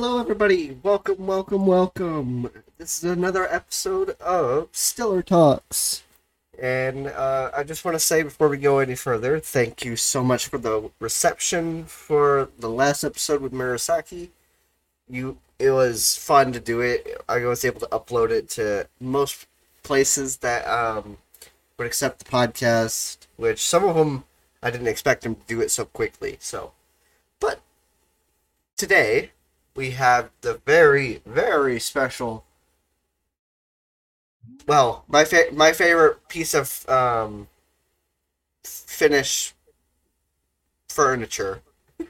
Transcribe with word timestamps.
Hello, 0.00 0.20
everybody. 0.20 0.78
Welcome, 0.80 1.26
welcome, 1.26 1.66
welcome. 1.66 2.48
This 2.78 3.02
is 3.02 3.10
another 3.10 3.52
episode 3.52 4.10
of 4.20 4.68
Stellar 4.70 5.24
Talks. 5.24 6.04
And 6.56 7.08
uh, 7.08 7.50
I 7.52 7.64
just 7.64 7.84
want 7.84 7.96
to 7.96 7.98
say 7.98 8.22
before 8.22 8.48
we 8.48 8.58
go 8.58 8.78
any 8.78 8.94
further, 8.94 9.40
thank 9.40 9.84
you 9.84 9.96
so 9.96 10.22
much 10.22 10.46
for 10.46 10.56
the 10.56 10.88
reception 11.00 11.84
for 11.86 12.48
the 12.60 12.70
last 12.70 13.02
episode 13.02 13.40
with 13.40 13.52
Murasaki. 13.52 14.28
You, 15.10 15.38
it 15.58 15.72
was 15.72 16.16
fun 16.16 16.52
to 16.52 16.60
do 16.60 16.80
it. 16.80 17.20
I 17.28 17.44
was 17.44 17.64
able 17.64 17.80
to 17.80 17.86
upload 17.86 18.30
it 18.30 18.48
to 18.50 18.86
most 19.00 19.48
places 19.82 20.36
that 20.36 20.64
um, 20.68 21.18
would 21.76 21.88
accept 21.88 22.20
the 22.20 22.24
podcast, 22.24 23.26
which 23.36 23.60
some 23.60 23.84
of 23.84 23.96
them 23.96 24.22
I 24.62 24.70
didn't 24.70 24.86
expect 24.86 25.24
them 25.24 25.34
to 25.34 25.46
do 25.48 25.60
it 25.60 25.72
so 25.72 25.86
quickly. 25.86 26.36
So, 26.38 26.70
but 27.40 27.58
today 28.76 29.32
we 29.78 29.92
have 29.92 30.30
the 30.40 30.60
very, 30.66 31.22
very 31.24 31.78
special. 31.78 32.44
Well, 34.66 35.04
my 35.06 35.24
fa- 35.24 35.52
my 35.52 35.72
favorite 35.72 36.28
piece 36.28 36.52
of 36.52 36.66
um, 36.88 37.46
Finnish 38.64 39.54
furniture. 40.88 41.62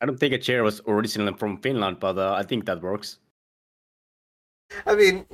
I 0.00 0.06
don't 0.06 0.18
think 0.18 0.32
a 0.32 0.38
chair 0.38 0.62
was 0.62 0.80
originally 0.86 1.34
from 1.36 1.60
Finland, 1.60 2.00
but 2.00 2.16
uh, 2.16 2.32
I 2.32 2.44
think 2.44 2.64
that 2.64 2.80
works. 2.80 3.18
I 4.86 4.94
mean, 4.94 5.26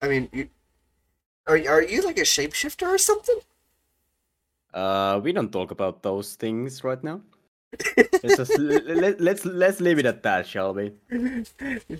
I 0.00 0.08
mean, 0.08 0.28
you, 0.32 0.48
are 1.46 1.56
are 1.56 1.82
you 1.82 2.02
like 2.02 2.18
a 2.18 2.22
shapeshifter 2.22 2.88
or 2.88 2.98
something? 2.98 3.40
Uh, 4.72 5.20
we 5.24 5.32
don't 5.32 5.50
talk 5.52 5.70
about 5.72 6.02
those 6.02 6.36
things 6.36 6.84
right 6.84 7.02
now. 7.02 7.20
Let's, 7.96 8.36
just, 8.36 8.58
let, 8.58 9.20
let's 9.20 9.44
let's 9.44 9.80
leave 9.80 9.98
it 9.98 10.06
at 10.06 10.22
that, 10.22 10.46
shall 10.46 10.72
we? 10.74 10.92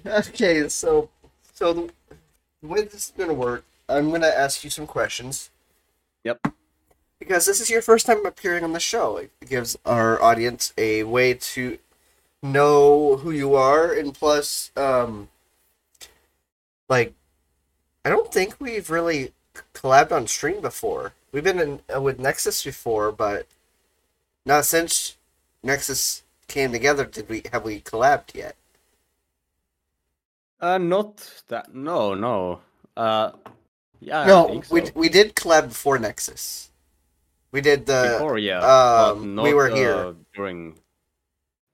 okay, 0.07 0.69
so 0.69 1.11
so 1.53 1.73
the, 1.73 1.91
the 2.63 2.69
way 2.69 2.83
this 2.83 3.07
is 3.07 3.13
gonna 3.17 3.35
work, 3.35 3.65
I'm 3.89 4.11
gonna 4.11 4.27
ask 4.27 4.65
you 4.65 4.71
some 4.71 4.87
questions. 4.87 5.51
Yep. 6.25 6.55
Because 7.19 7.47
this 7.47 7.61
is 7.61 7.71
your 7.71 7.83
first 7.83 8.07
time 8.07 8.27
appearing 8.27 8.63
on 8.63 8.73
the 8.73 8.81
show, 8.81 9.17
it 9.17 9.31
gives 9.49 9.77
our 9.87 10.21
audience 10.23 10.73
a 10.77 11.03
way 11.05 11.35
to 11.35 11.79
know 12.43 13.17
who 13.17 13.31
you 13.31 13.55
are, 13.55 13.93
and 13.93 14.15
plus, 14.15 14.71
um, 14.77 15.29
like, 16.89 17.15
I 18.05 18.11
don't 18.11 18.33
think 18.33 18.57
we've 18.61 18.91
really 18.91 19.33
collabed 19.75 20.13
on 20.13 20.27
stream 20.27 20.61
before. 20.61 21.15
We've 21.33 21.45
been 21.45 21.61
in, 21.61 21.81
uh, 21.95 22.01
with 22.01 22.19
Nexus 22.19 22.63
before, 22.63 23.13
but 23.13 23.47
not 24.45 24.65
since 24.65 25.16
Nexus 25.67 26.23
came 26.47 26.71
together 26.71 27.05
did 27.05 27.29
we 27.29 27.43
have 27.53 27.65
we 27.65 27.81
collabed 27.81 28.35
yet. 28.35 28.57
Uh, 30.61 30.79
not 30.79 31.43
that. 31.49 31.75
No, 31.75 32.15
no. 32.15 32.61
Uh, 32.97 33.33
yeah. 34.01 34.25
No, 34.25 34.63
so. 34.63 34.75
we 34.75 34.81
we 34.95 35.09
did 35.09 35.35
collab 35.35 35.69
before 35.69 35.99
Nexus. 35.99 36.71
We 37.51 37.61
did 37.61 37.87
the 37.87 38.15
before, 38.15 38.39
yeah. 38.39 38.61
um, 38.61 39.35
not, 39.35 39.45
we 39.45 39.55
were 39.55 39.71
uh, 39.71 39.75
here. 39.75 40.15
during. 40.35 40.79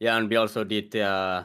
Yeah, 0.00 0.16
and 0.16 0.28
we 0.28 0.36
also 0.36 0.64
did 0.64 0.96
uh, 0.96 1.44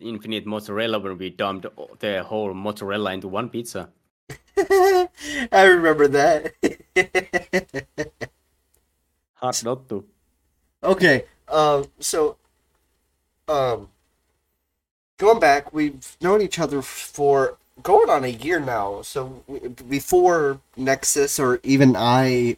infinite 0.00 0.46
mozzarella 0.46 0.98
when 0.98 1.18
we 1.18 1.30
dumped 1.30 1.66
the 1.98 2.22
whole 2.22 2.54
mozzarella 2.54 3.12
into 3.12 3.28
one 3.28 3.50
pizza. 3.50 3.90
I 4.56 5.62
remember 5.64 6.08
that. 6.08 6.54
Hard 9.34 9.64
not 9.64 9.88
to. 9.88 10.04
okay, 10.82 11.24
um, 11.50 11.86
so, 11.98 12.36
um, 13.48 13.88
going 15.16 15.40
back, 15.40 15.72
we've 15.72 16.16
known 16.20 16.42
each 16.42 16.58
other 16.58 16.82
for 16.82 17.58
going 17.82 18.10
on 18.10 18.24
a 18.24 18.28
year 18.28 18.60
now. 18.60 19.02
So 19.02 19.44
before 19.88 20.60
Nexus 20.76 21.38
or 21.38 21.60
even 21.62 21.96
I, 21.96 22.56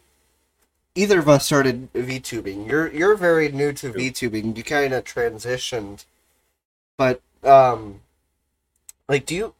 either 0.95 1.19
of 1.19 1.29
us 1.29 1.45
started 1.45 1.91
VTubing. 1.93 2.67
You're 2.67 2.91
you're 2.91 3.15
very 3.15 3.49
new 3.49 3.73
to. 3.73 3.91
VTubing. 3.93 4.55
You 4.57 4.63
kind 4.63 4.93
of 4.93 5.03
transitioned, 5.03 6.05
but 6.97 7.21
um, 7.43 8.01
like, 9.07 9.25
do 9.25 9.35
you? 9.35 9.53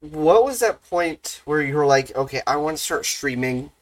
What 0.00 0.44
was 0.44 0.60
that 0.60 0.88
point 0.88 1.40
where 1.46 1.62
you 1.62 1.74
were 1.74 1.86
like, 1.86 2.14
okay, 2.14 2.42
I 2.46 2.56
want 2.56 2.76
to 2.76 2.82
start 2.82 3.06
streaming? 3.06 3.72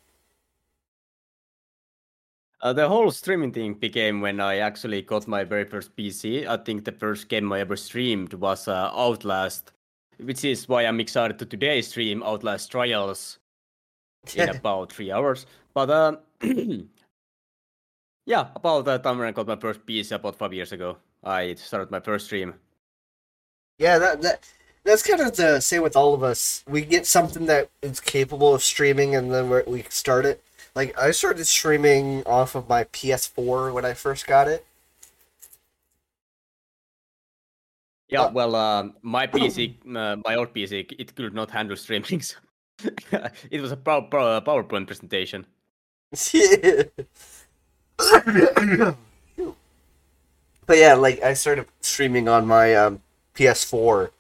Uh, 2.64 2.72
the 2.72 2.88
whole 2.88 3.10
streaming 3.10 3.52
thing 3.52 3.74
became 3.74 4.22
when 4.22 4.40
I 4.40 4.56
actually 4.56 5.02
got 5.02 5.28
my 5.28 5.44
very 5.44 5.66
first 5.66 5.94
PC. 5.94 6.46
I 6.46 6.56
think 6.56 6.86
the 6.86 6.92
first 6.92 7.28
game 7.28 7.52
I 7.52 7.60
ever 7.60 7.76
streamed 7.76 8.32
was 8.32 8.66
uh, 8.66 8.90
Outlast, 8.94 9.72
which 10.16 10.46
is 10.46 10.66
why 10.66 10.86
I'm 10.86 10.98
excited 10.98 11.38
to 11.40 11.44
today 11.44 11.82
stream 11.82 12.22
Outlast 12.22 12.70
Trials 12.70 13.38
in 14.34 14.48
about 14.48 14.90
three 14.94 15.12
hours. 15.12 15.44
But 15.74 15.90
uh, 15.90 16.16
yeah, 18.24 18.48
about 18.56 18.86
that 18.86 19.02
time 19.02 19.18
when 19.18 19.28
I 19.28 19.32
got 19.32 19.46
my 19.46 19.56
first 19.56 19.84
PC 19.84 20.12
about 20.12 20.36
five 20.36 20.54
years 20.54 20.72
ago, 20.72 20.96
I 21.22 21.56
started 21.56 21.90
my 21.90 22.00
first 22.00 22.24
stream. 22.24 22.54
Yeah, 23.78 23.98
that 23.98 24.22
that 24.22 24.48
that's 24.84 25.06
kind 25.06 25.20
of 25.20 25.36
the 25.36 25.60
same 25.60 25.82
with 25.82 25.96
all 25.96 26.14
of 26.14 26.22
us. 26.22 26.64
We 26.66 26.86
get 26.86 27.04
something 27.04 27.44
that 27.44 27.68
is 27.82 28.00
capable 28.00 28.54
of 28.54 28.62
streaming, 28.62 29.14
and 29.14 29.30
then 29.30 29.50
we 29.66 29.84
start 29.90 30.24
it. 30.24 30.42
Like 30.76 30.96
I 30.98 31.10
started 31.10 31.46
streaming 31.46 32.22
off 32.26 32.54
of 32.54 32.68
my 32.68 32.84
PS4 32.84 33.72
when 33.72 33.84
I 33.84 33.94
first 33.94 34.26
got 34.26 34.46
it. 34.48 34.64
Yeah, 38.08 38.22
Uh, 38.22 38.30
well, 38.32 38.54
uh, 38.54 38.88
my 39.02 39.26
PC, 39.26 39.78
uh, 39.94 40.16
my 40.24 40.34
old 40.36 40.52
PC, 40.52 40.80
it 40.98 41.14
could 41.14 41.34
not 41.34 41.50
handle 41.50 41.76
streaming. 41.76 42.20
So 42.20 42.36
it 43.50 43.60
was 43.60 43.72
a 43.72 43.76
pow- 43.76 44.02
pow- 44.02 44.40
PowerPoint 44.40 44.86
presentation. 44.86 45.46
but 50.66 50.78
yeah, 50.78 50.94
like 50.94 51.22
I 51.22 51.34
started 51.34 51.66
streaming 51.80 52.28
on 52.28 52.46
my 52.46 52.74
um, 52.74 53.02
PS4, 53.34 54.10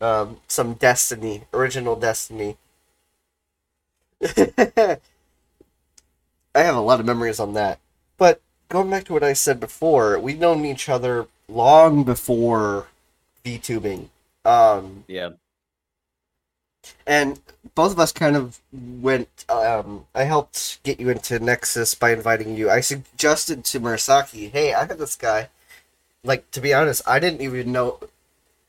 um, 0.00 0.38
some 0.48 0.74
Destiny, 0.74 1.44
original 1.52 1.96
Destiny. 1.96 2.56
I 6.54 6.60
have 6.60 6.76
a 6.76 6.80
lot 6.80 7.00
of 7.00 7.06
memories 7.06 7.40
on 7.40 7.54
that. 7.54 7.78
But 8.18 8.40
going 8.68 8.90
back 8.90 9.04
to 9.04 9.12
what 9.12 9.22
I 9.22 9.32
said 9.32 9.60
before, 9.60 10.18
we've 10.18 10.38
known 10.38 10.64
each 10.64 10.88
other 10.88 11.26
long 11.48 12.04
before 12.04 12.88
VTubing. 13.44 14.08
Um, 14.44 15.04
Yeah. 15.08 15.30
and 17.06 17.40
both 17.74 17.92
of 17.92 17.98
us 18.00 18.10
kind 18.10 18.36
of 18.36 18.58
went 18.72 19.44
um 19.50 20.06
i 20.14 20.24
helped 20.24 20.82
get 20.82 20.98
you 20.98 21.10
into 21.10 21.38
nexus 21.38 21.94
by 21.94 22.10
inviting 22.10 22.56
you 22.56 22.70
i 22.70 22.80
suggested 22.80 23.64
to 23.64 23.78
murasaki 23.78 24.50
hey 24.50 24.72
i 24.72 24.86
got 24.86 24.96
this 24.96 25.14
guy 25.14 25.48
like 26.24 26.50
to 26.50 26.60
be 26.60 26.72
honest 26.72 27.02
i 27.06 27.18
didn't 27.18 27.42
even 27.42 27.70
know 27.70 27.98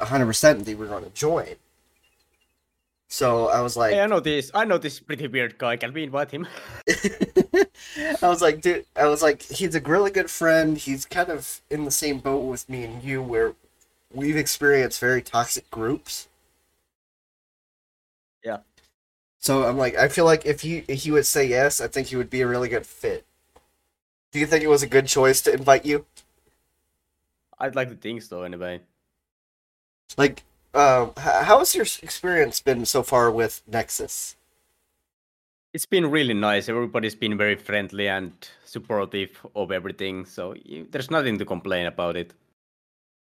100% 0.02 0.42
that 0.66 0.68
you 0.70 0.76
were 0.78 0.88
going 0.88 1.06
to 1.06 1.10
join 1.12 1.56
so 3.08 3.48
i 3.48 3.62
was 3.62 3.78
like 3.78 3.94
Hey, 3.94 4.02
I 4.02 4.08
know 4.08 4.20
this. 4.20 4.52
I 4.54 4.66
know 4.66 4.78
this 4.78 5.00
pretty 5.00 5.28
weird 5.28 5.58
guy. 5.58 5.78
Can 5.78 5.94
we 5.94 6.04
invite 6.04 6.32
him? 6.32 6.48
I 7.98 8.28
was 8.28 8.42
like, 8.42 8.62
dude, 8.62 8.86
I 8.96 9.06
was 9.08 9.22
like, 9.22 9.42
he's 9.44 9.76
a 9.76 9.82
really 9.82 10.12
good 10.12 10.30
friend. 10.30 10.78
He's 10.78 11.06
kind 11.06 11.30
of 11.30 11.62
in 11.70 11.86
the 11.86 11.92
same 11.92 12.20
boat 12.20 12.46
with 12.46 12.70
me 12.70 12.84
and 12.84 13.04
you, 13.04 13.22
where 13.22 13.54
we've 14.14 14.38
experienced 14.38 15.00
very 15.00 15.22
toxic 15.22 15.70
groups. 15.72 16.28
Yeah. 18.44 18.60
So 19.40 19.66
I'm 19.68 19.78
like, 19.78 19.96
I 19.96 20.08
feel 20.08 20.26
like 20.26 20.46
if 20.46 20.62
he 20.62 20.86
if 20.88 21.04
he 21.04 21.12
would 21.12 21.26
say 21.26 21.46
yes, 21.46 21.82
I 21.82 21.88
think 21.88 22.08
he 22.08 22.16
would 22.16 22.30
be 22.30 22.42
a 22.42 22.48
really 22.48 22.70
good 22.70 22.86
fit. 22.86 23.26
Do 24.32 24.40
you 24.40 24.46
think 24.46 24.64
it 24.64 24.68
was 24.68 24.84
a 24.84 24.88
good 24.88 25.08
choice 25.08 25.42
to 25.42 25.54
invite 25.54 25.86
you? 25.86 26.06
I'd 27.60 27.76
like 27.76 27.88
to 27.90 27.96
think 27.96 28.22
so, 28.24 28.44
anyway. 28.44 28.82
Like, 30.18 30.44
um, 30.74 31.10
h- 31.18 31.46
how 31.46 31.60
has 31.60 31.76
your 31.76 31.86
experience 32.02 32.62
been 32.62 32.86
so 32.86 33.04
far 33.04 33.30
with 33.32 33.62
Nexus? 33.68 34.36
It's 35.74 35.86
been 35.86 36.12
really 36.12 36.34
nice. 36.34 36.68
Everybody's 36.68 37.16
been 37.16 37.38
very 37.38 37.56
friendly 37.56 38.08
and 38.10 38.34
supportive 38.66 39.46
of 39.56 39.72
everything, 39.72 40.26
so 40.26 40.54
you, 40.66 40.88
there's 40.92 41.10
nothing 41.10 41.38
to 41.38 41.46
complain 41.46 41.86
about 41.86 42.18
it. 42.18 42.34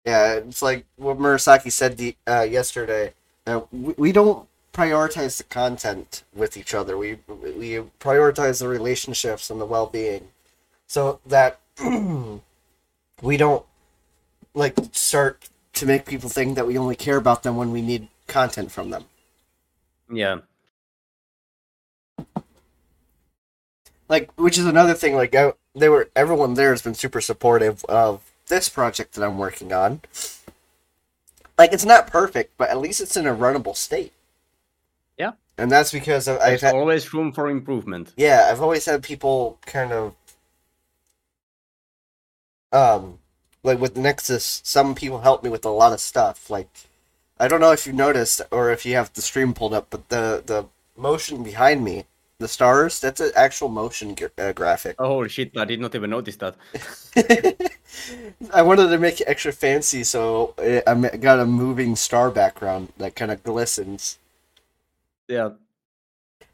Yeah, 0.06 0.36
it's 0.36 0.62
like 0.62 0.86
what 0.96 1.20
Murasaki 1.20 1.72
said 1.72 1.98
the, 1.98 2.16
uh, 2.26 2.48
yesterday. 2.50 3.14
Uh, 3.46 3.62
we, 3.72 3.94
we 3.98 4.12
don't 4.12 4.48
prioritize 4.74 5.38
the 5.38 5.44
content 5.44 6.24
with 6.34 6.56
each 6.56 6.74
other. 6.74 6.98
We 6.98 7.20
we 7.28 7.84
prioritize 8.00 8.60
the 8.60 8.68
relationships 8.68 9.50
and 9.50 9.60
the 9.60 9.66
well 9.66 9.88
being, 9.88 10.30
so 10.88 11.20
that 11.26 11.60
we 13.22 13.38
don't 13.38 13.66
like 14.54 14.76
start 14.92 15.50
to 15.74 15.86
make 15.86 16.06
people 16.06 16.30
think 16.30 16.56
that 16.56 16.68
we 16.68 16.78
only 16.78 16.96
care 16.96 17.18
about 17.18 17.44
them 17.44 17.56
when 17.58 17.72
we 17.72 17.82
need 17.82 18.08
content 18.28 18.72
from 18.72 18.90
them. 18.90 19.06
Yeah. 20.12 20.40
Like, 24.10 24.32
which 24.40 24.58
is 24.58 24.66
another 24.66 24.94
thing. 24.94 25.16
Like, 25.16 25.34
I, 25.36 25.54
they 25.74 25.90
were 25.90 26.10
everyone 26.16 26.56
there 26.56 26.72
has 26.72 26.82
been 26.82 26.94
super 26.94 27.22
supportive 27.22 27.86
of 27.86 28.32
this 28.48 28.68
project 28.68 29.14
that 29.14 29.24
I'm 29.24 29.38
working 29.38 29.72
on, 29.72 30.02
like 31.58 31.72
it's 31.74 31.86
not 31.86 32.08
perfect, 32.08 32.58
but 32.58 32.70
at 32.70 32.80
least 32.80 33.00
it's 33.02 33.16
in 33.16 33.26
a 33.26 33.34
runnable 33.36 33.76
state. 33.76 34.14
Yeah. 35.18 35.34
And 35.58 35.72
that's 35.72 35.92
because 35.92 36.28
I've, 36.28 36.40
I've 36.42 36.48
There's 36.48 36.62
had, 36.62 36.76
always 36.76 37.14
room 37.14 37.32
for 37.32 37.50
improvement. 37.50 38.14
yeah, 38.18 38.50
I've 38.52 38.62
always 38.62 38.86
had 38.86 39.04
people 39.04 39.60
kind 39.66 39.92
of 39.94 40.16
um 42.74 43.20
like 43.64 43.80
with 43.80 43.96
Nexus, 43.96 44.62
some 44.66 44.96
people 44.96 45.22
help 45.22 45.44
me 45.44 45.50
with 45.50 45.66
a 45.66 45.70
lot 45.70 45.94
of 45.94 46.00
stuff. 46.02 46.50
Like 46.50 46.68
I 47.40 47.48
don't 47.48 47.62
know 47.62 47.72
if 47.72 47.88
you 47.88 47.94
noticed 47.94 48.42
or 48.52 48.72
if 48.72 48.86
you 48.86 48.96
have 48.96 49.14
the 49.14 49.22
stream 49.22 49.54
pulled 49.54 49.74
up, 49.74 49.88
but 49.90 50.10
the 50.10 50.44
the 50.46 50.66
motion 50.96 51.44
behind 51.44 51.84
me, 51.84 52.06
the 52.40 52.48
stars, 52.48 53.00
that's 53.00 53.20
an 53.22 53.32
actual 53.36 53.70
motion 53.70 54.16
gra- 54.16 54.32
uh, 54.38 54.52
graphic. 54.52 54.96
Oh 55.00 55.28
shit! 55.28 55.56
I 55.58 55.66
did 55.66 55.80
not 55.80 55.94
even 55.96 56.10
notice 56.10 56.38
that. 56.38 56.56
I 58.54 58.62
wanted 58.62 58.90
to 58.90 58.98
make 58.98 59.22
it 59.22 59.28
extra 59.28 59.52
fancy, 59.52 60.04
so 60.04 60.54
I 60.58 60.82
I 60.88 61.18
got 61.18 61.40
a 61.40 61.46
moving 61.46 61.96
star 61.96 62.32
background 62.32 62.94
that 62.98 63.16
kind 63.16 63.32
of 63.32 63.44
glistens. 63.44 64.18
Yeah. 65.28 65.52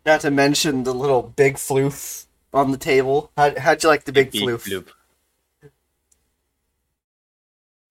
Not 0.05 0.21
to 0.21 0.31
mention 0.31 0.83
the 0.83 0.93
little 0.93 1.21
big 1.21 1.55
floof 1.55 2.27
on 2.53 2.71
the 2.71 2.77
table. 2.77 3.31
How, 3.35 3.57
how'd 3.59 3.83
you 3.83 3.89
like 3.89 4.05
the 4.05 4.13
big, 4.13 4.31
floof? 4.31 4.67
loop. 4.67 4.89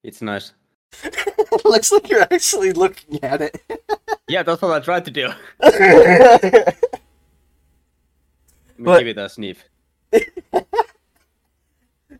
It's 0.02 0.22
nice. 0.22 0.52
Looks 1.64 1.90
like 1.92 2.08
you're 2.08 2.22
actually 2.22 2.72
looking 2.72 3.22
at 3.22 3.42
it. 3.42 3.60
Yeah, 4.28 4.42
that's 4.42 4.60
what 4.60 4.72
I 4.72 4.80
tried 4.80 5.04
to 5.04 5.10
do. 5.10 5.28
Let 5.60 5.80
me 8.78 8.84
But- 8.84 8.98
give 8.98 9.08
it 9.08 9.18
a 9.18 9.28
sniff. 9.28 9.64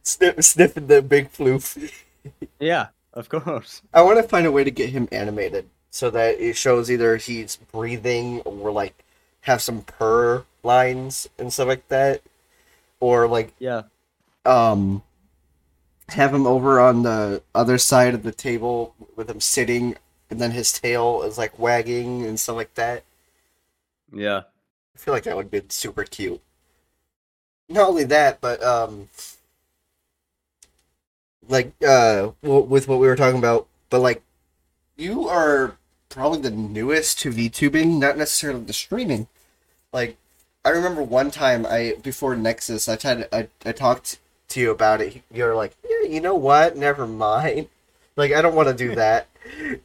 Sniff, 0.02 0.44
sniffing 0.44 0.86
the 0.86 1.02
big 1.02 1.32
floof. 1.32 1.92
Yeah, 2.60 2.88
of 3.12 3.28
course. 3.28 3.82
I 3.92 4.02
want 4.02 4.18
to 4.18 4.22
find 4.28 4.46
a 4.46 4.52
way 4.52 4.62
to 4.64 4.70
get 4.70 4.90
him 4.90 5.08
animated 5.10 5.68
so 5.90 6.10
that 6.10 6.38
it 6.40 6.56
shows 6.56 6.90
either 6.90 7.16
he's 7.16 7.56
breathing 7.72 8.40
or 8.42 8.70
like 8.70 9.04
have 9.42 9.60
some 9.62 9.82
purr 9.82 10.44
lines 10.62 11.28
and 11.38 11.52
stuff 11.52 11.68
like 11.68 11.88
that, 11.88 12.22
or 13.00 13.26
like 13.26 13.52
Yeah. 13.58 13.82
um 14.44 15.02
have 16.10 16.32
him 16.32 16.46
over 16.46 16.78
on 16.80 17.02
the 17.02 17.42
other 17.54 17.78
side 17.78 18.14
of 18.14 18.22
the 18.22 18.32
table 18.32 18.94
with 19.16 19.28
him 19.28 19.40
sitting 19.40 19.96
and 20.30 20.40
then 20.40 20.50
his 20.50 20.72
tail 20.72 21.22
is 21.22 21.38
like 21.38 21.58
wagging 21.58 22.24
and 22.24 22.38
stuff 22.38 22.56
like 22.56 22.74
that. 22.74 23.04
Yeah. 24.12 24.42
I 24.94 24.98
feel 24.98 25.14
like 25.14 25.24
that 25.24 25.36
would 25.36 25.50
be 25.50 25.62
super 25.68 26.04
cute. 26.04 26.40
Not 27.68 27.88
only 27.88 28.04
that, 28.04 28.40
but 28.40 28.62
um, 28.62 29.08
like 31.48 31.72
uh, 31.86 32.32
w- 32.42 32.64
with 32.64 32.88
what 32.88 32.98
we 32.98 33.06
were 33.06 33.16
talking 33.16 33.38
about, 33.38 33.66
but 33.90 34.00
like, 34.00 34.22
you 34.96 35.28
are 35.28 35.76
probably 36.08 36.40
the 36.40 36.50
newest 36.50 37.18
to 37.20 37.30
VTubing, 37.30 37.98
not 37.98 38.16
necessarily 38.16 38.62
the 38.62 38.72
streaming. 38.72 39.28
Like, 39.92 40.16
I 40.64 40.70
remember 40.70 41.02
one 41.02 41.30
time 41.30 41.66
I 41.66 41.96
before 42.02 42.36
Nexus, 42.36 42.88
I 42.88 42.96
tried 42.96 43.28
I 43.32 43.48
I 43.64 43.72
talked 43.72 44.18
to 44.48 44.60
you 44.60 44.70
about 44.70 45.00
it. 45.00 45.22
You're 45.32 45.54
like, 45.54 45.76
yeah, 45.88 46.08
you 46.08 46.20
know 46.20 46.34
what? 46.34 46.76
Never 46.76 47.06
mind. 47.06 47.68
Like, 48.16 48.32
I 48.32 48.40
don't 48.40 48.54
want 48.54 48.68
to 48.68 48.74
do 48.74 48.94
that. 48.94 49.28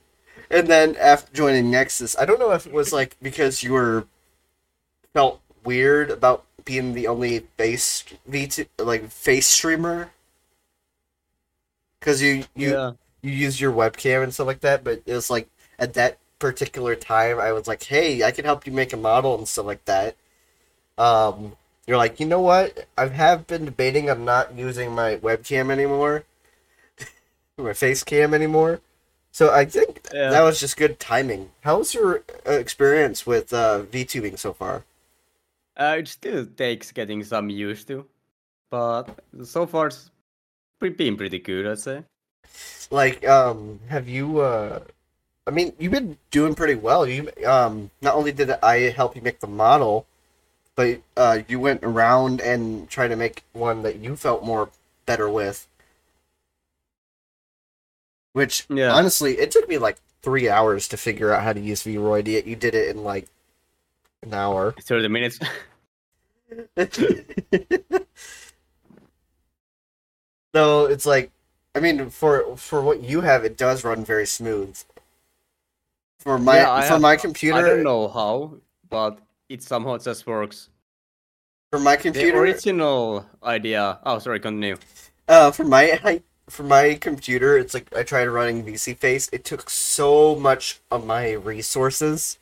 And 0.51 0.68
then 0.68 0.98
after 0.98 1.33
joining 1.33 1.71
Nexus, 1.71 2.18
I 2.18 2.25
don't 2.25 2.38
know 2.38 2.51
if 2.51 2.68
it 2.68 2.74
was 2.74 2.92
like 2.92 3.15
because 3.21 3.63
you 3.63 3.71
were 3.71 4.06
felt 5.13 5.42
weird 5.63 6.12
about 6.12 6.44
being 6.65 6.94
the 6.94 7.07
only 7.07 7.39
face 7.57 8.03
V2 8.30 8.68
like 8.77 9.09
face 9.09 9.48
streamer 9.48 10.12
because 12.00 12.21
you 12.21 12.44
you 12.53 12.71
yeah. 12.71 12.92
you 13.21 13.31
use 13.31 13.62
your 13.62 13.71
webcam 13.71 14.24
and 14.24 14.33
stuff 14.33 14.48
like 14.48 14.59
that. 14.59 14.83
But 14.83 15.01
it 15.06 15.13
was 15.13 15.30
like 15.30 15.48
at 15.80 15.94
that 15.94 16.18
particular 16.38 16.95
time, 16.95 17.39
I 17.39 17.53
was 17.53 17.65
like, 17.65 17.83
hey, 17.83 18.21
I 18.21 18.31
can 18.31 18.44
help 18.44 18.68
you 18.68 18.74
make 18.74 18.92
a 18.92 18.98
model 18.98 19.38
and 19.38 19.48
stuff 19.48 19.65
like 19.65 19.86
that. 19.86 20.18
Um, 20.98 21.56
you're 21.88 21.98
like, 21.98 22.19
you 22.19 22.25
know 22.25 22.42
what? 22.42 22.88
I 22.98 23.07
have 23.07 23.48
been 23.48 23.63
debating 23.63 24.09
on 24.09 24.25
not 24.25 24.53
using 24.57 24.92
my 24.92 25.15
webcam 25.15 25.71
anymore, 25.71 26.25
my 27.57 27.71
face 27.71 28.03
cam 28.03 28.33
anymore. 28.33 28.81
So 29.31 29.54
I 29.54 29.66
think 29.66 30.01
Yeah. 30.13 30.30
that 30.30 30.42
was 30.42 30.60
just 30.60 30.75
good 30.78 31.00
timing. 31.00 31.51
How 31.62 31.78
was 31.80 31.94
your 31.94 32.24
uh, 32.45 32.51
experience 32.51 33.25
with 33.25 33.54
uh, 33.54 33.83
VTubing 33.92 34.38
so 34.38 34.54
far? 34.54 34.83
Uh, 35.78 35.95
it 36.00 36.07
still 36.07 36.45
takes 36.45 36.92
getting 36.92 37.24
some 37.24 37.50
used 37.50 37.88
to, 37.88 38.06
but 38.69 39.06
so 39.44 39.66
far 39.66 39.88
it's 39.88 40.12
been 40.80 41.16
pretty 41.16 41.39
good, 41.39 41.66
I'd 41.66 41.80
say. 41.80 42.04
Like, 42.92 43.25
um, 43.28 43.80
have 43.88 44.10
you? 44.10 44.42
Uh, 44.42 44.81
I 45.48 45.51
mean, 45.51 45.74
you've 45.80 45.94
been 45.94 46.18
doing 46.30 46.54
pretty 46.54 46.75
well. 46.75 47.07
You, 47.07 47.31
um, 47.45 47.89
not 48.01 48.16
only 48.16 48.31
did 48.34 48.51
I 48.62 48.89
help 48.92 49.16
you 49.16 49.22
make 49.22 49.39
the 49.39 49.48
model, 49.48 50.06
but 50.75 51.01
uh, 51.16 51.39
you 51.48 51.60
went 51.60 51.84
around 51.84 52.42
and 52.42 52.89
tried 52.89 53.07
to 53.10 53.16
make 53.16 53.44
one 53.54 53.81
that 53.84 53.98
you 53.98 54.16
felt 54.16 54.44
more 54.44 54.69
better 55.06 55.30
with. 55.30 55.68
Which, 58.33 58.66
Yeah. 58.69 58.94
honestly, 58.94 59.38
it 59.39 59.51
took 59.51 59.68
me 59.68 59.78
like 59.78 59.98
three 60.22 60.48
hours 60.50 60.88
to 60.89 60.98
figure 60.98 61.33
out 61.33 61.44
how 61.44 61.54
to 61.54 61.60
use 61.60 61.83
VRoid. 61.83 62.28
Yet 62.28 62.45
you 62.48 62.56
did 62.56 62.75
it 62.75 62.89
in 62.89 63.04
like 63.04 63.28
an 64.24 64.33
hour. 64.33 64.72
30 64.81 65.07
minutes. 65.07 65.39
no, 70.54 70.86
it's 70.86 71.06
like, 71.06 71.31
I 71.75 71.80
mean, 71.80 72.10
for 72.10 72.56
for 72.57 72.81
what 72.81 73.01
you 73.01 73.22
have, 73.22 73.45
it 73.45 73.57
does 73.57 73.83
run 73.83 74.04
very 74.04 74.25
smooth. 74.25 74.77
For 76.19 76.38
my 76.38 76.57
Yeah, 76.57 76.81
for 76.81 76.88
have- 76.94 77.01
my 77.01 77.13
I 77.13 77.16
computer, 77.18 77.62
don't 77.75 77.84
know 77.84 78.07
how, 78.07 78.56
but 78.89 79.19
it 79.50 79.63
somehow 79.63 79.98
just 79.98 80.27
works. 80.27 80.69
for 81.72 81.80
my 81.80 81.95
The 81.95 82.01
computer, 82.04 82.38
original 82.39 83.25
idea. 83.44 84.00
Oh, 84.06 84.19
sorry, 84.19 84.39
continue. 84.39 84.75
uh, 85.27 85.51
for 85.51 85.63
my 85.63 86.00
I, 86.04 86.22
for 86.49 86.63
my 86.63 86.95
computer, 86.95 87.57
it's 87.57 87.73
like 87.73 87.93
I 87.95 88.03
tried 88.03 88.27
running 88.27 88.65
VSeeFace. 88.65 89.29
It 89.31 89.43
took 89.43 89.69
so 89.69 90.35
much 90.35 90.81
of 90.89 91.05
my 91.05 91.31
resources. 91.31 92.38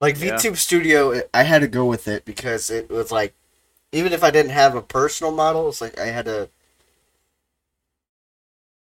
Like 0.00 0.18
Yeah. 0.18 0.36
VTube 0.36 0.56
Studio, 0.56 1.22
I 1.32 1.44
had 1.44 1.60
to 1.62 1.68
go 1.68 1.86
with 1.86 2.06
it 2.08 2.24
because 2.24 2.70
it 2.70 2.90
was 2.90 3.10
like, 3.10 3.34
even 3.92 4.12
if 4.12 4.22
I 4.22 4.30
didn't 4.30 4.50
have 4.52 4.74
a 4.74 4.82
personal 4.82 5.32
model, 5.32 5.68
it's 5.68 5.80
like 5.80 5.98
I 5.98 6.06
had 6.06 6.26
to 6.26 6.50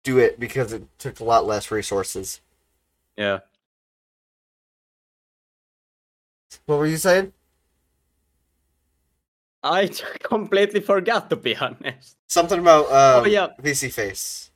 do 0.04 0.18
it 0.18 0.40
because 0.40 0.74
it 0.74 0.84
took 1.00 1.20
a 1.20 1.24
lot 1.24 1.46
less 1.46 1.72
resources. 1.72 2.42
Yeah. 3.16 3.40
What 6.66 6.80
were 6.80 6.88
you 6.88 6.98
saying? 6.98 7.34
I 9.64 9.90
completely 10.24 10.80
forgot, 10.82 11.30
to 11.30 11.36
be 11.36 11.56
honest. 11.56 12.18
Something 12.28 12.60
about 12.60 12.86
uh, 12.86 13.22
Oh, 13.24 13.26
yeah. 13.26 13.48
VC 13.62 13.92
Face. 13.92 14.52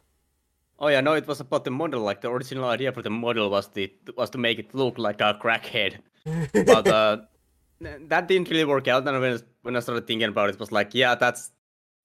Oh 0.80 0.88
yeah, 0.88 1.02
no, 1.02 1.14
it 1.14 1.28
was 1.28 1.40
about 1.40 1.64
the 1.64 1.70
model. 1.72 2.02
Like 2.02 2.22
the 2.22 2.30
original 2.32 2.66
idea 2.66 2.92
for 2.92 3.04
the 3.04 3.10
model 3.12 3.50
was 3.52 3.68
the 3.68 3.92
was 4.18 4.32
to 4.32 4.40
make 4.40 4.58
it 4.58 4.74
look 4.74 4.98
like 4.98 5.22
a 5.22 5.38
crackhead. 5.40 5.98
But 6.26 6.88
uh, 6.88 7.18
that 7.82 8.28
didn't 8.28 8.50
really 8.50 8.66
work 8.66 8.88
out. 8.88 9.08
And 9.08 9.22
when 9.22 9.34
I- 9.36 9.40
when 9.62 9.76
I 9.76 9.80
started 9.80 10.08
thinking 10.08 10.28
about 10.28 10.50
it, 10.50 10.56
it 10.56 10.60
was 10.60 10.72
like, 10.72 10.96
yeah, 10.96 11.14
that's. 11.14 11.52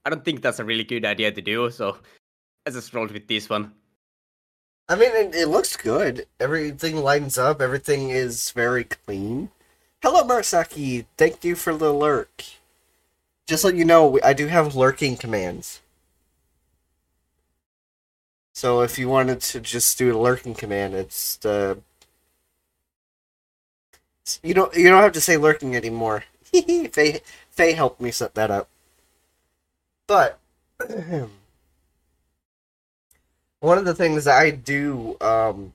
I 0.05 0.11
don't 0.11 0.23
think 0.25 0.43
that's 0.43 0.59
a 0.59 0.65
really 0.65 0.85
good 0.85 1.07
idea 1.07 1.33
to 1.33 1.41
do. 1.41 1.71
So 1.71 1.97
I 2.67 2.71
just 2.71 2.93
rolled 2.93 3.13
with 3.13 3.27
this 3.29 3.49
one. 3.49 3.73
I 4.91 4.95
mean, 4.95 5.11
it, 5.15 5.35
it 5.35 5.49
looks 5.49 5.75
good. 5.77 6.27
Everything 6.39 6.97
lines 7.03 7.39
up. 7.39 7.63
Everything 7.63 8.11
is 8.11 8.51
very 8.51 8.85
clean. 8.85 9.49
Hello, 10.03 10.23
Murasaki. 10.23 11.07
Thank 11.17 11.45
you 11.45 11.57
for 11.57 11.75
the 11.75 11.93
lurk. 11.93 12.45
Just 13.47 13.65
let 13.65 13.77
you 13.77 13.85
know, 13.85 14.19
I 14.25 14.33
do 14.33 14.49
have 14.49 14.75
lurking 14.75 15.17
commands. 15.17 15.81
So 18.55 18.81
if 18.81 18.99
you 18.99 19.09
wanted 19.09 19.41
to 19.43 19.61
just 19.61 19.99
do 19.99 20.17
a 20.17 20.19
lurking 20.19 20.55
command, 20.55 20.95
it's 20.95 21.37
the. 21.37 21.79
You 24.43 24.55
don't. 24.55 24.75
You 24.75 24.89
don't 24.89 25.03
have 25.03 25.13
to 25.13 25.21
say 25.21 25.37
lurking 25.37 25.77
anymore. 25.77 26.25
Faye, 26.53 27.21
Faye 27.51 27.73
helped 27.73 28.01
me 28.01 28.11
set 28.11 28.35
that 28.35 28.51
up. 28.51 28.69
But 30.07 30.39
one 33.61 33.79
of 33.79 33.85
the 33.85 33.95
things 33.95 34.25
that 34.25 34.39
I 34.39 34.51
do 34.51 35.17
um, 35.21 35.75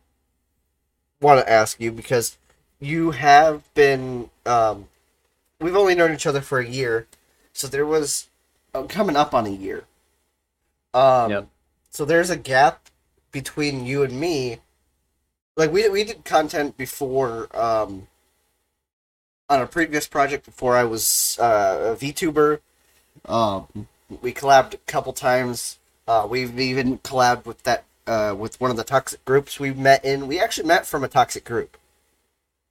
want 1.21 1.39
to 1.39 1.49
ask 1.49 1.79
you 1.79 1.91
because 1.91 2.37
you 2.79 3.11
have 3.11 3.71
been 3.73 4.29
um, 4.45 4.87
we've 5.59 5.75
only 5.75 5.95
known 5.95 6.13
each 6.13 6.25
other 6.25 6.41
for 6.41 6.59
a 6.59 6.67
year, 6.67 7.05
so 7.53 7.67
there 7.67 7.85
was 7.85 8.29
uh, 8.73 8.83
coming 8.83 9.15
up 9.15 9.33
on 9.33 9.45
a 9.45 9.49
year. 9.49 9.85
Um, 10.93 11.31
Yep. 11.31 11.47
So 11.89 12.05
there's 12.05 12.29
a 12.29 12.37
gap 12.37 12.89
between 13.31 13.85
you 13.85 14.03
and 14.03 14.19
me. 14.19 14.59
Like 15.57 15.71
we 15.71 15.87
we 15.89 16.03
did 16.05 16.23
content 16.23 16.77
before 16.77 17.49
um, 17.55 18.07
on 19.49 19.61
a 19.61 19.67
previous 19.67 20.07
project 20.07 20.45
before 20.45 20.77
I 20.77 20.85
was 20.85 21.37
uh, 21.39 21.93
a 21.93 21.95
VTuber. 21.95 22.59
Um, 23.25 23.87
we 24.21 24.33
collabed 24.33 24.73
a 24.73 24.77
couple 24.77 25.11
times. 25.11 25.79
Uh, 26.07 26.25
we've 26.29 26.57
even 26.59 26.99
collabed 26.99 27.45
with 27.45 27.61
that 27.63 27.83
uh, 28.07 28.33
with 28.37 28.59
one 28.61 28.71
of 28.71 28.77
the 28.77 28.85
toxic 28.85 29.23
groups 29.25 29.59
we 29.59 29.73
met 29.73 30.03
in. 30.05 30.27
We 30.27 30.39
actually 30.39 30.67
met 30.67 30.85
from 30.87 31.03
a 31.03 31.07
toxic 31.09 31.43
group. 31.45 31.77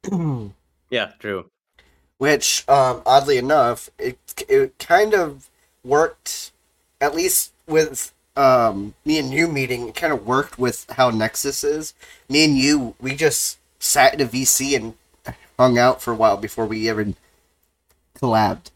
Yeah, 0.90 1.12
true. 1.20 1.48
Which 2.20 2.68
um, 2.68 3.00
oddly 3.06 3.38
enough 3.38 3.88
it, 3.98 4.18
it 4.48 4.78
kind 4.78 5.14
of 5.14 5.48
worked 5.82 6.52
at 7.00 7.14
least 7.14 7.52
with 7.66 8.12
um, 8.36 8.94
me 9.04 9.18
and 9.18 9.32
you 9.32 9.48
meeting 9.48 9.88
it 9.88 9.94
kind 9.94 10.12
of 10.12 10.26
worked 10.26 10.58
with 10.58 10.84
how 10.90 11.08
nexus 11.08 11.64
is 11.64 11.94
me 12.28 12.44
and 12.44 12.58
you 12.58 12.94
we 13.00 13.14
just 13.14 13.58
sat 13.78 14.12
in 14.12 14.20
a 14.20 14.26
vc 14.26 14.76
and 14.76 14.94
hung 15.58 15.78
out 15.78 16.02
for 16.02 16.12
a 16.12 16.16
while 16.16 16.36
before 16.36 16.66
we 16.66 16.88
even 16.88 17.16
collabed 18.14 18.70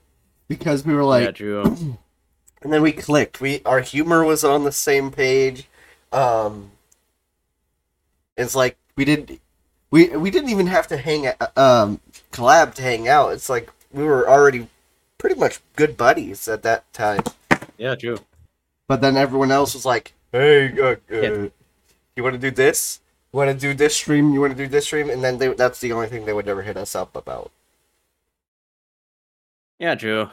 because 0.49 0.85
we 0.85 0.95
were 0.95 1.05
like 1.05 1.39
yeah, 1.39 1.63
and 2.65 2.73
then 2.73 2.83
we 2.83 2.93
clicked. 2.93 3.41
We 3.41 3.63
our 3.65 3.81
humor 3.81 4.25
was 4.25 4.43
on 4.43 4.65
the 4.65 4.73
same 4.73 5.11
page. 5.11 5.69
Um, 6.13 6.73
it's 8.37 8.55
like 8.55 8.77
we 8.97 9.05
didn't 9.05 9.41
we 9.91 10.09
we 10.17 10.31
didn't 10.31 10.51
even 10.51 10.67
have 10.67 10.89
to 10.89 10.97
hang 10.97 11.29
um 11.57 12.01
collab 12.35 12.75
to 12.75 12.83
hang 12.83 13.09
out. 13.09 13.33
It's 13.33 13.49
like 13.49 13.71
we 13.93 14.05
were 14.05 14.29
already 14.29 14.67
pretty 15.19 15.37
much 15.39 15.61
good 15.77 15.97
buddies 15.97 16.49
at 16.49 16.63
that 16.65 16.93
time. 16.93 17.23
yeah, 17.79 17.95
true. 17.95 18.19
But 18.89 19.01
then 19.01 19.17
everyone 19.17 19.51
else 19.51 19.73
was 19.75 19.87
like, 19.87 20.13
"Hey, 20.33 20.69
uh, 20.79 20.97
uh, 21.11 21.49
you 22.17 22.23
want 22.23 22.35
to 22.35 22.39
do 22.39 22.51
this? 22.51 23.01
You 23.33 23.39
want 23.39 23.51
to 23.51 23.57
do 23.57 23.73
this 23.73 23.97
stream? 23.97 24.35
You 24.35 24.41
want 24.41 24.53
to 24.57 24.63
do 24.65 24.69
this 24.69 24.85
stream?" 24.85 25.09
And 25.09 25.23
then 25.25 25.39
they, 25.39 25.49
that's 25.55 25.81
the 25.81 25.93
only 25.93 26.09
thing 26.09 26.27
they 26.27 26.35
would 26.35 26.47
never 26.47 26.63
hit 26.63 26.77
us 26.77 26.95
up 26.95 27.17
about. 27.17 27.51
Yeah, 29.79 29.95
true. 29.95 30.31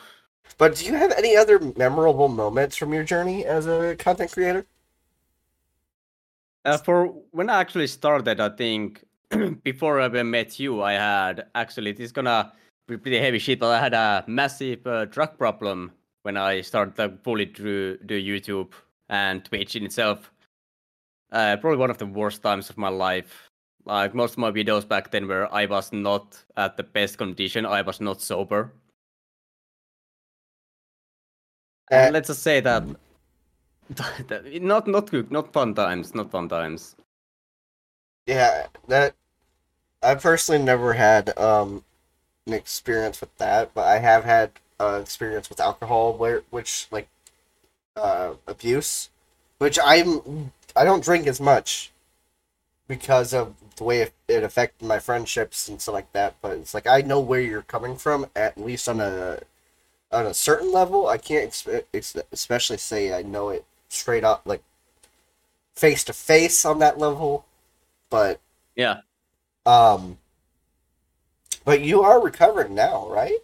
But 0.58 0.75
do 0.75 0.86
you 0.86 0.96
have 0.96 1.12
any 1.12 1.36
other 1.36 1.60
memorable 1.60 2.27
moments 2.27 2.75
from 2.77 2.93
your 2.93 3.03
journey 3.03 3.46
as 3.46 3.67
a 3.67 3.96
content 3.96 4.31
creator? 4.31 4.65
Uh, 6.63 6.77
for 6.77 7.08
when 7.31 7.50
I 7.50 7.60
actually 7.60 7.88
started, 7.88 8.39
I 8.39 8.50
think 8.50 9.03
before 9.64 10.00
I 10.02 10.06
even 10.08 10.30
met 10.30 10.60
you, 10.60 10.82
I 10.82 10.94
had 10.94 11.48
actually 11.56 11.92
this 11.94 12.06
is 12.06 12.12
gonna 12.12 12.54
be 12.88 12.98
pretty 12.98 13.20
heavy 13.20 13.40
shit, 13.40 13.60
but 13.60 13.72
I 13.72 13.80
had 13.80 13.94
a 13.94 14.24
massive 14.28 14.86
uh, 14.86 15.06
drug 15.06 15.38
problem 15.38 15.92
when 16.24 16.38
I 16.38 16.62
started 16.62 16.98
like, 16.98 17.24
fully 17.24 17.46
through 17.46 17.98
the 18.04 18.16
YouTube 18.16 18.74
and 19.10 19.44
Twitch 19.44 19.76
in 19.76 19.86
itself. 19.86 20.32
Uh, 21.32 21.56
probably 21.58 21.78
one 21.78 21.90
of 21.90 21.98
the 21.98 22.06
worst 22.06 22.44
times 22.44 22.70
of 22.70 22.78
my 22.78 22.90
life. 22.90 23.48
Like 23.86 24.14
most 24.14 24.34
of 24.34 24.38
my 24.38 24.52
videos 24.52 24.88
back 24.88 25.12
then, 25.12 25.28
where 25.28 25.52
I 25.54 25.66
was 25.66 25.92
not 25.92 26.38
at 26.58 26.78
the 26.78 26.84
best 26.84 27.18
condition, 27.18 27.66
I 27.66 27.82
was 27.82 28.00
not 28.00 28.22
sober. 28.22 28.72
Uh, 31.92 31.96
And 31.96 32.14
let's 32.14 32.28
just 32.28 32.44
say 32.44 32.60
that, 32.60 32.84
that 34.28 34.62
not 34.62 34.88
not 34.88 35.10
good, 35.10 35.32
not 35.32 35.52
fun 35.52 35.74
times, 35.74 36.14
not 36.14 36.30
fun 36.32 36.48
times. 36.48 36.96
Yeah, 38.28 38.68
that 38.88 39.16
I 40.03 40.15
personally 40.15 40.63
never 40.63 40.93
had 40.93 41.38
um 41.38 41.84
an 42.48 42.53
experience 42.53 43.22
with 43.22 43.36
that, 43.38 43.74
but 43.74 43.88
I 43.88 44.00
have 44.00 44.24
had 44.25 44.51
uh, 44.79 45.00
experience 45.01 45.50
with 45.50 45.60
alcohol 45.60 46.13
where 46.13 46.43
which 46.50 46.88
like 46.91 47.10
uh 47.96 48.36
abuse, 48.48 49.10
which 49.60 49.79
I'm 49.84 50.51
I 50.75 50.86
don't 50.86 51.03
drink 51.03 51.27
as 51.27 51.41
much 51.41 51.91
because 52.88 53.34
of 53.34 53.55
the 53.77 53.84
way 53.84 54.12
it, 54.27 54.43
affected 54.43 54.86
my 54.88 55.00
friendships 55.00 55.67
and 55.67 55.81
stuff 55.81 55.93
like 55.93 56.13
that, 56.13 56.36
but 56.41 56.58
it's 56.58 56.74
like 56.74 56.88
I 56.88 57.01
know 57.01 57.20
where 57.20 57.41
you're 57.41 57.62
coming 57.63 57.98
from 57.98 58.27
at 58.36 58.58
least 58.58 58.89
on 58.89 59.00
a 59.01 59.39
on 60.12 60.25
a 60.27 60.34
certain 60.34 60.72
level. 60.72 61.08
I 61.08 61.17
can't 61.17 61.50
expe- 61.51 61.86
ex- 61.93 62.17
especially 62.31 62.77
say 62.77 63.13
I 63.13 63.24
know 63.24 63.50
it 63.50 63.65
straight 63.89 64.24
up 64.24 64.43
like 64.46 64.63
face 65.75 66.03
to 66.05 66.13
face 66.13 66.65
on 66.65 66.79
that 66.79 66.98
level, 66.98 67.46
but 68.10 68.39
Yeah. 68.75 69.01
Um, 69.65 70.18
but 71.63 71.82
you 71.82 72.01
are 72.01 72.22
recovering 72.22 72.74
now, 72.74 73.08
right? 73.10 73.39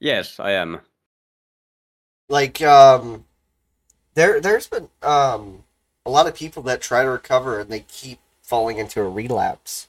Yes, 0.00 0.38
I 0.38 0.52
am. 0.52 0.80
Like, 2.28 2.60
um, 2.62 3.24
there, 4.14 4.40
there's 4.40 4.66
been 4.66 4.88
um 5.02 5.64
a 6.06 6.10
lot 6.10 6.26
of 6.26 6.34
people 6.34 6.62
that 6.62 6.80
try 6.80 7.02
to 7.02 7.10
recover 7.10 7.60
and 7.60 7.70
they 7.70 7.80
keep 7.80 8.18
falling 8.42 8.78
into 8.78 9.00
a 9.00 9.08
relapse. 9.08 9.88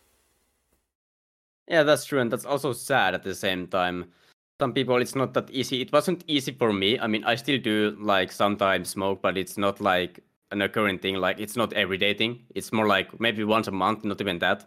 Yeah, 1.67 1.83
that's 1.83 2.05
true, 2.05 2.19
and 2.19 2.31
that's 2.31 2.45
also 2.45 2.73
sad 2.73 3.13
at 3.13 3.23
the 3.23 3.35
same 3.35 3.67
time. 3.67 4.11
Some 4.59 4.73
people, 4.73 4.97
it's 4.97 5.15
not 5.15 5.33
that 5.35 5.49
easy. 5.51 5.81
It 5.81 5.93
wasn't 5.93 6.23
easy 6.27 6.51
for 6.51 6.73
me. 6.73 6.99
I 6.99 7.07
mean, 7.07 7.23
I 7.23 7.35
still 7.35 7.59
do 7.59 7.95
like 7.99 8.31
sometimes 8.31 8.89
smoke, 8.89 9.21
but 9.21 9.37
it's 9.37 9.57
not 9.57 9.79
like 9.79 10.19
an 10.51 10.61
occurring 10.61 10.99
thing. 10.99 11.15
Like 11.15 11.39
it's 11.39 11.55
not 11.55 11.71
everyday 11.73 12.13
thing. 12.13 12.43
It's 12.55 12.73
more 12.73 12.87
like 12.87 13.19
maybe 13.19 13.43
once 13.45 13.67
a 13.67 13.71
month, 13.71 14.03
not 14.03 14.19
even 14.19 14.39
that. 14.39 14.65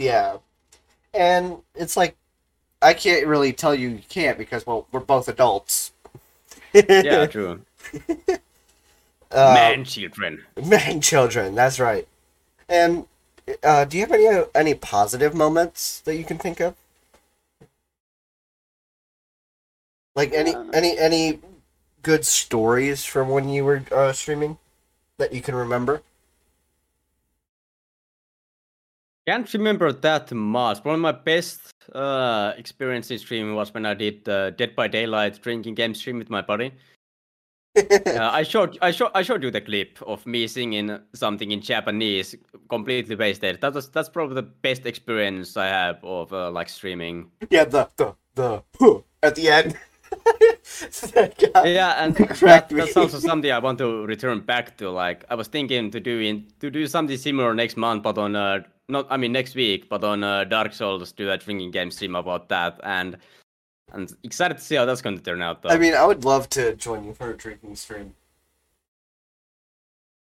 Yeah, 0.00 0.38
and 1.14 1.58
it's 1.74 1.96
like 1.96 2.16
I 2.82 2.94
can't 2.94 3.26
really 3.26 3.52
tell 3.52 3.74
you 3.74 3.90
you 3.90 4.02
can't 4.08 4.38
because 4.38 4.66
well 4.66 4.86
we're 4.92 5.00
both 5.00 5.28
adults. 5.28 5.92
Yeah, 6.98 7.26
true. 7.26 7.64
Uh, 9.30 9.54
Man, 9.54 9.84
children. 9.84 10.46
man 10.66 11.00
children 11.00 11.54
that's 11.54 11.80
right 11.80 12.08
and 12.68 13.06
uh, 13.64 13.84
do 13.84 13.98
you 13.98 14.06
have 14.06 14.12
any 14.12 14.28
any 14.54 14.74
positive 14.74 15.34
moments 15.34 16.00
that 16.02 16.16
you 16.16 16.24
can 16.24 16.38
think 16.38 16.60
of 16.60 16.74
like 20.14 20.32
any 20.32 20.54
Uh, 20.54 20.64
any 20.72 20.98
any 20.98 21.38
good 22.02 22.24
stories 22.24 23.04
from 23.04 23.28
when 23.28 23.48
you 23.48 23.64
were 23.64 23.82
uh, 23.92 24.12
streaming 24.12 24.58
that 25.18 25.32
you 25.32 25.42
can 25.42 25.54
remember 25.54 26.02
Can't 29.30 29.54
remember 29.54 29.92
that 29.92 30.32
much. 30.32 30.84
One 30.84 30.96
of 30.96 31.00
my 31.00 31.12
best 31.12 31.72
uh, 31.94 32.52
experience 32.56 33.12
in 33.12 33.18
streaming 33.20 33.54
was 33.54 33.72
when 33.72 33.86
I 33.86 33.94
did 33.94 34.28
uh, 34.28 34.50
Dead 34.50 34.74
by 34.74 34.88
Daylight 34.88 35.40
drinking 35.40 35.76
game 35.76 35.94
stream 35.94 36.18
with 36.18 36.30
my 36.30 36.40
buddy. 36.42 36.72
Uh, 37.76 38.30
I 38.32 38.42
showed 38.42 38.76
I 38.82 38.90
showed 38.90 39.12
I 39.14 39.22
showed 39.22 39.44
you 39.44 39.52
the 39.52 39.60
clip 39.60 40.02
of 40.04 40.26
me 40.26 40.48
singing 40.48 40.98
something 41.14 41.52
in 41.52 41.60
Japanese, 41.60 42.34
completely 42.68 43.14
wasted. 43.14 43.60
That 43.60 43.72
was 43.72 43.88
that's 43.88 44.08
probably 44.08 44.34
the 44.34 44.50
best 44.66 44.84
experience 44.84 45.56
I 45.56 45.68
have 45.68 46.02
of 46.02 46.32
uh, 46.32 46.50
like 46.50 46.68
streaming. 46.68 47.30
yeah 47.50 47.66
the 47.66 47.88
the 47.96 48.14
the 48.34 49.04
at 49.22 49.36
the 49.36 49.48
end 49.48 49.78
Yeah, 51.64 52.02
and 52.02 52.14
That 52.16 52.28
that, 52.28 52.38
cracked 52.38 52.72
me. 52.72 52.80
that's 52.80 52.96
also 52.96 53.18
something 53.18 53.50
I 53.50 53.58
want 53.58 53.78
to 53.78 54.04
return 54.06 54.40
back 54.40 54.76
to. 54.78 54.90
Like 54.90 55.24
I 55.30 55.34
was 55.34 55.48
thinking 55.48 55.90
to 55.90 56.00
do 56.00 56.18
in 56.18 56.46
to 56.60 56.70
do 56.70 56.86
something 56.86 57.16
similar 57.16 57.54
next 57.54 57.76
month, 57.76 58.02
but 58.02 58.18
on 58.18 58.34
uh, 58.34 58.62
not 58.90 59.06
I 59.10 59.16
mean 59.16 59.32
next 59.32 59.54
week, 59.54 59.88
but 59.88 60.04
on 60.04 60.22
uh, 60.24 60.44
Dark 60.44 60.72
Souls, 60.72 61.12
do 61.12 61.30
a 61.30 61.38
drinking 61.38 61.70
game 61.70 61.90
stream 61.90 62.14
about 62.14 62.48
that, 62.48 62.80
and 62.82 63.16
and 63.92 64.12
excited 64.22 64.58
to 64.58 64.64
see 64.64 64.76
how 64.76 64.84
that's 64.84 65.02
going 65.02 65.16
to 65.16 65.22
turn 65.22 65.42
out. 65.42 65.62
Though. 65.62 65.70
I 65.70 65.78
mean, 65.78 65.94
I 65.94 66.04
would 66.04 66.24
love 66.24 66.48
to 66.50 66.74
join 66.76 67.04
you 67.04 67.14
for 67.14 67.30
a 67.30 67.36
drinking 67.36 67.76
stream. 67.76 68.14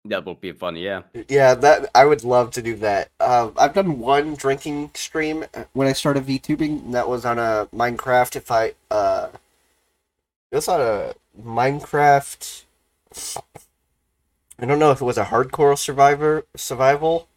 that 0.06 0.26
would 0.26 0.40
be 0.40 0.52
fun. 0.52 0.76
Yeah. 0.76 1.04
Yeah, 1.28 1.54
that 1.56 1.90
I 1.94 2.06
would 2.06 2.24
love 2.24 2.52
to 2.52 2.62
do 2.62 2.76
that. 2.78 3.10
Um, 3.20 3.54
I've 3.58 3.74
done 3.74 4.00
one 4.00 4.36
drinking 4.36 4.92
stream 4.94 5.46
when 5.74 5.88
I 5.88 5.94
started 5.94 6.26
VTubing. 6.26 6.86
and 6.86 6.94
That 6.94 7.10
was 7.10 7.26
on 7.26 7.40
a 7.40 7.68
Minecraft. 7.74 8.36
If 8.36 8.52
I 8.52 8.74
uh, 8.90 9.30
it 10.52 10.56
was 10.56 10.68
on 10.68 10.82
a 10.82 11.14
Minecraft. 11.42 12.64
I 14.60 14.66
don't 14.66 14.80
know 14.80 14.92
if 14.92 15.02
it 15.02 15.06
was 15.06 15.18
a 15.18 15.26
hardcore 15.26 15.78
survivor 15.78 16.46
survival, 16.56 17.28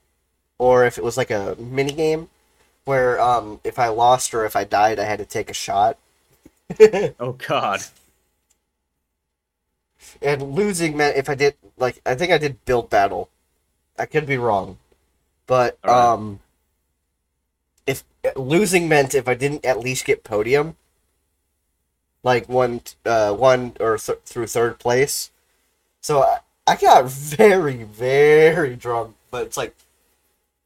or 0.61 0.85
if 0.85 0.99
it 0.99 1.05
was 1.05 1.17
like 1.17 1.31
a 1.31 1.57
mini 1.59 1.93
game, 1.93 2.29
where 2.85 3.19
um, 3.21 3.61
if 3.64 3.79
I 3.79 3.88
lost 3.88 4.35
or 4.35 4.45
if 4.45 4.55
I 4.55 4.64
died, 4.64 4.99
I 5.00 5.05
had 5.05 5.19
to 5.19 5.25
take 5.25 5.50
a 5.50 5.55
shot. 5.55 5.99
Oh 7.21 7.33
God. 7.33 7.81
and 10.23 10.43
losing 10.55 10.97
meant 10.97 11.17
if 11.17 11.29
I 11.29 11.35
did 11.35 11.55
like 11.76 12.00
I 12.07 12.14
think 12.14 12.33
I 12.33 12.38
did 12.38 12.64
build 12.64 12.90
battle. 12.90 13.29
I 13.99 14.07
could 14.07 14.26
be 14.26 14.38
wrong, 14.38 14.79
but 15.47 15.79
Alright. 15.87 16.19
um, 16.19 16.40
if 17.87 18.05
losing 18.37 18.88
meant 18.88 19.14
if 19.14 19.29
I 19.29 19.35
didn't 19.35 19.64
at 19.64 19.81
least 19.81 20.05
get 20.07 20.25
podium, 20.25 20.76
like 22.23 22.49
one 22.49 22.81
uh 23.05 23.33
one 23.35 23.76
or 23.81 23.99
th- 23.99 24.19
through 24.25 24.47
third 24.47 24.79
place, 24.79 25.31
so 26.00 26.23
I, 26.23 26.38
I 26.67 26.76
got 26.76 27.07
very 27.11 27.85
very 27.85 28.76
drunk. 28.76 29.17
But 29.31 29.47
it's 29.47 29.57
like 29.57 29.75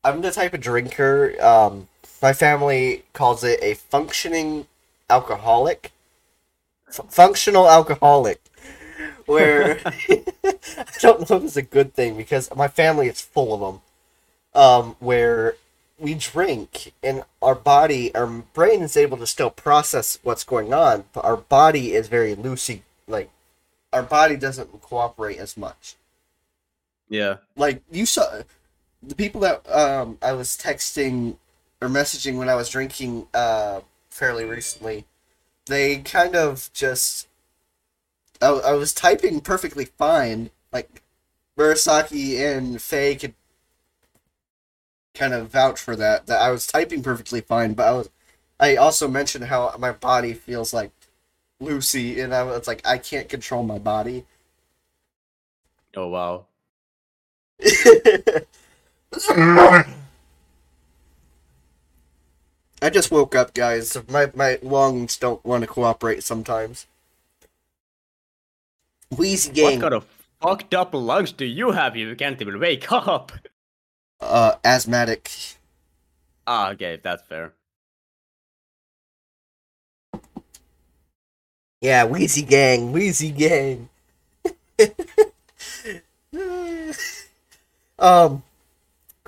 I'm 0.04 0.20
the 0.20 0.30
type 0.30 0.54
of 0.54 0.60
drinker. 0.60 1.34
Um, 1.42 1.88
my 2.20 2.32
family 2.32 3.04
calls 3.12 3.42
it 3.42 3.58
a 3.62 3.74
functioning 3.74 4.66
alcoholic. 5.10 5.92
F- 6.88 7.06
functional 7.08 7.68
alcoholic 7.68 8.40
where 9.26 9.80
I 9.84 10.84
don't 11.00 11.28
know 11.28 11.36
if 11.36 11.44
it's 11.44 11.56
a 11.56 11.62
good 11.62 11.94
thing 11.94 12.16
because 12.16 12.54
my 12.54 12.68
family 12.68 13.08
is 13.08 13.20
full 13.20 13.54
of 13.54 13.60
them. 13.60 13.80
Um, 14.54 14.96
where 15.00 15.56
we 15.98 16.14
drink 16.14 16.92
and 17.02 17.24
our 17.42 17.56
body, 17.56 18.14
our 18.14 18.26
brain 18.26 18.82
is 18.82 18.96
able 18.96 19.16
to 19.16 19.26
still 19.26 19.50
process 19.50 20.18
what's 20.22 20.44
going 20.44 20.72
on, 20.72 21.04
but 21.12 21.24
our 21.24 21.36
body 21.36 21.92
is 21.92 22.06
very 22.06 22.36
loosey, 22.36 22.82
like, 23.08 23.30
our 23.92 24.02
body 24.02 24.36
doesn't 24.36 24.80
cooperate 24.80 25.38
as 25.38 25.56
much. 25.56 25.96
Yeah. 27.08 27.36
Like 27.56 27.82
you 27.90 28.06
saw 28.06 28.42
the 29.06 29.14
people 29.14 29.40
that 29.42 29.68
um 29.70 30.18
I 30.22 30.32
was 30.32 30.56
texting 30.56 31.36
or 31.80 31.88
messaging 31.88 32.38
when 32.38 32.48
I 32.48 32.54
was 32.54 32.68
drinking 32.68 33.28
uh 33.34 33.80
fairly 34.10 34.44
recently, 34.44 35.06
they 35.66 35.98
kind 35.98 36.36
of 36.36 36.70
just 36.72 37.28
I, 38.40 38.48
I 38.48 38.72
was 38.72 38.92
typing 38.92 39.40
perfectly 39.40 39.86
fine. 39.86 40.50
Like 40.72 41.02
Murasaki 41.58 42.38
and 42.40 42.80
Faye 42.80 43.16
could 43.16 43.34
kind 45.14 45.32
of 45.34 45.48
vouch 45.48 45.80
for 45.80 45.96
that. 45.96 46.26
That 46.26 46.40
I 46.42 46.50
was 46.50 46.66
typing 46.66 47.02
perfectly 47.02 47.40
fine, 47.40 47.74
but 47.74 47.86
I 47.88 47.92
was 47.92 48.10
I 48.60 48.76
also 48.76 49.08
mentioned 49.08 49.44
how 49.46 49.74
my 49.78 49.92
body 49.92 50.32
feels 50.34 50.72
like 50.72 50.92
Lucy, 51.60 52.20
and 52.20 52.34
I 52.34 52.42
was 52.44 52.66
like, 52.66 52.86
I 52.86 52.98
can't 52.98 53.28
control 53.28 53.62
my 53.62 53.78
body. 53.78 54.26
Oh 55.96 56.08
wow. 56.08 56.46
I 62.82 62.90
just 62.90 63.10
woke 63.10 63.34
up, 63.34 63.54
guys. 63.54 63.96
My 64.08 64.30
my 64.34 64.58
lungs 64.62 65.16
don't 65.16 65.44
want 65.44 65.62
to 65.62 65.66
cooperate 65.66 66.22
sometimes. 66.22 66.86
Wheezy 69.16 69.52
gang. 69.52 69.64
What 69.64 69.80
kind 69.80 69.94
of 69.94 70.06
fucked 70.40 70.74
up 70.74 70.92
lungs 70.92 71.32
do 71.32 71.44
you 71.44 71.70
have? 71.70 71.96
You 71.96 72.14
can't 72.16 72.40
even 72.40 72.58
wake 72.58 72.90
up. 72.90 73.32
Uh, 74.20 74.54
asthmatic. 74.64 75.30
Ah, 76.46 76.70
okay, 76.70 76.98
that's 77.02 77.22
fair. 77.22 77.52
Yeah, 81.80 82.04
Wheezy 82.06 82.42
gang, 82.42 82.92
Wheezy 82.92 83.30
gang. 83.30 83.88
um, 87.98 88.42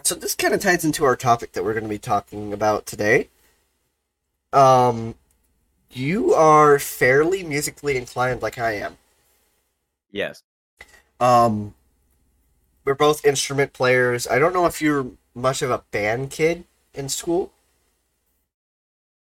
so 0.06 0.14
this 0.14 0.34
kind 0.36 0.54
of 0.54 0.60
ties 0.60 0.84
into 0.84 1.04
our 1.04 1.16
topic 1.16 1.52
that 1.52 1.64
we're 1.64 1.72
going 1.72 1.84
to 1.84 1.90
be 1.90 1.98
talking 1.98 2.52
about 2.52 2.86
today. 2.86 3.28
Um, 4.52 5.16
you 5.90 6.32
are 6.32 6.78
fairly 6.78 7.42
musically 7.42 7.96
inclined, 7.96 8.40
like 8.40 8.58
I 8.58 8.72
am. 8.72 8.98
Yes. 10.12 10.42
Um, 11.18 11.74
we're 12.84 12.94
both 12.94 13.24
instrument 13.24 13.72
players. 13.72 14.28
I 14.28 14.38
don't 14.38 14.52
know 14.52 14.66
if 14.66 14.80
you're 14.80 15.06
much 15.34 15.60
of 15.60 15.70
a 15.70 15.82
band 15.90 16.30
kid 16.30 16.64
in 16.94 17.08
school. 17.08 17.52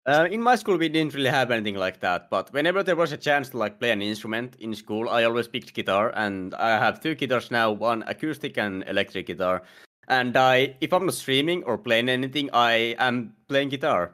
Uh, 0.05 0.27
in 0.31 0.41
my 0.41 0.55
school, 0.55 0.77
we 0.77 0.89
didn't 0.89 1.13
really 1.13 1.29
have 1.29 1.51
anything 1.51 1.75
like 1.75 1.99
that. 1.99 2.29
But 2.29 2.51
whenever 2.53 2.81
there 2.81 2.95
was 2.95 3.11
a 3.11 3.17
chance 3.17 3.49
to 3.49 3.57
like 3.57 3.79
play 3.79 3.91
an 3.91 4.01
instrument 4.01 4.55
in 4.59 4.73
school, 4.73 5.09
I 5.09 5.25
always 5.25 5.47
picked 5.47 5.73
guitar, 5.73 6.11
and 6.15 6.55
I 6.55 6.69
have 6.79 7.01
two 7.01 7.13
guitars 7.13 7.51
now: 7.51 7.71
one 7.71 8.03
acoustic 8.07 8.57
and 8.57 8.83
electric 8.87 9.27
guitar. 9.27 9.61
And 10.07 10.35
I, 10.35 10.75
if 10.81 10.91
I'm 10.91 11.05
not 11.05 11.15
streaming 11.15 11.63
or 11.63 11.77
playing 11.77 12.09
anything, 12.09 12.49
I 12.53 12.95
am 12.99 13.35
playing 13.47 13.69
guitar. 13.69 14.11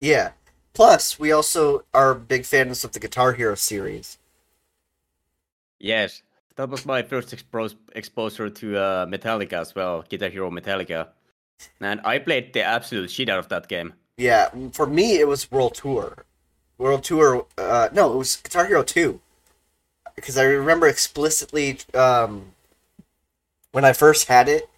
Yeah. 0.00 0.30
Plus, 0.72 1.18
we 1.18 1.32
also 1.32 1.84
are 1.92 2.14
big 2.14 2.46
fans 2.46 2.84
of 2.84 2.92
the 2.92 3.00
Guitar 3.00 3.32
Hero 3.32 3.54
series. 3.54 4.18
Yes, 5.80 6.22
that 6.56 6.68
was 6.68 6.86
my 6.86 7.02
first 7.02 7.34
expo- 7.34 7.74
exposure 7.94 8.48
to 8.48 8.78
uh, 8.78 9.06
Metallica 9.06 9.54
as 9.54 9.74
well, 9.74 10.04
Guitar 10.08 10.28
Hero 10.28 10.50
Metallica, 10.50 11.08
and 11.80 12.00
I 12.04 12.18
played 12.18 12.52
the 12.52 12.62
absolute 12.62 13.10
shit 13.10 13.28
out 13.28 13.40
of 13.40 13.48
that 13.48 13.66
game. 13.66 13.94
Yeah, 14.16 14.50
for 14.72 14.86
me 14.86 15.18
it 15.18 15.26
was 15.26 15.50
World 15.50 15.74
Tour. 15.74 16.24
World 16.78 17.02
Tour. 17.02 17.46
Uh, 17.58 17.88
no, 17.92 18.12
it 18.12 18.16
was 18.16 18.36
Guitar 18.36 18.66
Hero 18.66 18.84
Two. 18.84 19.20
Because 20.14 20.38
I 20.38 20.44
remember 20.44 20.86
explicitly 20.86 21.78
um, 21.94 22.52
when 23.72 23.84
I 23.84 23.92
first 23.92 24.28
had 24.28 24.48
it, 24.48 24.69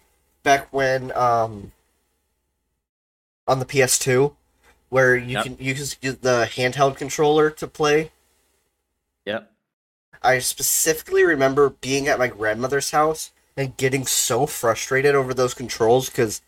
back 0.43 0.71
when 0.71 1.11
um, 1.15 1.71
on 3.47 3.59
the 3.59 3.65
PS2, 3.65 4.35
where 4.89 5.15
you 5.15 5.33
Yep. 5.33 5.43
can 5.43 5.57
use 5.59 5.95
the 6.01 6.47
handheld 6.55 6.97
controller 6.97 7.49
to 7.51 7.67
play. 7.67 8.11
Yep. 9.25 9.51
I 10.21 10.39
specifically 10.39 11.23
remember 11.23 11.69
being 11.69 12.07
at 12.07 12.19
my 12.19 12.27
grandmother's 12.27 12.91
house 12.91 13.31
and 13.57 13.75
getting 13.77 14.05
so 14.05 14.45
frustrated 14.45 15.15
over 15.15 15.33
those 15.33 15.53
controls 15.53 16.09
because 16.09 16.41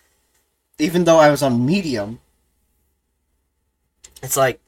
even 0.79 1.03
though 1.05 1.19
I 1.19 1.29
was 1.31 1.43
on 1.43 1.65
medium, 1.65 2.19
it's 4.21 4.38
like 4.38 4.60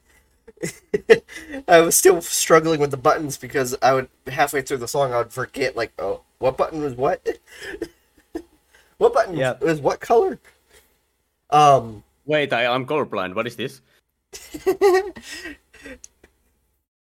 I 1.68 1.80
was 1.80 1.96
still 1.96 2.20
struggling 2.20 2.80
with 2.80 2.90
the 2.90 2.96
buttons 2.96 3.36
because 3.36 3.76
I 3.82 3.94
would 3.94 4.08
halfway 4.26 4.62
through 4.62 4.78
the 4.78 4.88
song 4.88 5.12
I 5.12 5.18
would 5.18 5.32
forget 5.32 5.76
like 5.76 5.92
oh 5.98 6.22
what 6.38 6.56
button 6.56 6.82
was 6.82 6.94
what 6.94 7.26
what 8.98 9.12
button 9.14 9.36
Yeah. 9.36 9.54
was 9.60 9.80
what 9.80 10.00
color 10.00 10.38
um 11.50 12.02
Wait, 12.26 12.52
I, 12.52 12.66
I'm 12.66 12.84
colorblind. 12.84 13.34
What 13.34 13.46
is 13.46 13.56
this? 13.56 13.80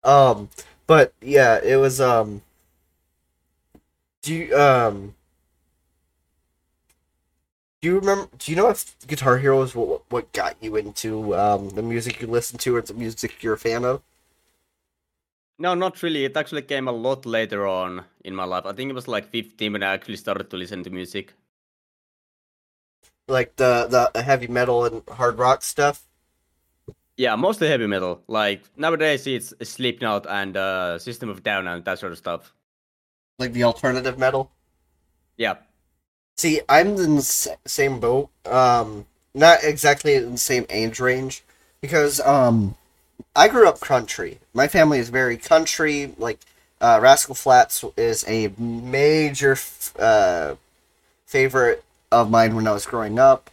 um 0.03 0.49
but 0.87 1.13
yeah 1.21 1.59
it 1.63 1.77
was 1.77 2.01
um 2.01 2.41
do 4.21 4.33
you 4.35 4.55
um 4.57 5.15
do 7.81 7.87
you 7.89 7.99
remember 7.99 8.27
do 8.37 8.51
you 8.51 8.55
know 8.57 8.69
if 8.69 8.95
guitar 9.07 9.37
hero 9.37 9.61
is 9.61 9.73
what, 9.73 10.01
what 10.09 10.31
got 10.33 10.55
you 10.61 10.75
into 10.75 11.33
um 11.35 11.69
the 11.71 11.81
music 11.81 12.21
you 12.21 12.27
listen 12.27 12.57
to 12.59 12.75
or 12.75 12.81
the 12.81 12.93
music 12.93 13.41
you're 13.41 13.53
a 13.53 13.57
fan 13.57 13.85
of 13.85 14.01
No, 15.57 15.73
not 15.73 16.01
really. 16.03 16.25
It 16.25 16.35
actually 16.37 16.61
came 16.63 16.87
a 16.87 16.91
lot 16.91 17.25
later 17.25 17.65
on 17.67 18.05
in 18.23 18.35
my 18.35 18.43
life. 18.45 18.65
I 18.65 18.73
think 18.73 18.89
it 18.89 18.93
was 18.93 19.07
like 19.07 19.29
15 19.29 19.73
when 19.73 19.83
I 19.83 19.93
actually 19.93 20.17
started 20.17 20.49
to 20.49 20.57
listen 20.57 20.83
to 20.83 20.89
music. 20.89 21.33
Like 23.27 23.55
the 23.57 24.11
the 24.13 24.21
heavy 24.23 24.47
metal 24.47 24.83
and 24.85 25.03
hard 25.09 25.37
rock 25.37 25.61
stuff 25.63 26.05
Yeah, 27.17 27.35
mostly 27.35 27.67
heavy 27.67 27.87
metal. 27.87 28.21
Like 28.27 28.63
nowadays, 28.77 29.25
it's 29.27 29.53
Slipknot 29.63 30.25
and 30.29 30.57
uh, 30.57 30.99
System 30.99 31.29
of 31.29 31.43
Down 31.43 31.67
and 31.67 31.83
that 31.85 31.99
sort 31.99 32.11
of 32.11 32.17
stuff. 32.17 32.53
like 33.39 33.53
the 33.53 33.63
alternative 33.63 34.17
metal 34.17 34.51
Yeah, 35.37 35.55
See, 36.37 36.61
I'm 36.69 36.89
in 36.97 37.17
the 37.17 37.57
same 37.65 37.99
boat. 37.99 38.29
Um, 38.45 39.05
not 39.33 39.63
exactly 39.63 40.15
in 40.15 40.33
the 40.33 40.37
same 40.37 40.65
age 40.69 40.99
range, 40.99 41.43
because 41.81 42.19
um, 42.21 42.75
I 43.35 43.47
grew 43.49 43.67
up 43.69 43.81
country. 43.81 44.39
My 44.53 44.67
family 44.67 44.99
is 44.99 45.09
very 45.09 45.37
country. 45.37 46.13
Like, 46.19 46.39
uh, 46.81 46.99
Rascal 47.01 47.35
Flatts 47.35 47.85
is 47.97 48.25
a 48.27 48.49
major 48.59 49.53
f- 49.53 49.95
uh, 49.99 50.55
favorite 51.27 51.84
of 52.11 52.29
mine 52.29 52.55
when 52.55 52.67
I 52.67 52.71
was 52.71 52.85
growing 52.85 53.19
up. 53.19 53.49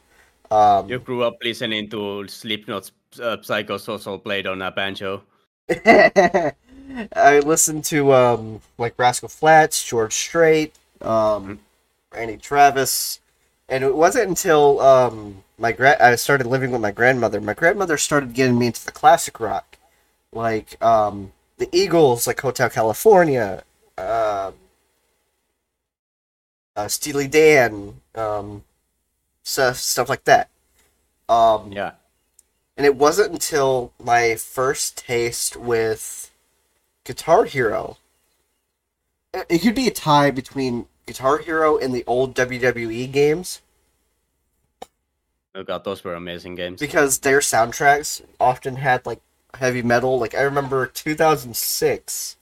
Um, 0.50 0.88
you 0.88 0.98
grew 0.98 1.22
up 1.22 1.38
listening 1.42 1.88
to 1.90 2.26
Slipknot's 2.28 2.92
uh, 3.20 3.38
Psychosocial 3.38 4.22
played 4.22 4.46
on 4.46 4.62
a 4.62 4.70
banjo. 4.70 5.22
I 5.86 7.40
listened 7.44 7.84
to 7.86 8.12
um 8.12 8.60
like 8.78 8.98
Rascal 8.98 9.28
Flatts, 9.28 9.82
George 9.84 10.12
Strait, 10.12 10.74
um, 11.00 11.60
Randy 12.12 12.36
Travis, 12.36 13.20
and 13.68 13.82
it 13.84 13.94
wasn't 13.94 14.28
until 14.28 14.80
um 14.80 15.42
my 15.58 15.72
gra- 15.72 15.96
I 16.00 16.16
started 16.16 16.46
living 16.46 16.70
with 16.70 16.80
my 16.80 16.90
grandmother. 16.90 17.40
My 17.40 17.54
grandmother 17.54 17.96
started 17.96 18.34
getting 18.34 18.58
me 18.58 18.66
into 18.66 18.84
the 18.84 18.92
classic 18.92 19.40
rock, 19.40 19.78
like 20.32 20.82
um 20.82 21.32
the 21.58 21.68
Eagles, 21.72 22.26
like 22.26 22.40
Hotel 22.40 22.68
California, 22.68 23.62
um, 23.98 24.54
uh, 26.76 26.88
Steely 26.88 27.28
Dan, 27.28 28.00
um, 28.14 28.64
stuff 29.42 29.76
stuff 29.76 30.08
like 30.08 30.24
that. 30.24 30.48
Um, 31.28 31.72
Yeah, 31.72 31.92
and 32.76 32.86
it 32.86 32.96
wasn't 32.96 33.32
until 33.32 33.92
my 34.02 34.36
first 34.36 34.98
taste 34.98 35.56
with 35.56 36.30
Guitar 37.04 37.44
Hero. 37.44 37.98
It 39.48 39.60
could 39.60 39.74
be 39.74 39.88
a 39.88 39.92
tie 39.92 40.30
between 40.30 40.86
Guitar 41.06 41.38
Hero 41.38 41.78
and 41.78 41.94
the 41.94 42.04
old 42.06 42.34
WWE 42.34 43.10
games 43.10 43.62
oh 45.54 45.62
god, 45.62 45.84
those 45.84 46.04
were 46.04 46.14
amazing 46.14 46.54
games. 46.54 46.80
because 46.80 47.18
their 47.18 47.40
soundtracks 47.40 48.22
often 48.40 48.76
had 48.76 49.04
like 49.06 49.20
heavy 49.54 49.82
metal. 49.82 50.18
Like 50.18 50.34
I 50.34 50.42
remember 50.42 50.86
2006 50.86 52.36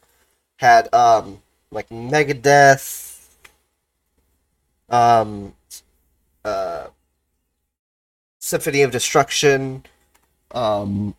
had 0.58 0.92
um 0.94 1.42
like 1.70 1.88
Megadeth, 1.88 3.09
um, 4.90 5.54
uh, 6.44 6.88
Symphony 8.38 8.82
of 8.82 8.90
Destruction, 8.90 9.84
um, 10.52 11.14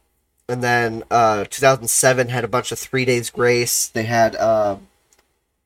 and 0.48 0.62
then 0.64 1.04
uh 1.10 1.46
2007 1.46 2.28
had 2.28 2.44
a 2.44 2.48
bunch 2.48 2.72
of 2.72 2.80
Three 2.80 3.06
Days 3.06 3.30
Grace. 3.30 3.88
They 3.88 4.04
had 4.04 4.36
uh, 4.36 4.78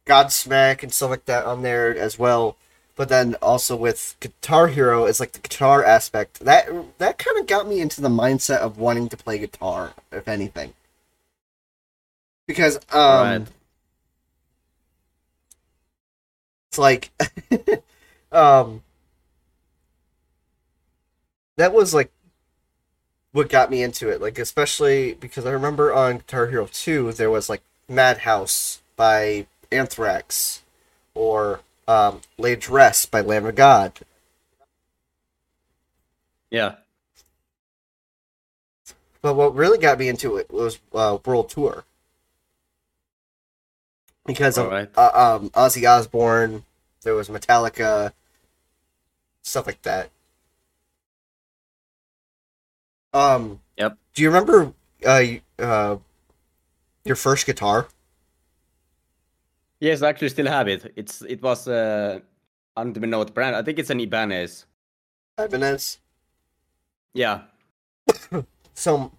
Godsmack 0.05 0.83
and 0.83 0.93
stuff 0.93 1.09
like 1.09 1.25
that 1.25 1.45
on 1.45 1.61
there 1.63 1.97
as 1.97 2.19
well. 2.19 2.57
But 2.95 3.09
then 3.09 3.35
also 3.41 3.75
with 3.75 4.15
Guitar 4.21 4.67
Hero, 4.67 5.05
it's 5.05 5.19
like 5.19 5.33
the 5.33 5.39
guitar 5.39 5.83
aspect 5.83 6.39
that 6.41 6.69
that 6.97 7.17
kind 7.17 7.37
of 7.37 7.47
got 7.47 7.67
me 7.67 7.81
into 7.81 7.99
the 7.99 8.09
mindset 8.09 8.59
of 8.59 8.77
wanting 8.77 9.09
to 9.09 9.17
play 9.17 9.37
guitar, 9.37 9.93
if 10.11 10.27
anything. 10.27 10.73
Because 12.47 12.77
um, 12.93 13.21
Right. 13.21 13.47
It's 16.75 16.77
like, 16.77 17.11
um, 18.35 18.83
that 21.55 21.73
was 21.73 21.93
like 21.93 22.11
what 23.31 23.49
got 23.49 23.69
me 23.69 23.83
into 23.83 24.09
it. 24.09 24.21
Like, 24.21 24.37
especially 24.39 25.13
because 25.13 25.45
I 25.45 25.51
remember 25.51 25.93
on 25.93 26.17
Guitar 26.17 26.47
Hero 26.47 26.67
2, 26.71 27.13
there 27.13 27.31
was 27.31 27.49
like 27.49 27.61
Madhouse 27.89 28.81
by 28.95 29.47
Anthrax 29.71 30.61
or 31.13 31.61
um, 31.87 32.21
Laid 32.37 32.61
to 32.63 32.71
Rest 32.71 33.11
by 33.11 33.21
Lamb 33.21 33.45
of 33.45 33.55
God. 33.55 33.93
Yeah. 36.49 36.75
But 39.21 39.35
what 39.35 39.55
really 39.55 39.77
got 39.77 39.99
me 39.99 40.07
into 40.07 40.37
it 40.37 40.51
was 40.51 40.79
uh, 40.93 41.17
World 41.25 41.49
Tour. 41.49 41.83
Because 44.25 44.57
of 44.57 44.67
Alright. 44.67 44.89
uh, 44.95 45.37
um, 45.41 45.49
Ozzy 45.51 45.87
Osbourne, 45.87 46.63
there 47.03 47.15
was 47.15 47.29
Metallica, 47.29 48.13
stuff 49.45 49.67
like 49.67 49.81
that. 49.83 50.09
Um. 53.13 53.61
Yep. 53.77 53.97
Do 54.13 54.21
you 54.21 54.29
remember 54.29 54.73
uh, 55.05 55.23
uh, 55.59 55.97
your 57.05 57.15
first 57.15 57.45
guitar? 57.45 57.87
Yes, 59.79 60.01
I 60.01 60.09
actually 60.09 60.29
still 60.29 60.47
have 60.47 60.67
it. 60.67 60.91
It's 60.95 61.21
it 61.21 61.41
was 61.41 61.67
uh 61.67 62.19
I 62.75 62.83
don't 62.83 62.97
even 62.97 63.09
know 63.09 63.19
what 63.19 63.33
brand. 63.33 63.55
I 63.55 63.61
think 63.61 63.79
it's 63.79 63.89
an 63.89 63.99
Ibanez. 63.99 64.65
Ibanez. 65.37 65.99
Yeah. 67.13 67.41
So, 68.77 69.13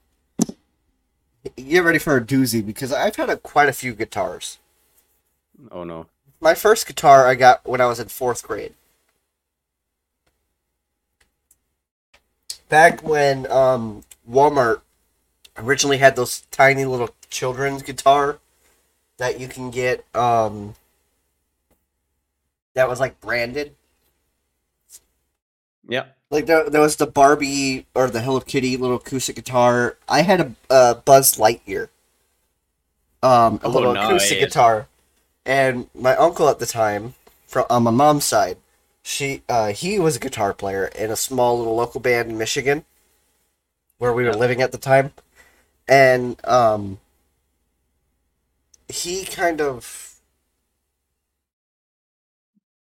get 1.56 1.82
ready 1.82 1.98
for 1.98 2.14
a 2.14 2.20
doozy 2.20 2.64
because 2.64 2.92
I've 2.92 3.16
had 3.16 3.30
a, 3.30 3.38
quite 3.38 3.70
a 3.70 3.72
few 3.72 3.94
guitars. 3.94 4.58
Oh 5.70 5.82
no. 5.82 6.04
My 6.38 6.52
first 6.52 6.86
guitar 6.86 7.26
I 7.26 7.36
got 7.36 7.66
when 7.66 7.80
I 7.80 7.86
was 7.86 7.98
in 7.98 8.08
fourth 8.08 8.42
grade. 8.46 8.74
Back 12.68 13.02
when 13.02 13.50
um, 13.50 14.02
Walmart 14.28 14.80
originally 15.56 15.98
had 15.98 16.16
those 16.16 16.40
tiny 16.50 16.84
little 16.84 17.10
children's 17.30 17.82
guitar 17.82 18.38
that 19.18 19.38
you 19.40 19.48
can 19.48 19.70
get 19.70 20.04
um, 20.14 20.74
that 22.74 22.88
was 22.88 23.00
like 23.00 23.20
branded. 23.20 23.74
Yeah. 25.88 26.06
Like 26.30 26.46
there, 26.46 26.68
there 26.68 26.80
was 26.80 26.96
the 26.96 27.06
Barbie 27.06 27.86
or 27.94 28.10
the 28.10 28.20
Hello 28.20 28.40
Kitty 28.40 28.76
little 28.76 28.96
acoustic 28.96 29.36
guitar. 29.36 29.96
I 30.08 30.22
had 30.22 30.40
a, 30.40 30.52
a 30.68 30.94
Buzz 30.96 31.36
Lightyear, 31.36 31.88
um, 33.22 33.60
a 33.62 33.66
Oh, 33.66 33.70
little 33.70 33.92
acoustic 33.96 34.40
guitar, 34.40 34.88
and 35.44 35.88
my 35.94 36.16
uncle 36.16 36.48
at 36.48 36.58
the 36.58 36.66
time, 36.66 37.14
from 37.46 37.64
on 37.70 37.84
my 37.84 37.92
mom's 37.92 38.24
side, 38.24 38.56
she 39.06 39.42
uh, 39.48 39.68
he 39.68 40.00
was 40.00 40.16
a 40.16 40.18
guitar 40.18 40.52
player 40.52 40.86
in 40.86 41.12
a 41.12 41.16
small 41.16 41.56
little 41.56 41.76
local 41.76 42.00
band 42.00 42.28
in 42.28 42.36
Michigan, 42.36 42.84
where 43.98 44.12
we 44.12 44.24
were 44.24 44.34
living 44.34 44.60
at 44.60 44.72
the 44.72 44.78
time, 44.78 45.12
and 45.86 46.44
um, 46.44 46.98
he 48.88 49.24
kind 49.24 49.60
of 49.60 50.16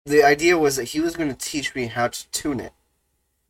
the 0.05 0.23
idea 0.23 0.55
was 0.55 0.75
that 0.75 0.89
he 0.89 0.99
was 0.99 1.15
going 1.15 1.29
to 1.29 1.35
teach 1.49 1.73
me 1.73 1.87
how 1.87 2.09
to 2.09 2.27
tune 2.29 2.59
it. 2.59 2.73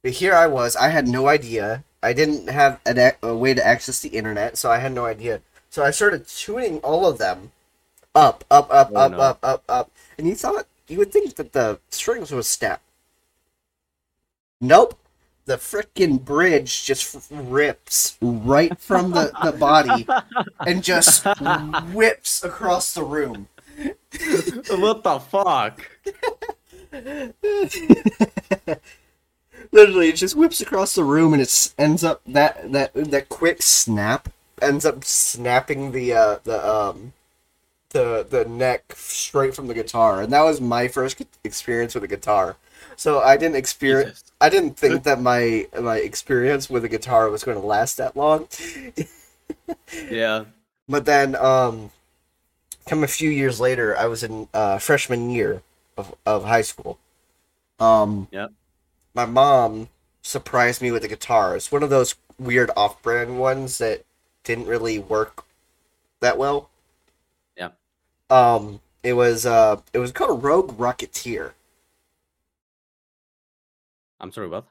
But 0.02 0.13
here 0.13 0.34
I 0.34 0.47
was, 0.47 0.78
I 0.78 0.88
had 0.88 1.06
no 1.06 1.28
idea. 1.28 1.84
I 2.02 2.13
didn't 2.13 2.47
have 2.47 2.80
an, 2.86 3.12
a 3.21 3.36
way 3.36 3.54
to 3.54 3.65
access 3.65 3.99
the 3.99 4.10
internet, 4.10 4.58
so 4.58 4.71
I 4.71 4.78
had 4.78 4.93
no 4.93 5.06
idea. 5.06 5.41
So 5.69 5.84
I 5.84 5.91
started 5.91 6.28
tuning 6.30 6.78
all 6.80 7.06
of 7.08 7.17
them 7.17 7.52
up, 8.15 8.45
up, 8.49 8.71
up, 8.71 8.91
Oh, 8.93 8.95
up, 8.95 9.12
no. 9.12 9.17
up, 9.19 9.39
up, 9.43 9.63
up. 9.67 9.91
And 10.17 10.28
you 10.28 10.36
thought, 10.36 10.67
you 10.88 10.98
would 10.98 11.12
think 11.12 11.36
that 11.36 11.54
the 11.54 11.80
strings 11.89 12.32
would 12.32 12.46
snap. 12.46 12.82
Nope. 14.60 14.98
The 15.46 15.58
frickin' 15.58 16.24
bridge 16.24 16.86
just 16.86 17.30
rips 17.30 18.17
right 18.22 18.80
from 18.80 19.12
the, 19.12 19.34
the 19.43 19.52
body 19.52 20.08
and 20.65 20.82
just 20.82 21.26
whips 21.91 22.46
across 22.46 22.93
the 22.93 23.04
room. 23.04 23.50
what 24.69 25.04
the 25.04 25.19
fuck? 25.19 25.89
Literally, 29.74 30.10
it 30.10 30.15
just 30.15 30.36
whips 30.36 30.62
across 30.62 30.96
the 30.96 31.04
room, 31.04 31.34
and 31.34 31.41
it 31.41 31.74
ends 31.78 32.04
up 32.04 32.22
that 32.28 32.72
that 32.72 32.93
that 32.93 33.28
quick 33.28 33.62
snap 33.62 34.30
ends 34.62 34.86
up 34.86 35.04
snapping 35.04 35.91
the 35.91 36.13
uh, 36.13 36.38
the 36.43 36.65
um 36.65 37.13
the 37.94 38.26
the 38.30 38.46
neck 38.46 38.94
straight 38.96 39.56
from 39.56 39.68
the 39.68 39.74
guitar, 39.74 40.22
and 40.22 40.34
that 40.34 40.42
was 40.42 40.60
my 40.60 40.88
first 40.88 41.22
experience 41.44 41.96
with 41.96 42.04
a 42.04 42.08
guitar. 42.08 42.58
So 42.96 43.20
I 43.22 43.38
didn't 43.38 43.56
experience. 43.56 44.10
Jesus. 44.20 44.32
I 44.42 44.50
didn't 44.50 44.78
think 44.78 45.04
that 45.04 45.22
my 45.22 45.68
my 45.80 45.98
experience 45.98 46.70
with 46.70 46.84
a 46.84 46.90
guitar 46.90 47.30
was 47.30 47.44
going 47.44 47.60
to 47.60 47.66
last 47.66 47.98
that 47.98 48.16
long. 48.18 48.48
Yeah. 50.10 50.46
But 50.88 51.06
then, 51.06 51.36
um, 51.36 51.92
come 52.88 53.04
a 53.04 53.08
few 53.08 53.30
years 53.30 53.60
later, 53.60 53.98
I 53.98 54.06
was 54.08 54.24
in 54.24 54.48
uh, 54.54 54.78
freshman 54.80 55.30
year 55.30 55.62
of, 55.98 56.14
of 56.26 56.46
high 56.46 56.62
school. 56.62 57.00
Um, 57.80 58.28
Yep. 58.32 58.52
My 59.14 59.26
mom 59.26 59.90
surprised 60.22 60.82
me 60.82 60.92
with 60.92 61.04
a 61.04 61.08
guitar. 61.08 61.56
It's 61.56 61.72
one 61.72 61.84
of 61.84 61.90
those 61.90 62.16
weird 62.40 62.72
off-brand 62.76 63.40
ones 63.40 63.78
that 63.78 64.04
didn't 64.44 64.66
really 64.66 64.98
work 64.98 65.46
that 66.20 66.38
well. 66.38 66.70
Um, 68.30 68.82
it 69.04 69.14
was 69.14 69.46
uh, 69.46 69.82
it 69.94 70.00
was 70.00 70.12
called 70.12 70.44
Rogue 70.44 70.78
Rocketeer. 70.78 71.54
I'm 74.20 74.32
sorry, 74.32 74.48
what? 74.48 74.66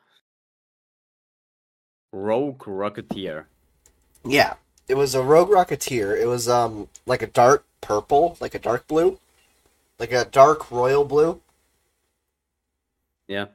Rogue 2.13 2.63
Rocketeer. 2.65 3.47
Yeah, 4.25 4.55
it 4.89 4.95
was 4.97 5.15
a 5.15 5.23
Rogue 5.23 5.51
Rocketeer. 5.51 6.21
It 6.21 6.27
was 6.27 6.49
um 6.49 6.89
like 7.07 7.23
a 7.23 7.27
dark 7.27 7.65
purple, 7.81 8.37
like 8.41 8.55
a 8.55 8.59
dark 8.59 8.87
blue, 8.89 9.19
like 9.99 10.13
a 10.13 10.25
dark 10.25 10.71
royal 10.71 11.05
blue. 11.05 11.41
Yeah. 13.29 13.47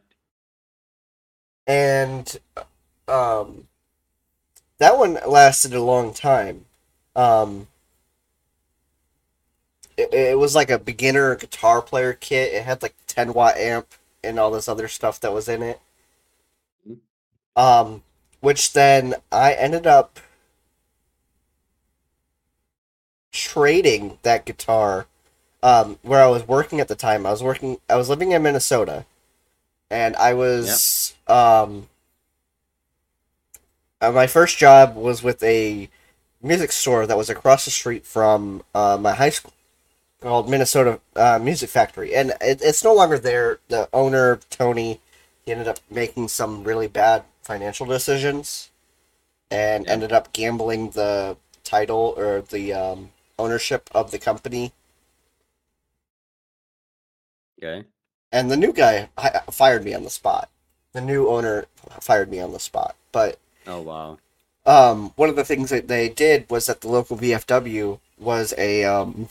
and 1.66 2.40
um 3.08 3.68
that 4.80 4.98
one 4.98 5.18
lasted 5.28 5.74
a 5.74 5.82
long 5.82 6.14
time 6.14 6.66
um 7.16 7.68
it, 9.98 10.14
it 10.14 10.40
was 10.40 10.56
like 10.56 10.70
a 10.70 10.80
beginner 10.80 11.36
guitar 11.36 11.82
player 11.82 12.14
kit. 12.14 12.54
It 12.54 12.64
had 12.64 12.82
like 12.82 12.96
10 13.08 13.34
watt 13.34 13.58
amp 13.58 13.88
and 14.24 14.40
all 14.40 14.52
this 14.52 14.68
other 14.70 14.88
stuff 14.88 15.20
that 15.22 15.34
was 15.34 15.48
in 15.50 15.64
it. 15.64 15.82
Um 17.58 18.04
which 18.40 18.72
then 18.74 19.16
i 19.32 19.52
ended 19.54 19.86
up 19.88 20.20
trading 23.32 24.18
that 24.24 24.46
guitar 24.46 25.06
um 25.64 26.00
where 26.02 26.24
i 26.24 26.28
was 26.28 26.48
working 26.48 26.80
at 26.80 26.88
the 26.88 26.96
time. 26.96 27.26
I 27.26 27.32
was 27.32 27.44
working 27.44 27.78
i 27.90 27.96
was 27.96 28.10
living 28.10 28.32
in 28.32 28.44
minnesota. 28.44 29.06
And 29.92 30.16
I 30.18 30.34
was 30.34 31.16
um 31.28 31.90
uh, 34.02 34.12
my 34.12 34.28
first 34.28 34.58
job 34.58 34.96
was 34.96 35.24
with 35.24 35.42
a 35.44 35.90
music 36.42 36.72
store 36.72 37.08
that 37.08 37.18
was 37.18 37.30
across 37.30 37.66
the 37.66 37.72
street 37.72 38.06
from 38.06 38.64
uh, 38.76 38.98
my 39.00 39.14
high 39.14 39.30
school 39.30 39.54
called 40.22 40.50
Minnesota 40.50 41.00
uh, 41.16 41.40
Music 41.42 41.70
Factory, 41.70 42.16
and 42.16 42.32
it, 42.42 42.62
it's 42.62 42.84
no 42.84 42.94
longer 42.94 43.18
there. 43.20 43.60
The 43.70 43.90
owner 43.94 44.40
Tony, 44.50 45.00
he 45.46 45.52
ended 45.52 45.68
up 45.68 45.80
making 45.90 46.28
some 46.30 46.64
really 46.64 46.88
bad 46.88 47.24
financial 47.44 47.86
decisions, 47.86 48.72
and 49.52 49.86
Yeah. 49.86 49.92
ended 49.94 50.12
up 50.12 50.34
gambling 50.34 50.92
the 50.92 51.38
title 51.64 52.14
or 52.18 52.42
the 52.42 52.74
um, 52.74 53.12
ownership 53.40 53.90
of 53.94 54.12
the 54.12 54.20
company 54.20 54.74
Okay. 57.62 57.88
and 58.32 58.52
the 58.52 58.58
new 58.58 58.74
guy 58.74 59.10
hi- 59.18 59.42
fired 59.52 59.84
me 59.84 59.94
on 59.94 60.04
the 60.04 60.10
spot. 60.10 60.50
The 60.94 61.02
new 61.02 61.28
owner 61.30 61.66
fired 62.00 62.30
me 62.30 62.40
on 62.40 62.52
the 62.54 62.60
spot. 62.60 62.96
But 63.12 63.40
Oh 63.68 63.82
wow. 63.82 64.18
um, 64.66 65.12
one 65.16 65.30
of 65.30 65.36
the 65.36 65.46
things 65.46 65.70
that 65.70 65.88
they 65.88 66.10
did 66.10 66.50
was 66.50 66.66
that 66.66 66.82
the 66.82 66.88
local 66.90 67.18
VFW 67.18 68.00
was 68.18 68.54
a 68.58 68.84
um, 68.84 69.30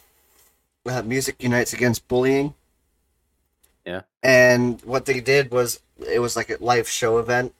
uh, 0.88 1.02
Music 1.02 1.42
Unites 1.42 1.72
Against 1.72 2.06
Bullying. 2.08 2.54
Yeah. 3.84 4.02
And 4.22 4.80
what 4.82 5.06
they 5.06 5.20
did 5.20 5.50
was 5.50 5.80
it 6.10 6.20
was 6.20 6.36
like 6.36 6.50
a 6.50 6.56
live 6.60 6.88
show 6.88 7.18
event. 7.18 7.54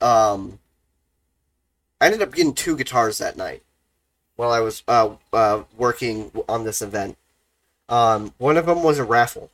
Um, 0.00 0.58
I 2.00 2.06
ended 2.06 2.22
up 2.22 2.34
getting 2.34 2.54
two 2.54 2.76
guitars 2.76 3.18
that 3.18 3.36
night 3.36 3.62
while 4.36 4.50
I 4.50 4.60
was 4.60 4.82
uh, 4.86 5.14
uh, 5.32 5.62
working 5.76 6.30
on 6.48 6.64
this 6.64 6.82
event. 6.82 7.16
Um, 7.88 8.34
one 8.38 8.56
of 8.56 8.66
them 8.66 8.82
was 8.82 8.98
a 8.98 9.04
raffle. 9.04 9.50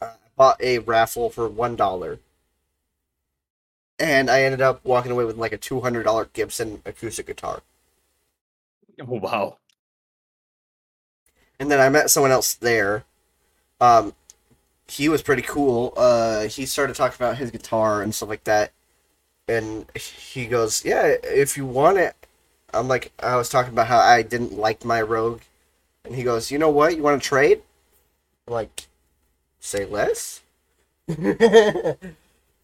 Uh, 0.00 0.06
I 0.06 0.28
bought 0.36 0.62
a 0.62 0.78
raffle 0.78 1.28
for 1.28 1.48
one 1.48 1.76
dollar, 1.76 2.20
and 3.98 4.30
I 4.30 4.42
ended 4.42 4.60
up 4.62 4.84
walking 4.84 5.12
away 5.12 5.24
with 5.24 5.36
like 5.36 5.52
a 5.52 5.58
two 5.58 5.80
hundred 5.80 6.04
dollar 6.04 6.26
Gibson 6.32 6.82
acoustic 6.86 7.26
guitar. 7.26 7.62
Oh 9.00 9.04
wow. 9.08 9.58
And 11.64 11.70
then 11.70 11.80
I 11.80 11.88
met 11.88 12.10
someone 12.10 12.30
else 12.30 12.52
there. 12.52 13.06
Um, 13.80 14.12
he 14.86 15.08
was 15.08 15.22
pretty 15.22 15.40
cool. 15.40 15.94
Uh, 15.96 16.42
he 16.42 16.66
started 16.66 16.94
talking 16.94 17.16
about 17.16 17.38
his 17.38 17.50
guitar 17.50 18.02
and 18.02 18.14
stuff 18.14 18.28
like 18.28 18.44
that, 18.44 18.70
and 19.48 19.86
he 19.96 20.44
goes, 20.44 20.84
"Yeah, 20.84 21.14
if 21.22 21.56
you 21.56 21.64
want 21.64 21.96
it." 21.96 22.14
I'm 22.74 22.86
like, 22.86 23.12
I 23.18 23.36
was 23.36 23.48
talking 23.48 23.72
about 23.72 23.86
how 23.86 23.98
I 23.98 24.20
didn't 24.20 24.52
like 24.52 24.84
my 24.84 25.00
Rogue, 25.00 25.40
and 26.04 26.14
he 26.14 26.22
goes, 26.22 26.50
"You 26.50 26.58
know 26.58 26.68
what? 26.68 26.96
You 26.98 27.02
want 27.02 27.22
to 27.22 27.26
trade?" 27.26 27.62
I'm 28.46 28.52
like, 28.52 28.86
say 29.58 29.86
less. 29.86 30.42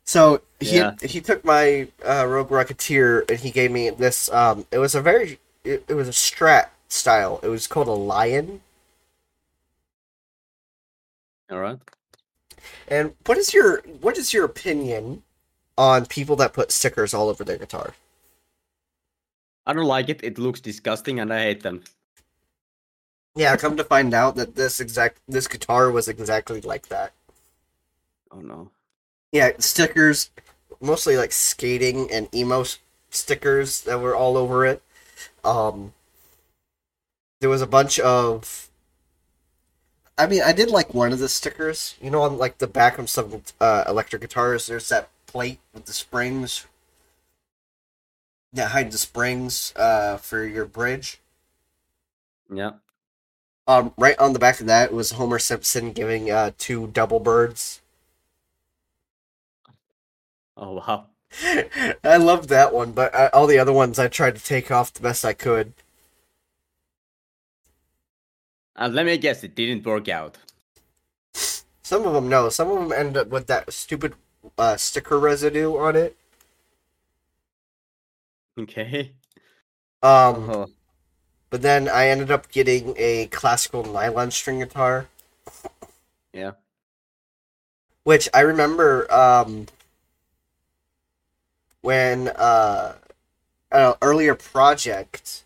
so 0.04 0.42
he 0.60 0.76
Yeah. 0.76 0.94
he 1.00 1.22
took 1.22 1.42
my 1.42 1.88
uh, 2.06 2.26
Rogue 2.26 2.50
Rocketeer 2.50 3.28
and 3.30 3.38
he 3.38 3.50
gave 3.50 3.70
me 3.70 3.88
this. 3.88 4.30
Um, 4.30 4.66
it 4.70 4.76
was 4.76 4.94
a 4.94 5.00
very 5.00 5.38
it, 5.64 5.84
it 5.88 5.94
was 5.94 6.06
a 6.08 6.12
Strat 6.12 6.68
style. 6.88 7.40
It 7.42 7.48
was 7.48 7.66
called 7.66 7.88
a 7.88 7.92
Lyon. 7.92 8.60
All 11.50 11.58
right. 11.58 11.78
And 12.88 13.14
what 13.26 13.38
is 13.38 13.52
your 13.52 13.80
what 14.00 14.18
is 14.18 14.32
your 14.32 14.44
opinion 14.44 15.22
on 15.76 16.06
people 16.06 16.36
that 16.36 16.52
put 16.52 16.70
stickers 16.70 17.14
all 17.14 17.28
over 17.28 17.44
their 17.44 17.58
guitar? 17.58 17.94
I 19.66 19.72
don't 19.72 19.86
like 19.86 20.08
it. 20.08 20.22
It 20.22 20.38
looks 20.38 20.60
disgusting, 20.60 21.20
and 21.20 21.32
I 21.32 21.42
hate 21.42 21.62
them. 21.62 21.82
Yeah, 23.34 23.56
come 23.56 23.76
to 23.76 23.84
find 23.84 24.12
out 24.12 24.36
that 24.36 24.56
this 24.56 24.80
exact 24.80 25.20
this 25.28 25.48
guitar 25.48 25.90
was 25.90 26.08
exactly 26.08 26.60
like 26.60 26.88
that. 26.88 27.12
Oh 28.30 28.40
no. 28.40 28.70
Yeah, 29.32 29.52
stickers, 29.58 30.30
mostly 30.80 31.16
like 31.16 31.32
skating 31.32 32.10
and 32.10 32.32
emo 32.34 32.64
stickers 33.10 33.82
that 33.82 34.00
were 34.00 34.14
all 34.14 34.36
over 34.36 34.66
it. 34.66 34.82
Um, 35.44 35.92
there 37.40 37.50
was 37.50 37.62
a 37.62 37.66
bunch 37.66 37.98
of. 38.00 38.69
I 40.20 40.26
mean, 40.26 40.42
I 40.42 40.52
did 40.52 40.70
like 40.70 40.92
one 40.92 41.12
of 41.12 41.18
the 41.18 41.30
stickers. 41.30 41.96
You 42.00 42.10
know, 42.10 42.20
on 42.22 42.36
like 42.36 42.58
the 42.58 42.66
back 42.66 42.98
of 42.98 43.08
some 43.08 43.42
uh, 43.58 43.84
electric 43.88 44.20
guitars, 44.20 44.66
there's 44.66 44.90
that 44.90 45.08
plate 45.26 45.60
with 45.72 45.86
the 45.86 45.94
springs 45.94 46.66
that 48.52 48.72
hide 48.72 48.92
the 48.92 48.98
springs 48.98 49.72
uh, 49.76 50.18
for 50.18 50.44
your 50.44 50.66
bridge. 50.66 51.20
Yeah. 52.52 52.72
Um, 53.66 53.94
right 53.96 54.18
on 54.18 54.34
the 54.34 54.38
back 54.38 54.60
of 54.60 54.66
that 54.66 54.92
was 54.92 55.12
Homer 55.12 55.38
Simpson 55.38 55.92
giving 55.92 56.30
uh, 56.30 56.50
two 56.58 56.88
double 56.88 57.20
birds. 57.20 57.80
Oh 60.54 60.72
wow. 60.74 61.06
I 62.04 62.16
loved 62.18 62.50
that 62.50 62.74
one, 62.74 62.92
but 62.92 63.14
uh, 63.14 63.30
all 63.32 63.46
the 63.46 63.58
other 63.58 63.72
ones 63.72 63.98
I 63.98 64.08
tried 64.08 64.36
to 64.36 64.44
take 64.44 64.70
off 64.70 64.92
the 64.92 65.00
best 65.00 65.24
I 65.24 65.32
could. 65.32 65.72
And 68.76 68.94
let 68.94 69.06
me 69.06 69.16
guess, 69.18 69.44
it 69.44 69.54
didn't 69.54 69.84
work 69.84 70.08
out. 70.08 70.38
Some 71.82 72.06
of 72.06 72.14
them 72.14 72.28
no, 72.28 72.48
some 72.48 72.70
of 72.70 72.78
them 72.88 72.92
end 72.92 73.16
up 73.16 73.28
with 73.28 73.46
that 73.48 73.72
stupid 73.72 74.14
uh, 74.56 74.76
sticker 74.76 75.18
residue 75.18 75.76
on 75.76 75.96
it. 75.96 76.16
Okay. 78.58 79.12
Um, 80.02 80.48
Oh. 80.50 80.66
but 81.50 81.62
then 81.62 81.88
I 81.88 82.08
ended 82.08 82.30
up 82.30 82.50
getting 82.50 82.94
a 82.96 83.26
classical 83.26 83.84
nylon 83.84 84.30
string 84.30 84.60
guitar. 84.60 85.08
Yeah. 86.32 86.52
Which 88.04 88.28
I 88.32 88.40
remember 88.40 89.12
um, 89.12 89.66
when 91.82 92.28
uh, 92.28 92.94
an 93.72 93.94
earlier 94.00 94.34
project 94.34 95.44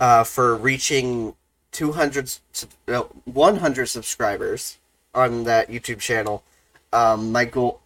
uh, 0.00 0.24
for 0.24 0.56
reaching 0.56 1.34
200 1.72 2.38
no, 2.88 3.02
100 3.24 3.86
subscribers 3.86 4.78
on 5.14 5.44
that 5.44 5.68
YouTube 5.68 6.00
channel. 6.00 6.42
Um, 6.92 7.30
my 7.30 7.44
goal 7.44 7.80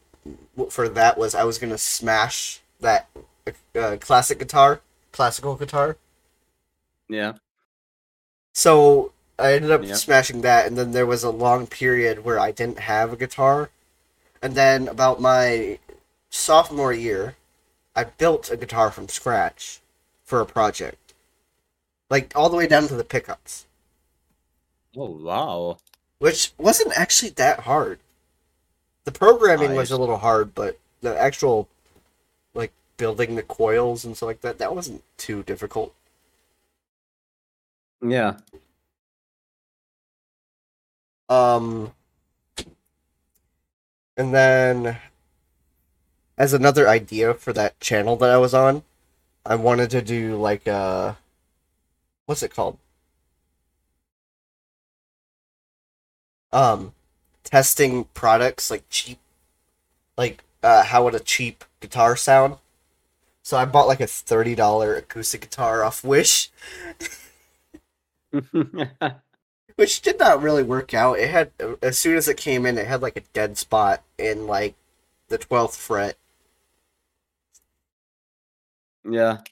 for 0.71 0.89
that 0.89 1.19
was 1.19 1.35
I 1.35 1.45
was 1.45 1.59
gonna 1.59 1.79
smash 1.79 2.61
that 2.81 3.09
uh, 3.77 3.97
classic 4.01 4.39
guitar, 4.39 4.81
classical 5.13 5.55
guitar. 5.57 5.97
Yeah. 7.09 7.35
So 8.55 9.13
I 9.39 9.55
ended 9.55 9.71
up 9.71 9.83
Yeah. 9.85 9.95
smashing 9.97 10.41
that, 10.43 10.67
and 10.67 10.79
then 10.79 10.93
there 10.93 11.07
was 11.07 11.25
a 11.25 11.31
long 11.31 11.67
period 11.67 12.25
where 12.25 12.39
I 12.39 12.53
didn't 12.53 12.79
have 12.81 13.13
a 13.13 13.17
guitar, 13.17 13.71
and 14.41 14.55
then 14.55 14.89
about 14.89 15.21
my 15.21 15.79
sophomore 16.31 16.93
year, 16.93 17.37
I 17.97 18.05
built 18.05 18.51
a 18.51 18.57
guitar 18.57 18.91
from 18.91 19.09
scratch 19.09 19.81
for 20.25 20.41
a 20.41 20.47
project, 20.47 21.04
like 22.15 22.33
all 22.37 22.49
the 22.49 22.57
way 22.57 22.69
down 22.69 22.87
to 22.87 22.95
the 22.95 23.03
pickups, 23.03 23.67
Oh 24.97 25.11
wow. 25.11 25.79
which 26.19 26.53
wasn't 26.59 26.97
actually 26.97 27.31
that 27.31 27.61
hard. 27.61 27.99
The 29.05 29.13
programming 29.13 29.75
was 29.75 29.91
a 29.91 29.97
little 29.97 30.19
hard, 30.19 30.55
but 30.55 30.79
the 31.01 31.19
actual, 31.19 31.69
like 32.55 32.73
building 32.97 33.35
the 33.35 33.43
coils 33.43 34.05
and 34.05 34.17
stuff 34.17 34.29
like 34.29 34.41
that, 34.43 34.59
that 34.59 34.75
wasn't 34.75 35.03
too 35.17 35.43
difficult. 35.43 35.93
Yeah. 38.03 38.37
Um, 41.29 41.93
and 44.17 44.35
then, 44.35 44.99
as 46.39 46.53
another 46.53 46.89
idea 46.89 47.35
for 47.35 47.53
that 47.55 47.81
channel 47.81 48.17
that 48.17 48.31
I 48.31 48.39
was 48.39 48.55
on, 48.55 48.85
I 49.45 49.57
wanted 49.57 49.91
to 49.91 50.03
do 50.03 50.37
like 50.37 50.69
uh 50.69 51.15
what's 52.27 52.43
it 52.43 52.55
called? 52.55 52.79
Um, 56.53 56.95
testing 57.43 58.05
products 58.15 58.71
like 58.71 58.85
cheap, 58.89 59.19
like 60.17 60.45
uh, 60.63 60.85
how 60.85 61.05
would 61.05 61.15
a 61.15 61.21
cheap 61.21 61.65
guitar 61.81 62.17
sound? 62.17 62.57
So 63.43 63.57
I 63.59 63.67
bought 63.67 63.89
like 63.89 64.01
a 64.01 64.07
thirty 64.09 64.55
dollar 64.57 64.97
acoustic 64.97 65.43
guitar 65.43 65.85
off 65.85 66.05
Wish. 66.05 66.51
which 69.77 70.01
did 70.03 70.19
not 70.19 70.43
really 70.43 70.63
work 70.63 70.95
out. 70.95 71.19
It 71.19 71.31
had 71.31 71.51
as 71.83 71.99
soon 71.99 72.17
as 72.17 72.29
it 72.29 72.37
came 72.37 72.67
in, 72.67 72.79
it 72.79 72.87
had 72.87 73.03
like 73.03 73.17
a 73.17 73.23
dead 73.33 73.59
spot 73.59 74.03
in 74.19 74.47
like 74.47 74.75
the 75.29 75.39
twelfth 75.39 75.77
fret. 75.77 76.17
yeah. 79.05 79.43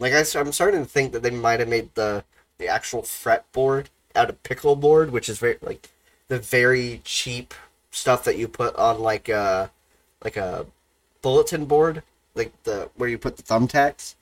Like 0.00 0.14
I, 0.14 0.24
am 0.40 0.52
starting 0.52 0.80
to 0.80 0.86
think 0.86 1.12
that 1.12 1.22
they 1.22 1.30
might 1.30 1.60
have 1.60 1.68
made 1.68 1.94
the 1.94 2.24
the 2.58 2.66
actual 2.66 3.02
fretboard 3.02 3.86
out 4.16 4.30
of 4.30 4.42
pickle 4.42 4.74
board, 4.74 5.12
which 5.12 5.28
is 5.28 5.38
very 5.38 5.58
like 5.60 5.90
the 6.28 6.38
very 6.38 7.02
cheap 7.04 7.54
stuff 7.90 8.24
that 8.24 8.38
you 8.38 8.48
put 8.48 8.74
on 8.76 9.00
like 9.00 9.28
a 9.28 9.70
like 10.24 10.36
a 10.36 10.66
bulletin 11.22 11.66
board, 11.66 12.02
like 12.34 12.50
the 12.64 12.90
where 12.96 13.10
you 13.10 13.18
put 13.18 13.36
the 13.36 13.42
thumbtacks. 13.42 14.14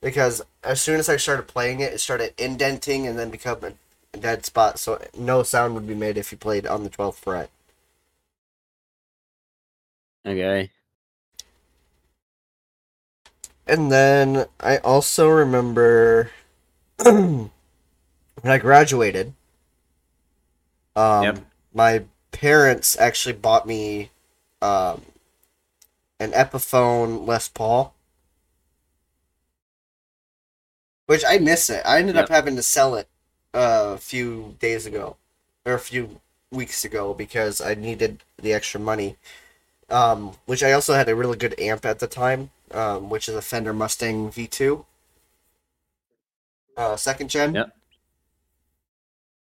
Because 0.00 0.42
as 0.64 0.80
soon 0.80 0.98
as 0.98 1.08
I 1.08 1.16
started 1.16 1.46
playing 1.48 1.80
it, 1.80 1.92
it 1.92 2.00
started 2.00 2.34
indenting 2.38 3.06
and 3.06 3.18
then 3.18 3.30
becoming 3.30 3.78
a 4.14 4.18
dead 4.18 4.46
spot, 4.46 4.78
so 4.78 5.00
no 5.16 5.42
sound 5.42 5.74
would 5.74 5.86
be 5.86 5.94
made 5.94 6.16
if 6.16 6.32
you 6.32 6.38
played 6.38 6.66
on 6.66 6.82
the 6.82 6.90
twelfth 6.90 7.18
fret. 7.18 7.50
Okay. 10.24 10.70
And 13.66 13.90
then 13.90 14.46
I 14.60 14.78
also 14.78 15.28
remember 15.28 16.30
when 17.02 17.50
I 18.44 18.58
graduated, 18.58 19.34
um, 20.94 21.24
Yep. 21.24 21.38
my 21.74 22.04
parents 22.32 22.96
actually 22.98 23.34
bought 23.34 23.66
me 23.66 24.10
um, 24.62 25.02
an 26.20 26.32
Epiphone 26.32 27.26
Les 27.26 27.48
Paul, 27.48 27.94
which 31.06 31.24
I 31.26 31.38
miss 31.38 31.68
it. 31.70 31.82
I 31.84 31.98
ended 31.98 32.16
up 32.16 32.28
having 32.28 32.56
to 32.56 32.62
sell 32.62 32.94
it 32.94 33.08
uh, 33.54 33.92
a 33.94 33.98
few 33.98 34.56
days 34.60 34.86
ago, 34.86 35.16
or 35.64 35.74
a 35.74 35.78
few 35.80 36.20
weeks 36.50 36.84
ago, 36.84 37.14
because 37.14 37.60
I 37.60 37.74
needed 37.74 38.22
the 38.40 38.52
extra 38.52 38.80
money. 38.80 39.16
Um, 39.88 40.36
which 40.46 40.64
I 40.64 40.72
also 40.72 40.94
had 40.94 41.08
a 41.08 41.14
really 41.14 41.36
good 41.36 41.58
amp 41.60 41.84
at 41.86 42.00
the 42.00 42.08
time, 42.08 42.50
um, 42.72 43.10
which 43.10 43.28
is 43.28 43.34
a 43.34 43.42
Fender 43.42 43.72
Mustang 43.72 44.30
V2, 44.30 44.84
uh, 46.76 46.96
second 46.96 47.28
gen, 47.30 47.54
Yep. 47.54 47.76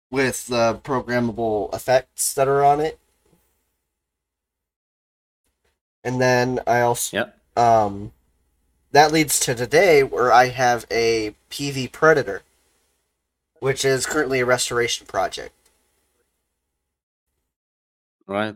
with 0.10 0.52
uh, 0.52 0.80
programmable 0.84 1.74
effects 1.74 2.34
that 2.34 2.48
are 2.48 2.64
on 2.64 2.80
it. 2.80 3.00
And 6.04 6.22
then 6.22 6.62
I 6.66 6.82
also 6.82 7.18
Yep. 7.18 7.40
um, 7.58 8.14
that 8.92 9.12
leads 9.12 9.40
to 9.42 9.54
today 9.54 10.04
where 10.04 10.32
I 10.32 10.48
have 10.48 10.86
a 10.90 11.36
Peavey 11.50 11.92
Predator, 11.92 12.44
which 13.60 13.84
is 13.84 14.06
currently 14.06 14.40
a 14.40 14.46
restoration 14.46 15.06
project. 15.06 15.54
Right. 18.26 18.56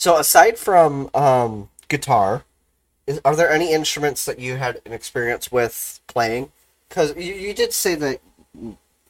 So 0.00 0.16
aside 0.16 0.56
from 0.56 1.10
um, 1.12 1.68
guitar, 1.88 2.44
is, 3.06 3.20
are 3.22 3.36
there 3.36 3.50
any 3.50 3.70
instruments 3.74 4.24
that 4.24 4.38
you 4.38 4.56
had 4.56 4.80
an 4.86 4.94
experience 4.94 5.52
with 5.52 6.00
playing? 6.06 6.52
Because 6.88 7.14
you, 7.16 7.34
you 7.34 7.52
did 7.52 7.74
say 7.74 7.94
that 7.96 8.22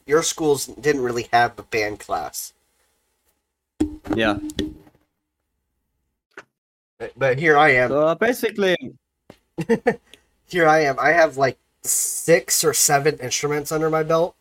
your 0.04 0.24
schools 0.24 0.66
didn't 0.66 1.02
really 1.02 1.28
have 1.32 1.56
a 1.60 1.62
band 1.62 2.00
class, 2.00 2.52
Yeah. 4.16 4.40
but, 6.98 7.12
but 7.16 7.38
here 7.38 7.56
I 7.56 7.70
am. 7.70 7.90
So 7.90 8.08
uh, 8.08 8.14
basically, 8.16 8.76
Here 10.48 10.66
I 10.66 10.80
am. 10.80 10.98
I 10.98 11.10
have 11.10 11.36
like 11.36 11.56
six 11.82 12.64
or 12.64 12.74
seven 12.74 13.16
instruments 13.18 13.70
under 13.70 13.88
my 13.88 14.02
belt. 14.02 14.34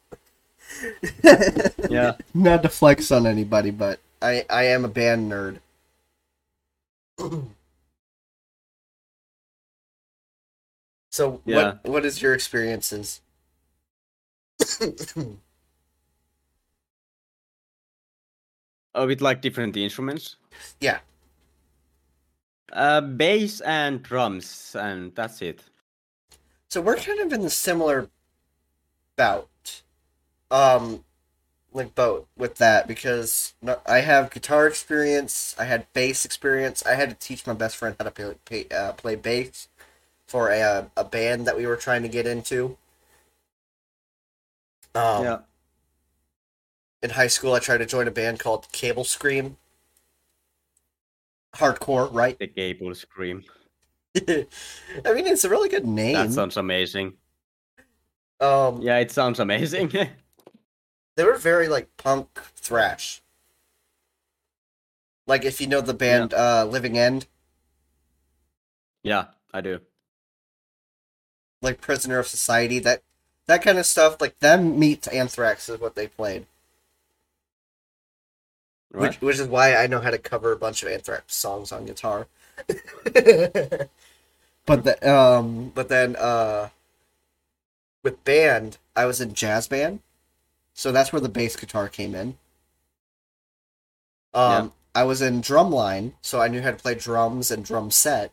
yeah. 1.88 2.14
Not 2.34 2.64
to 2.64 2.70
flex 2.70 3.12
on 3.12 3.28
anybody, 3.28 3.70
but 3.70 4.00
I 4.20 4.44
I 4.50 4.64
am 4.64 4.86
a 4.86 4.88
band 4.88 5.32
nerd. 5.32 5.60
so 11.12 11.42
Yeah. 11.46 11.56
what 11.84 11.86
what 11.86 12.06
is 12.06 12.22
your 12.22 12.34
experiences? 12.34 13.22
Oh, 18.96 19.06
with 19.08 19.22
like 19.22 19.42
different 19.42 19.78
instruments. 19.78 20.36
Yeah. 20.82 21.00
Uh, 22.74 23.02
bass 23.02 23.62
and 23.62 24.02
drums, 24.04 24.76
and 24.78 25.14
that's 25.16 25.42
it. 25.42 25.64
so 26.70 26.82
we're 26.82 26.96
kind 26.96 27.20
of 27.20 27.34
in 27.34 27.42
the 27.42 27.50
similar 27.50 28.10
bout. 29.16 29.82
Um 30.52 31.04
like 31.74 31.96
boat 31.96 32.28
with 32.38 32.56
that 32.56 32.88
because 32.88 33.54
I 33.86 34.00
have 34.00 34.32
guitar 34.32 34.68
experience, 34.68 35.56
I 35.60 35.66
had 35.66 35.92
bass 35.94 36.26
experience. 36.26 36.84
I 36.86 36.96
had 36.96 37.10
to 37.10 37.16
teach 37.16 37.46
my 37.46 37.54
best 37.54 37.78
friend 37.78 37.96
how 38.00 38.06
to 38.06 38.12
play 38.12 38.36
play, 38.46 38.68
uh, 38.76 38.94
play 38.94 39.16
bass 39.16 39.68
for 40.28 40.50
a 40.50 40.90
a 40.98 41.04
band 41.04 41.48
that 41.48 41.58
we 41.58 41.66
were 41.68 41.76
trying 41.78 42.04
to 42.04 42.10
get 42.10 42.28
into. 42.28 42.78
Um, 44.96 45.24
yeah. 45.24 45.40
in 47.02 47.12
high 47.12 47.28
school, 47.28 47.54
I 47.54 47.60
tried 47.60 47.78
to 47.80 47.86
join 47.86 48.08
a 48.08 48.12
band 48.12 48.40
called 48.40 48.72
Cable 48.72 49.04
Scream. 49.04 49.58
Hardcore, 51.56 52.14
right? 52.14 52.38
The 52.40 52.48
cable 52.48 52.94
scream. 52.96 53.44
I 54.28 54.46
mean, 55.14 55.28
it's 55.28 55.44
a 55.44 55.50
really 55.50 55.70
good 55.70 55.86
name. 55.86 56.16
That 56.16 56.32
sounds 56.32 56.58
amazing. 56.58 57.14
um, 58.40 58.82
Yeah, 58.82 58.98
it 58.98 59.12
sounds 59.12 59.40
amazing. 59.40 59.92
they 61.20 61.26
were 61.26 61.36
very 61.36 61.68
like 61.68 61.90
punk 61.98 62.40
thrash. 62.56 63.22
Like 65.28 65.44
if 65.44 65.60
you 65.60 65.68
know 65.68 65.82
the 65.82 65.94
band 65.94 66.34
uh, 66.34 66.64
Living 66.64 66.98
End, 66.98 67.28
yeah, 69.04 69.26
I 69.54 69.60
do. 69.60 69.82
like 71.62 71.82
Prisoner 71.82 72.20
of 72.20 72.28
Society, 72.28 72.80
that 72.80 73.04
that 73.48 73.62
kind 73.62 73.78
of 73.78 73.86
stuff. 73.86 74.22
Like 74.22 74.40
them 74.40 74.80
meets 74.80 75.10
Anthrax 75.10 75.68
is 75.68 75.82
what 75.82 75.96
they 75.96 76.08
played, 76.08 76.46
Right. 78.94 79.02
which 79.10 79.20
which 79.20 79.40
is 79.40 79.48
why 79.50 79.76
I 79.76 79.88
know 79.88 80.00
how 80.00 80.12
to 80.12 80.18
cover 80.18 80.54
a 80.54 80.58
bunch 80.58 80.84
of 80.84 80.90
Anthrax 80.90 81.36
songs 81.36 81.74
on 81.74 81.86
guitar. 81.86 82.28
but 82.66 83.90
the 84.86 84.98
um, 85.04 85.74
but 85.76 85.90
then 85.90 86.16
uh, 86.16 86.70
with 88.04 88.24
band, 88.24 88.78
I 88.96 89.04
was 89.04 89.20
in 89.20 89.34
jazz 89.34 89.68
band, 89.68 90.00
so 90.74 90.92
that's 90.92 91.12
where 91.14 91.22
the 91.22 91.30
bass 91.30 91.56
guitar 91.56 91.88
came 91.90 92.16
in. 92.16 92.38
Um, 94.34 94.66
Yeah. 94.66 94.70
I 94.96 95.04
was 95.04 95.22
in 95.22 95.42
drumline, 95.42 96.14
so 96.22 96.42
I 96.42 96.48
knew 96.48 96.62
how 96.62 96.72
to 96.72 96.78
play 96.78 96.96
drums 96.96 97.52
and 97.52 97.64
drum 97.64 97.92
set. 97.92 98.32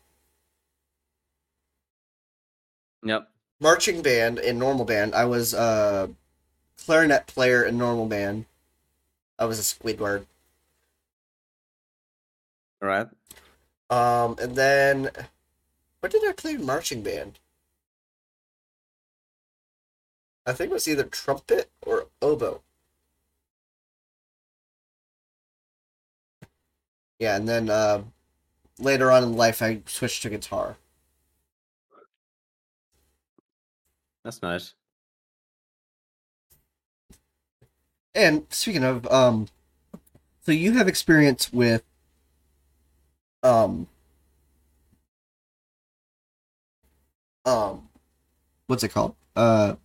Yep. 3.03 3.31
marching 3.61 4.03
band 4.03 4.39
in 4.39 4.59
normal 4.59 4.85
band. 4.85 5.15
I 5.15 5.25
was 5.25 5.55
a 5.55 6.11
clarinet 6.77 7.27
player 7.27 7.65
in 7.65 7.79
normal 7.79 8.07
band. 8.07 8.47
I 9.39 9.45
was 9.47 9.59
a 9.59 9.63
Squidward. 9.63 10.27
All 12.83 12.89
right. 12.89 13.09
Um, 13.91 14.37
and 14.41 14.57
then 14.57 15.11
what 16.01 16.13
did 16.13 16.25
I 16.29 16.33
play 16.33 16.53
in 16.55 16.65
marching 16.67 17.03
band? 17.03 17.39
I 20.47 20.53
think 20.53 20.71
it 20.71 20.75
was 20.75 20.87
either 20.87 21.05
trumpet 21.05 21.71
or 21.83 22.07
oboe. 22.23 22.63
Yeah, 27.19 27.37
and 27.37 27.49
then 27.49 27.69
uh, 27.69 28.03
later 28.79 29.11
on 29.11 29.25
in 29.25 29.33
life, 29.37 29.61
I 29.63 29.83
switched 29.87 30.23
to 30.23 30.31
guitar. 30.31 30.77
That's 34.23 34.43
nice. 34.43 34.75
And 38.15 38.47
speaking 38.51 38.85
of, 38.85 39.07
um, 39.09 39.49
so 40.43 40.53
you 40.53 40.73
have 40.73 40.89
experience 40.89 41.53
with, 41.53 41.83
um, 43.43 43.89
um, 47.45 47.89
what's 48.67 48.83
it 48.85 48.89
called? 48.89 49.15
Uh, 49.35 49.77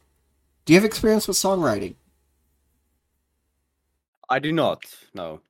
do 0.71 0.75
you 0.75 0.79
have 0.79 0.85
experience 0.85 1.27
with 1.27 1.35
songwriting? 1.35 1.95
I 4.29 4.39
do 4.39 4.53
not. 4.53 4.85
No. 5.13 5.41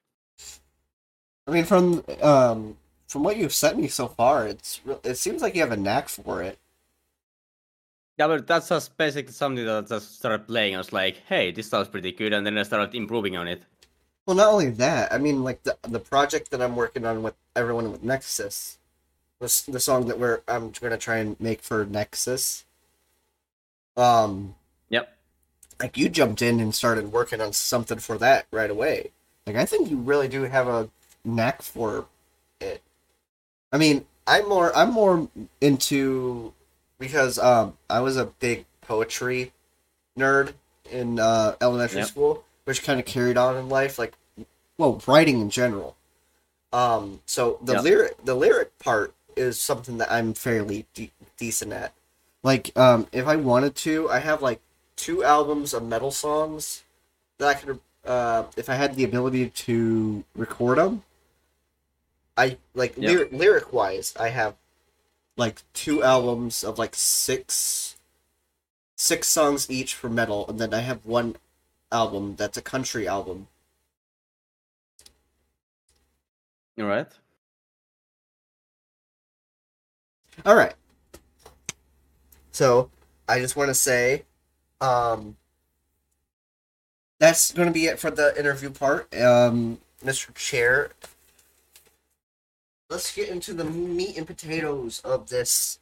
I 1.45 1.51
mean, 1.51 1.63
from 1.63 2.03
um, 2.23 2.77
from 3.07 3.21
what 3.21 3.38
you've 3.38 3.53
sent 3.53 3.77
me 3.77 3.88
so 3.88 4.07
far, 4.07 4.47
it's 4.47 4.81
it 5.03 5.19
seems 5.19 5.43
like 5.43 5.53
you 5.53 5.62
have 5.62 5.71
a 5.71 5.77
knack 5.77 6.10
for 6.10 6.41
it. 6.41 6.57
Yeah, 8.17 8.29
but 8.29 8.47
that's 8.47 8.69
just 8.69 8.97
basically 8.97 9.31
something 9.34 9.63
that 9.63 9.84
I 9.84 9.88
just 9.88 10.17
started 10.17 10.47
playing. 10.47 10.73
I 10.73 10.79
was 10.79 10.91
like, 10.91 11.17
hey, 11.29 11.51
this 11.51 11.69
sounds 11.69 11.89
pretty 11.89 12.13
good, 12.13 12.34
and 12.34 12.43
then 12.43 12.57
I 12.57 12.63
started 12.63 12.95
improving 12.95 13.38
on 13.38 13.47
it. 13.47 13.62
Well, 14.25 14.36
not 14.36 14.47
only 14.47 14.71
that, 14.71 15.13
I 15.13 15.19
mean, 15.19 15.43
like 15.43 15.62
the 15.62 15.77
the 15.84 15.99
project 15.99 16.49
that 16.49 16.63
I'm 16.63 16.75
working 16.75 17.05
on 17.05 17.21
with 17.21 17.36
everyone 17.55 17.91
with 17.91 18.03
Nexus, 18.03 18.79
was 19.39 19.62
the 19.67 19.79
song 19.79 20.07
that 20.07 20.17
we're 20.17 20.41
I'm 20.47 20.71
gonna 20.71 20.97
try 20.97 21.17
and 21.17 21.39
make 21.39 21.62
for 21.62 21.86
Nexus. 21.86 22.65
Um. 23.95 24.55
Like 25.83 25.97
you 25.97 26.09
jumped 26.09 26.41
in 26.41 26.59
and 26.59 26.73
started 26.73 27.11
working 27.11 27.41
on 27.41 27.53
something 27.53 27.99
for 27.99 28.17
that 28.17 28.45
right 28.51 28.69
away. 28.69 29.11
Like 29.45 29.55
I 29.55 29.65
think 29.65 29.89
you 29.89 29.97
really 29.97 30.27
do 30.27 30.43
have 30.43 30.67
a 30.67 30.89
knack 31.23 31.61
for 31.61 32.05
it. 32.59 32.81
I 33.71 33.77
mean, 33.77 34.05
I'm 34.27 34.47
more 34.47 34.75
I'm 34.75 34.91
more 34.91 35.29
into 35.59 36.53
because 36.99 37.39
um 37.39 37.77
I 37.89 37.99
was 38.01 38.17
a 38.17 38.25
big 38.25 38.65
poetry 38.81 39.53
nerd 40.17 40.53
in 40.89 41.19
uh, 41.19 41.55
elementary 41.61 41.99
Yep. 41.99 42.07
school, 42.07 42.43
which 42.65 42.83
kind 42.83 42.99
of 42.99 43.05
carried 43.05 43.37
on 43.37 43.55
in 43.55 43.69
life, 43.69 43.97
like 43.97 44.13
well, 44.77 45.01
writing 45.07 45.39
in 45.39 45.49
general. 45.49 45.95
Um, 46.73 47.21
so 47.25 47.59
the 47.61 47.73
Yep. 47.73 47.83
lyric 47.83 48.25
the 48.25 48.35
lyric 48.35 48.77
part 48.79 49.13
is 49.35 49.59
something 49.59 49.97
that 49.97 50.11
I'm 50.11 50.33
fairly 50.33 50.85
de- 50.93 51.11
decent 51.37 51.71
at. 51.73 51.93
Like, 52.43 52.77
um, 52.77 53.07
if 53.11 53.27
I 53.27 53.35
wanted 53.35 53.75
to, 53.75 54.09
I 54.09 54.19
have 54.19 54.41
like 54.41 54.59
two 55.01 55.23
albums 55.23 55.73
of 55.73 55.81
metal 55.83 56.11
songs 56.11 56.83
that 57.39 57.47
I 57.47 57.53
could, 57.55 57.79
uh, 58.05 58.43
if 58.55 58.69
I 58.69 58.75
had 58.75 58.95
the 58.95 59.03
ability 59.03 59.49
to 59.49 60.23
record 60.35 60.77
them. 60.77 61.03
I 62.37 62.57
like 62.75 62.95
Yep. 62.97 63.09
lyric 63.09 63.31
lyric 63.31 63.73
wise, 63.73 64.13
I 64.19 64.29
have 64.29 64.55
like 65.37 65.63
two 65.73 66.03
albums 66.03 66.63
of 66.63 66.77
like 66.77 66.93
six 66.95 67.97
six 68.95 69.27
songs 69.27 69.69
each 69.71 69.95
for 69.95 70.09
metal, 70.09 70.47
and 70.47 70.59
then 70.59 70.73
I 70.73 70.81
have 70.81 71.05
one 71.05 71.35
album 71.91 72.35
that's 72.35 72.57
a 72.57 72.61
country 72.61 73.07
album. 73.07 73.47
All 76.79 76.85
right. 76.85 77.07
All 80.45 80.55
right. 80.55 80.76
So 82.51 82.91
I 83.28 83.39
just 83.39 83.55
want 83.55 83.69
to 83.69 83.73
say, 83.73 84.23
um, 84.82 85.38
that's 87.19 87.51
going 87.53 87.67
to 87.67 87.73
be 87.73 87.86
it 87.86 87.99
for 87.99 88.11
the 88.11 88.38
interview 88.38 88.69
part. 88.71 89.13
Um, 89.15 89.79
Mr. 90.03 90.34
Chair, 90.34 90.89
let's 92.89 93.13
get 93.15 93.29
into 93.29 93.53
the 93.53 93.63
meat 93.63 94.17
and 94.17 94.25
potatoes 94.27 94.99
of 95.05 95.29
this. 95.29 95.79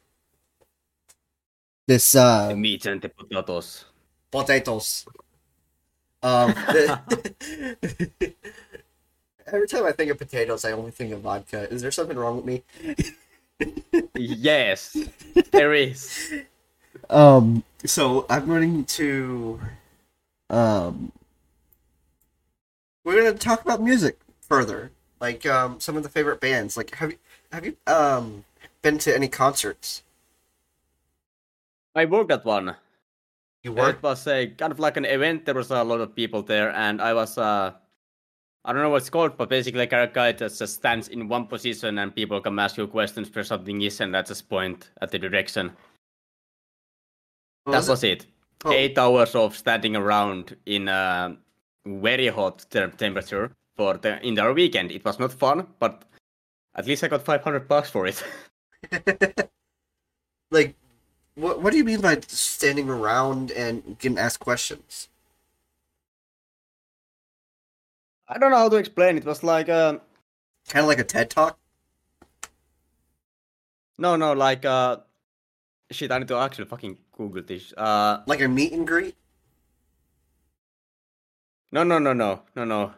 This 1.88 2.14
uh, 2.14 2.48
The 2.48 2.56
meat 2.56 2.86
and 2.86 3.00
the 3.00 3.08
potatoes. 3.08 3.84
potatoes. 4.30 5.06
Um, 6.22 6.52
the- 6.52 7.00
every 9.46 9.66
time 9.66 9.86
I 9.86 9.92
think 9.92 10.10
of 10.10 10.18
potatoes, 10.18 10.64
I 10.66 10.72
only 10.72 10.90
think 10.90 11.12
of 11.12 11.20
vodka. 11.22 11.72
Is 11.72 11.80
there 11.82 11.90
something 11.90 12.16
wrong 12.18 12.36
with 12.36 12.44
me? 12.44 12.62
yes, 14.14 14.96
there 15.52 15.72
is. 15.74 16.32
Um, 17.08 17.64
so 17.84 18.26
I'm 18.28 18.46
going 18.46 18.84
to, 18.84 19.60
um, 20.50 21.12
we're 23.04 23.16
gonna 23.22 23.36
talk 23.38 23.62
about 23.62 23.82
music 23.82 24.18
further, 24.40 24.92
like 25.20 25.46
um, 25.46 25.80
some 25.80 25.96
of 25.96 26.02
the 26.02 26.08
favorite 26.08 26.40
bands. 26.40 26.76
Like, 26.76 26.94
have 26.96 27.12
you 27.12 27.18
have 27.52 27.64
you 27.66 27.76
um 27.86 28.44
been 28.82 28.98
to 28.98 29.14
any 29.14 29.28
concerts? 29.28 30.02
I 31.94 32.04
worked 32.04 32.32
at 32.32 32.44
one. 32.44 32.74
You 33.62 33.72
It 33.74 33.74
worked. 33.74 34.02
was 34.02 34.26
a 34.28 34.46
kind 34.48 34.72
of 34.72 34.78
like 34.78 34.96
an 34.96 35.04
event. 35.04 35.44
There 35.44 35.54
was 35.54 35.70
a 35.70 35.82
lot 35.84 36.00
of 36.00 36.14
people 36.14 36.42
there, 36.42 36.70
and 36.74 37.00
I 37.02 37.14
was 37.14 37.36
uh, 37.38 37.72
I 38.64 38.72
don't 38.72 38.82
know 38.82 38.90
what 38.90 38.98
it's 39.02 39.10
called, 39.10 39.36
but 39.36 39.48
basically 39.50 39.80
like 39.80 39.92
a 39.92 40.06
guy 40.12 40.32
that 40.32 40.54
just 40.54 40.74
stands 40.74 41.08
in 41.08 41.28
one 41.28 41.46
position, 41.46 41.98
and 41.98 42.14
people 42.14 42.40
come 42.40 42.58
ask 42.58 42.76
you 42.78 42.86
questions 42.88 43.28
for 43.28 43.44
something 43.44 43.82
is, 43.82 44.00
and 44.00 44.16
I 44.16 44.22
just 44.22 44.48
point 44.48 44.90
at 45.02 45.10
the 45.10 45.18
direction. 45.18 45.76
That 47.66 47.86
was 47.86 48.04
it? 48.04 48.26
Oh. 48.64 48.72
Eight 48.72 48.98
hours 48.98 49.34
of 49.34 49.56
standing 49.56 49.96
around 49.96 50.56
in 50.66 50.88
a 50.88 51.36
very 51.86 52.28
hot 52.28 52.66
te- 52.70 52.88
temperature 52.88 53.52
for 53.76 53.96
the 53.96 54.24
entire 54.26 54.52
weekend. 54.52 54.90
It 54.90 55.04
was 55.04 55.18
not 55.18 55.32
fun, 55.32 55.66
but 55.78 56.04
at 56.74 56.86
least 56.86 57.02
I 57.04 57.08
got 57.08 57.22
500 57.24 57.68
bucks 57.68 57.90
for 57.90 58.06
it. 58.06 58.22
like, 60.50 60.74
what 61.34 61.62
what 61.62 61.70
do 61.70 61.78
you 61.78 61.84
mean 61.84 62.00
by 62.00 62.18
standing 62.26 62.88
around 62.88 63.50
and 63.52 63.98
getting 63.98 64.18
asked 64.18 64.40
questions? 64.40 65.08
I 68.28 68.38
don't 68.38 68.50
know 68.50 68.58
how 68.58 68.68
to 68.68 68.76
explain. 68.76 69.16
It 69.16 69.24
was 69.24 69.42
like 69.42 69.68
uh, 69.68 69.98
Kind 70.68 70.84
of 70.84 70.88
like 70.88 71.00
a 71.00 71.04
TED 71.04 71.30
talk. 71.30 71.58
no, 73.98 74.16
no, 74.16 74.32
like 74.32 74.64
uh, 74.64 74.98
shit. 75.92 76.10
I 76.12 76.18
need 76.18 76.28
to 76.28 76.36
actually 76.36 76.66
fucking 76.66 76.98
Google 77.16 77.42
this. 77.42 77.72
Uh, 77.76 78.22
like 78.26 78.40
a 78.40 78.48
meet 78.48 78.72
and 78.72 78.86
greet. 78.86 79.16
no, 81.72 81.84
no, 81.84 81.98
no, 81.98 82.12
no, 82.12 82.42
no, 82.56 82.64
no. 82.64 82.92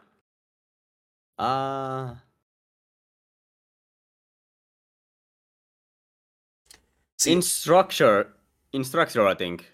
Uh, 1.37 2.15
See, 7.17 7.31
instructor, 7.33 8.27
instructor, 8.73 9.27
I 9.27 9.35
think. 9.35 9.71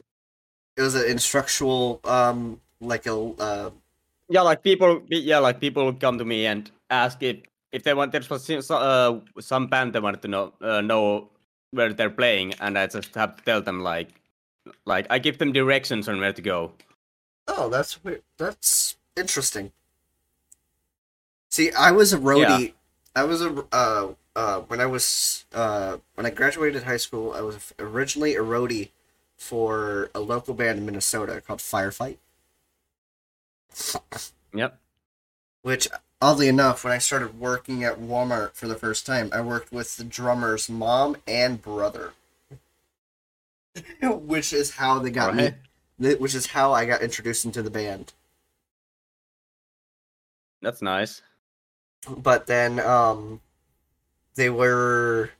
it 0.77 0.81
was 0.81 0.95
an 0.95 1.09
instructional, 1.09 1.99
um, 2.05 2.61
like 2.81 3.05
a 3.07 3.13
uh, 3.15 3.71
Yeah, 4.29 4.41
like 4.41 4.63
people, 4.63 5.01
yeah, 5.09 5.39
like 5.39 5.59
people 5.59 5.85
would 5.85 5.99
come 5.99 6.17
to 6.17 6.25
me 6.25 6.45
and 6.45 6.71
ask 6.89 7.21
if 7.23 7.37
if 7.71 7.83
they 7.83 7.93
want. 7.93 8.11
There 8.11 8.21
was 8.29 8.45
some- 8.45 8.83
uh, 8.83 9.19
some 9.41 9.67
band 9.67 9.93
they 9.93 9.99
wanted 9.99 10.21
to 10.23 10.27
know 10.27 10.53
uh, 10.61 10.81
know 10.81 11.29
where 11.71 11.93
they're 11.93 12.09
playing, 12.09 12.53
and 12.59 12.77
I 12.77 12.87
just 12.87 13.13
have 13.15 13.37
to 13.37 13.43
tell 13.43 13.61
them 13.61 13.81
like, 13.81 14.09
like 14.85 15.07
I 15.09 15.19
give 15.19 15.37
them 15.37 15.51
directions 15.51 16.07
on 16.07 16.19
where 16.19 16.33
to 16.33 16.41
go. 16.41 16.73
Oh, 17.47 17.69
that's 17.69 18.03
weird. 18.03 18.23
That's 18.37 18.95
interesting. 19.15 19.71
See, 21.49 21.71
I 21.71 21.91
was 21.91 22.13
a 22.13 22.17
roadie. 22.17 22.73
I 23.15 23.23
was 23.23 23.41
a 23.41 23.65
uh 23.71 24.13
uh 24.35 24.59
when 24.61 24.79
I 24.79 24.85
was 24.85 25.45
uh 25.53 25.97
when 26.15 26.25
I 26.25 26.29
graduated 26.29 26.83
high 26.83 26.97
school, 26.97 27.33
I 27.33 27.41
was 27.41 27.73
originally 27.79 28.35
a 28.35 28.41
roadie 28.41 28.89
for 29.35 30.11
a 30.13 30.19
local 30.19 30.53
band 30.53 30.79
in 30.79 30.85
Minnesota 30.85 31.41
called 31.41 31.59
Firefight. 31.59 32.17
Yep. 34.53 34.77
Which 35.61 35.87
oddly 36.21 36.47
enough, 36.47 36.83
when 36.83 36.93
I 36.93 36.97
started 36.97 37.39
working 37.39 37.83
at 37.83 37.99
Walmart 37.99 38.53
for 38.53 38.67
the 38.67 38.75
first 38.75 39.05
time, 39.05 39.29
I 39.33 39.41
worked 39.41 39.71
with 39.71 39.97
the 39.97 40.03
drummer's 40.03 40.69
mom 40.69 41.17
and 41.27 41.61
brother. 41.61 42.13
which 44.01 44.51
is 44.51 44.71
how 44.75 44.99
they 44.99 45.11
got 45.11 45.35
Right. 45.35 45.55
me 45.99 46.15
which 46.15 46.33
is 46.33 46.47
how 46.47 46.73
I 46.73 46.85
got 46.85 47.01
introduced 47.01 47.45
into 47.45 47.61
the 47.61 47.69
band. 47.69 48.13
That's 50.61 50.81
nice. 50.81 51.21
but 52.09 52.47
then 52.47 52.79
um 52.79 53.41
they 54.35 54.49
were 54.49 55.31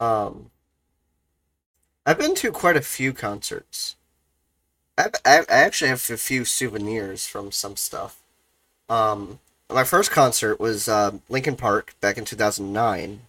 um 0.00 0.50
I've 2.06 2.18
been 2.18 2.34
to 2.36 2.52
quite 2.52 2.76
a 2.76 2.82
few 2.82 3.12
concerts. 3.12 3.96
I've, 4.98 5.14
I 5.24 5.40
I 5.40 5.44
actually 5.48 5.88
have 5.90 6.08
a 6.10 6.16
few 6.16 6.44
souvenirs 6.44 7.26
from 7.26 7.52
some 7.52 7.76
stuff. 7.76 8.20
Um, 8.88 9.40
my 9.70 9.84
first 9.84 10.10
concert 10.12 10.60
was 10.60 10.88
uh, 10.88 11.18
Linkin 11.28 11.56
Park 11.56 11.94
back 12.00 12.18
in 12.18 12.24
2009. 12.24 13.22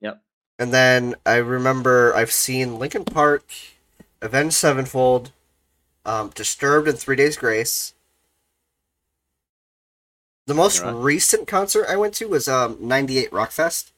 Yep. 0.00 0.22
And 0.58 0.72
then 0.72 1.14
I 1.26 1.36
remember 1.36 2.14
I've 2.14 2.32
seen 2.32 2.78
Linkin 2.78 3.04
Park, 3.04 3.44
Avenged 4.22 4.54
Sevenfold, 4.54 5.32
um, 6.06 6.30
Disturbed, 6.30 6.88
and 6.88 6.98
Three 6.98 7.16
Days 7.16 7.36
Grace. 7.36 7.94
The 10.46 10.54
most 10.54 10.84
Right. 10.84 10.92
recent 10.92 11.48
concert 11.48 11.86
I 11.88 11.96
went 11.96 12.14
to 12.14 12.26
was 12.28 12.46
um, 12.46 12.76
98 12.80 13.32
Rockfest, 13.32 13.90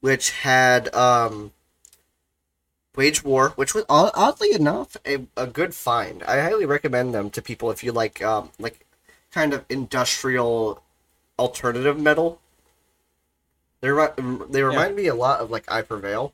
which 0.00 0.30
had 0.30 0.92
um, 0.94 1.52
Wage 2.96 3.22
War, 3.22 3.50
which 3.50 3.74
was 3.74 3.84
oddly 3.88 4.52
enough 4.54 4.96
a, 5.06 5.26
a 5.36 5.46
good 5.46 5.74
find. 5.74 6.22
I 6.24 6.40
highly 6.40 6.64
recommend 6.64 7.14
them 7.14 7.30
to 7.30 7.42
people 7.42 7.70
if 7.70 7.84
you 7.84 7.92
like 7.92 8.22
um, 8.22 8.50
like 8.58 8.86
kind 9.30 9.52
of 9.52 9.64
industrial 9.68 10.82
alternative 11.38 12.00
metal. 12.00 12.40
They 13.80 13.90
remi- 13.90 14.46
they 14.48 14.62
remind 14.62 14.96
me 14.96 15.06
a 15.06 15.14
lot 15.14 15.40
of 15.40 15.50
like 15.50 15.70
I 15.70 15.82
Prevail 15.82 16.32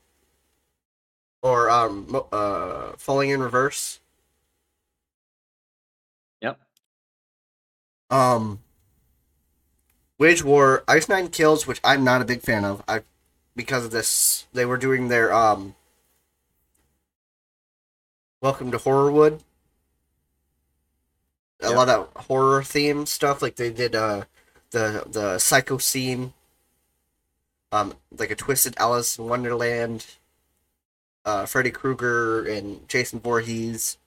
or 1.41 1.69
um 1.69 2.23
uh 2.31 2.93
Falling 2.97 3.29
in 3.29 3.41
Reverse. 3.41 3.99
Yep. 6.41 6.59
Um 8.09 8.59
Wage 10.17 10.43
War, 10.43 10.83
Ice 10.87 11.09
Nine 11.09 11.27
Kills, 11.27 11.67
which 11.67 11.81
I'm 11.83 12.03
not 12.03 12.21
a 12.21 12.25
big 12.25 12.41
fan 12.41 12.63
of. 12.63 12.81
I 12.87 13.01
because 13.55 13.85
of 13.85 13.91
this 13.91 14.47
they 14.53 14.65
were 14.65 14.77
doing 14.77 15.09
their 15.09 15.33
um 15.33 15.75
Welcome 18.43 18.71
to 18.71 18.77
Horrorwood. 18.77 19.39
A 21.61 21.67
Yep. 21.69 21.75
lot 21.77 21.87
of 21.87 22.09
horror 22.25 22.61
theme 22.61 23.05
stuff, 23.05 23.41
like 23.41 23.55
they 23.55 23.69
did 23.69 23.95
uh 23.95 24.25
the 24.71 25.05
the 25.07 25.39
psycho 25.39 25.77
scene, 25.77 26.33
um 27.71 27.95
like 28.11 28.31
a 28.31 28.35
twisted 28.35 28.73
Alice 28.77 29.17
in 29.17 29.29
Wonderland, 29.29 30.05
uh 31.23 31.45
Freddy 31.45 31.71
Krueger 31.71 32.45
and 32.45 32.85
Jason 32.89 33.21
Voorhees 33.21 33.97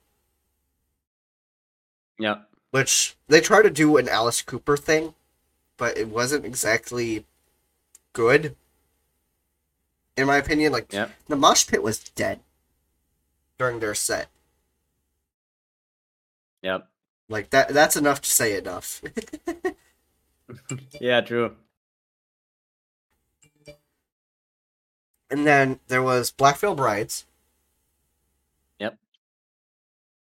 Yeah. 2.18 2.42
which 2.72 3.16
they 3.28 3.40
try 3.40 3.62
to 3.62 3.70
do 3.70 3.96
an 3.96 4.06
Alice 4.06 4.42
Cooper 4.42 4.76
thing, 4.76 5.14
but 5.78 5.96
it 5.96 6.08
wasn't 6.08 6.44
exactly 6.44 7.24
good. 8.12 8.54
In 10.14 10.26
my 10.26 10.36
opinion, 10.36 10.72
like 10.74 10.92
Yep. 10.92 11.10
the 11.28 11.36
mosh 11.36 11.66
pit 11.66 11.82
was 11.82 12.00
dead 12.00 12.40
during 13.58 13.80
their 13.80 13.94
set. 13.94 14.28
Yep. 16.62 16.88
Like 17.28 17.50
that 17.50 17.68
that's 17.68 17.96
enough 17.96 18.20
to 18.22 18.30
say 18.30 18.56
enough. 18.56 19.02
Yeah. 21.00 21.22
True. 21.22 21.56
and 25.30 25.46
then 25.46 25.80
there 25.88 26.02
was 26.02 26.30
Black 26.30 26.56
Veil 26.58 26.74
Brides. 26.74 27.26
Yep. 28.78 28.96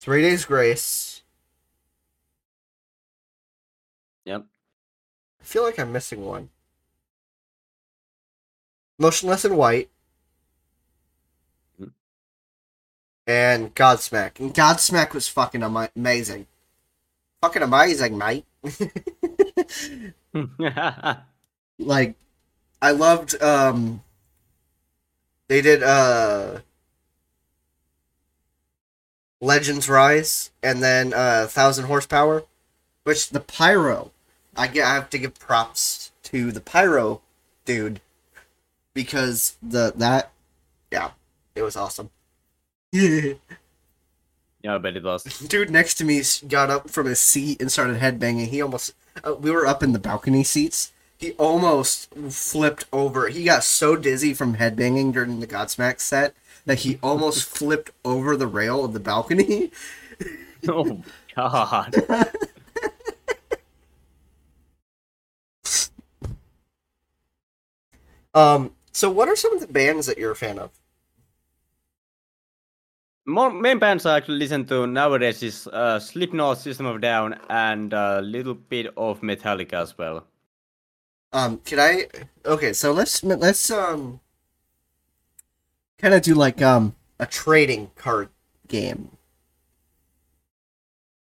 Three 0.00 0.22
Days 0.22 0.44
Grace. 0.44 1.22
Yep. 4.24 4.44
I 5.40 5.44
feel 5.44 5.62
like 5.62 5.78
I'm 5.78 5.92
missing 5.92 6.24
one. 6.24 6.50
Motionless 8.98 9.44
in 9.44 9.56
White. 9.56 9.88
And 13.26 13.74
Godsmack. 13.74 14.40
And 14.40 14.54
Godsmack 14.54 15.14
was 15.14 15.28
fucking 15.28 15.62
ama- 15.62 15.90
amazing. 15.94 16.46
Fucking 17.40 17.62
amazing, 17.62 18.18
mate. 18.18 18.44
like, 21.78 22.14
I 22.80 22.90
loved, 22.90 23.40
um, 23.42 24.02
they 25.48 25.60
did, 25.60 25.82
uh, 25.82 26.60
Legends 29.40 29.88
Rise 29.88 30.50
and 30.62 30.82
then, 30.82 31.12
uh, 31.14 31.46
Thousand 31.48 31.86
Horsepower, 31.86 32.44
which 33.04 33.30
the 33.30 33.40
pyro, 33.40 34.12
I, 34.56 34.68
get, 34.68 34.86
I 34.86 34.94
have 34.94 35.10
to 35.10 35.18
give 35.18 35.38
props 35.38 36.12
to 36.24 36.52
the 36.52 36.60
pyro 36.60 37.20
dude 37.64 38.00
because 38.94 39.56
the, 39.62 39.92
that, 39.96 40.32
yeah, 40.92 41.10
it 41.54 41.62
was 41.62 41.76
awesome. 41.76 42.10
Yeah, 42.92 43.34
I 44.66 44.78
bet 44.78 44.96
it 44.96 45.02
was. 45.02 45.24
dude 45.48 45.70
next 45.70 45.94
to 45.94 46.04
me 46.04 46.22
got 46.48 46.70
up 46.70 46.90
from 46.90 47.06
his 47.06 47.20
seat 47.20 47.60
and 47.60 47.72
started 47.72 47.98
headbanging. 47.98 48.48
He 48.48 48.62
almost, 48.62 48.94
uh, 49.24 49.34
we 49.34 49.50
were 49.50 49.66
up 49.66 49.82
in 49.82 49.92
the 49.92 49.98
balcony 49.98 50.44
seats. 50.44 50.92
He 51.16 51.32
almost 51.32 52.12
flipped 52.30 52.86
over. 52.92 53.28
He 53.28 53.44
got 53.44 53.64
so 53.64 53.96
dizzy 53.96 54.34
from 54.34 54.56
headbanging 54.56 55.12
during 55.12 55.40
the 55.40 55.46
Godsmack 55.46 56.00
set 56.00 56.34
that 56.66 56.80
he 56.80 56.98
almost 57.02 57.44
flipped 57.48 57.90
over 58.04 58.36
the 58.36 58.46
rail 58.46 58.84
of 58.84 58.92
the 58.92 59.00
balcony. 59.00 59.70
oh 60.68 61.02
God. 61.34 61.94
Um, 68.34 68.72
so 68.92 69.10
what 69.10 69.28
are 69.28 69.36
some 69.36 69.54
of 69.54 69.60
the 69.60 69.66
bands 69.66 70.06
that 70.06 70.18
you're 70.18 70.32
a 70.32 70.36
fan 70.36 70.58
of? 70.58 70.70
More 73.24 73.52
main 73.52 73.78
bands 73.78 74.04
I 74.04 74.16
actually 74.16 74.38
listen 74.38 74.64
to 74.66 74.86
nowadays 74.86 75.42
is 75.42 75.66
uh, 75.68 76.00
Slipknot, 76.00 76.58
System 76.58 76.86
of 76.86 77.00
Down, 77.00 77.38
and 77.48 77.92
a 77.92 78.20
little 78.20 78.54
bit 78.54 78.86
of 78.96 79.20
Metallica 79.20 79.74
as 79.74 79.96
well. 79.96 80.26
Um, 81.32 81.58
can 81.58 81.78
I? 81.78 82.08
Okay, 82.44 82.72
so 82.72 82.92
let's 82.92 83.22
let's 83.24 83.70
um 83.70 84.20
kind 85.98 86.14
of 86.14 86.22
do 86.22 86.34
like 86.34 86.60
um 86.60 86.94
a 87.18 87.26
trading 87.26 87.90
card 87.94 88.28
game 88.68 89.16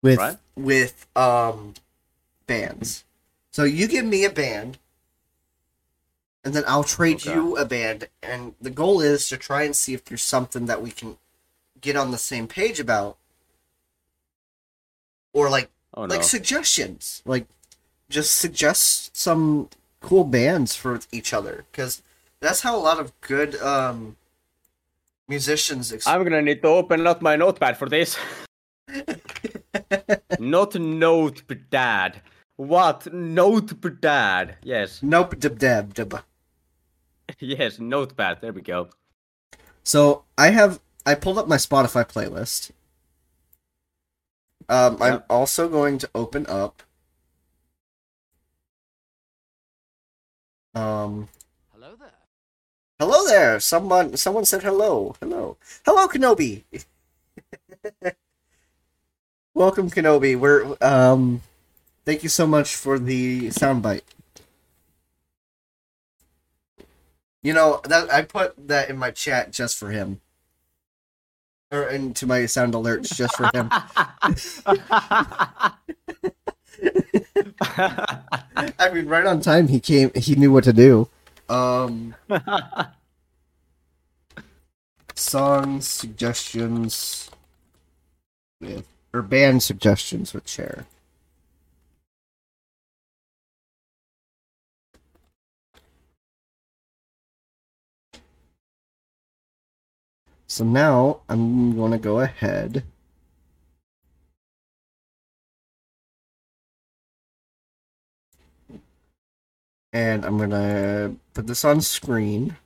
with 0.03 0.19
Right. 0.19 0.37
with 0.55 1.07
um 1.17 1.75
bands. 2.47 3.05
So 3.51 3.65
you 3.65 3.89
give 3.89 4.05
me 4.05 4.25
a 4.25 4.31
band, 4.31 4.79
and 6.45 6.55
then 6.55 6.63
I'll 6.69 6.85
trade 6.85 7.17
Okay. 7.17 7.33
you 7.35 7.57
a 7.57 7.65
band, 7.65 8.09
and 8.23 8.55
the 8.61 8.71
goal 8.71 9.01
is 9.01 9.29
to 9.31 9.37
try 9.37 9.63
and 9.63 9.75
see 9.75 9.95
if 9.95 10.05
there's 10.05 10.23
something 10.23 10.67
that 10.67 10.83
we 10.83 10.91
can 10.91 11.17
get 11.87 11.97
on 12.03 12.11
the 12.11 12.19
same 12.33 12.47
page 12.59 12.79
about, 12.87 13.17
or 15.33 15.49
like 15.57 15.69
Oh 15.99 16.05
no. 16.05 16.15
like 16.15 16.25
suggestions 16.25 17.23
like 17.25 17.47
just 18.11 18.37
suggest 18.45 19.17
some 19.17 19.69
cool 20.01 20.25
bands 20.25 20.77
for 20.77 21.01
each 21.11 21.33
other 21.33 21.65
because 21.71 22.03
that's 22.41 22.61
how 22.61 22.77
a 22.77 22.83
lot 22.89 22.99
of 23.01 23.19
good 23.23 23.57
um 23.63 24.17
musicians 25.29 25.85
I'm 26.07 26.23
gonna 26.25 26.43
need 26.43 26.61
to 26.63 26.69
open 26.69 27.07
up 27.07 27.23
my 27.23 27.35
notepad 27.37 27.77
for 27.79 27.89
this. 27.89 28.17
Not 30.39 30.75
notepad. 30.75 32.21
What? 32.57 33.13
Notepad. 33.13 34.57
Yes. 34.63 35.03
nope 35.03 35.39
dib 35.39 35.59
dab 35.59 35.95
dib. 35.95 36.13
Yes, 37.41 37.79
notepad. 37.79 38.41
There 38.41 38.53
we 38.53 38.63
go. 38.63 38.89
so 39.83 40.25
i 40.39 40.49
have 40.51 40.73
i 41.07 41.15
pulled 41.15 41.39
up 41.39 41.49
my 41.49 41.57
spotify 41.57 42.07
playlist 42.07 42.71
um 44.69 45.01
i'm 45.01 45.23
also 45.31 45.69
going 45.69 45.97
to 45.97 46.11
open 46.15 46.47
up 46.47 46.83
um 50.75 51.29
Hello 51.73 51.95
there. 51.95 52.13
Hello 52.99 53.27
there. 53.27 53.61
Someone 53.61 54.17
someone 54.17 54.45
said 54.47 54.63
hello. 54.63 55.15
Hello. 55.21 55.59
Hello 55.85 56.09
Kenobi. 56.09 56.65
Welcome 59.55 59.91
Kenobi. 59.91 60.39
We're 60.39 60.77
um 60.81 61.43
thank 62.07 62.23
you 62.23 62.29
so 62.29 62.47
much 62.47 62.75
for 62.75 62.99
the 62.99 63.49
soundbite. 63.49 64.03
You 67.43 67.53
know, 67.53 67.81
that 67.85 68.11
I 68.13 68.23
put 68.23 68.69
that 68.69 68.91
in 68.91 68.97
my 68.97 69.11
chat 69.11 69.53
just 69.53 69.77
for 69.77 69.91
him. 69.91 70.21
Or 71.73 71.89
into 71.89 72.27
my 72.27 72.47
sound 72.47 72.75
alerts 72.75 73.15
just 73.15 73.37
for 73.37 73.51
him. 73.53 73.69
I 78.79 78.91
mean, 78.93 79.07
right 79.07 79.27
on 79.27 79.41
time 79.41 79.69
he 79.69 79.81
came 79.81 80.11
he 80.15 80.37
knew 80.37 80.53
what 80.53 80.65
to 80.65 80.73
do. 80.73 81.09
Um 81.49 82.15
songs 85.15 85.89
suggestions 85.89 87.31
with 88.61 88.87
or 89.13 89.23
band 89.23 89.63
suggestions 89.63 90.35
with 90.35 90.45
Chair. 90.45 90.87
So 100.57 100.65
now 100.65 101.21
I'm 101.29 101.77
going 101.77 101.93
to 101.93 101.99
go 101.99 102.21
ahead. 102.21 102.83
And 109.93 110.25
I'm 110.25 110.39
going 110.39 110.49
to 110.49 111.17
put 111.35 111.47
this 111.47 111.63
on 111.63 111.83
screen. 111.83 112.57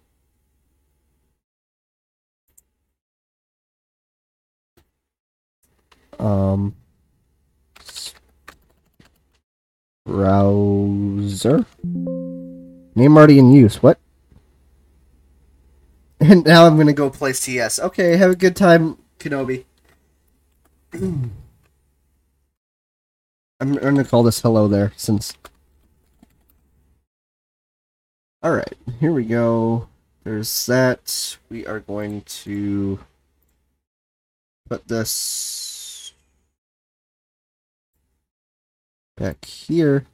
Um, 6.21 6.77
browser 10.07 11.67
name 12.95 13.17
already 13.17 13.41
in 13.41 13.53
use. 13.53 13.83
What? 13.83 13.99
And 16.29 16.45
now 16.45 16.67
I'm 16.67 16.77
gonna 16.77 16.93
go 16.93 17.09
play 17.09 17.33
CS. 17.33 17.81
Okay, 17.81 18.17
have 18.19 18.31
a 18.31 18.37
good 18.37 18.55
time, 18.55 18.99
Kenobi. 19.19 19.65
I'm, 20.93 21.33
gonna 23.61 24.05
call 24.05 24.23
this 24.23 24.41
hello 24.43 24.69
there 24.69 24.93
since. 24.97 25.35
All 28.43 28.53
right, 28.53 28.75
here 28.99 29.13
we 29.13 29.25
go. 29.25 29.89
There's 30.25 30.67
that. 30.67 31.39
We 31.49 31.67
are 31.67 31.81
going 31.81 32.21
to 32.43 32.99
put 34.69 34.89
this 34.89 36.13
back 39.17 39.43
here. 39.47 40.05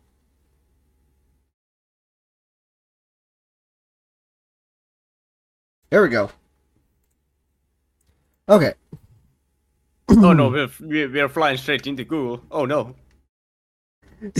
There 5.91 6.03
we 6.03 6.09
go. 6.09 6.30
Okay. 8.49 8.74
oh 10.09 10.32
no, 10.32 10.49
we're, 10.49 11.09
we're 11.09 11.28
flying 11.28 11.57
straight 11.57 11.87
into 11.87 12.05
Google. 12.05 12.43
Oh 12.51 12.64
no. 12.64 12.95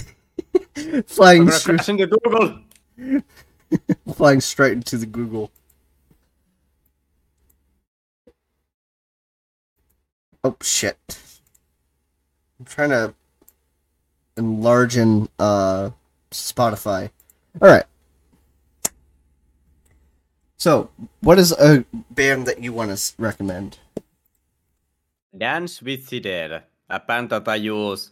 Flying 1.07 1.51
straight, 1.51 1.89
into 1.89 2.07
Google. 2.07 2.61
flying 4.15 4.41
straight 4.41 4.73
into 4.73 4.97
the 4.99 5.07
Google. 5.07 5.51
Oh 10.45 10.57
shit! 10.63 10.97
I'm 12.59 12.67
trying 12.67 12.91
to 12.91 13.15
enlarge 14.37 14.97
in 14.97 15.29
uh 15.39 15.91
Spotify. 16.31 17.11
All 17.61 17.69
right. 17.69 17.85
So, 20.59 20.91
what 21.21 21.39
is 21.39 21.53
a 21.53 21.85
band 22.11 22.47
that 22.47 22.63
you 22.63 22.73
want 22.73 22.97
to 22.97 23.13
recommend? 23.19 23.79
Dance 25.37 25.83
with 25.83 26.09
the 26.09 26.21
Dead, 26.21 26.63
a 26.89 26.99
band 26.99 27.29
that 27.31 27.47
I 27.47 27.57
use 27.57 28.11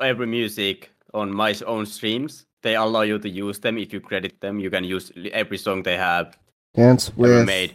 every 0.00 0.26
music 0.26 0.90
on 1.14 1.32
my 1.32 1.54
own 1.66 1.86
streams. 1.86 2.44
They 2.62 2.76
allow 2.76 3.02
you 3.02 3.18
to 3.18 3.28
use 3.28 3.58
them 3.58 3.78
if 3.78 3.92
you 3.92 4.00
credit 4.00 4.38
them. 4.40 4.60
You 4.60 4.70
can 4.70 4.84
use 4.84 5.10
every 5.32 5.56
song 5.56 5.82
they 5.82 5.96
have 5.96 6.36
Dance 6.74 7.08
ever 7.08 7.38
with 7.38 7.46
made. 7.46 7.74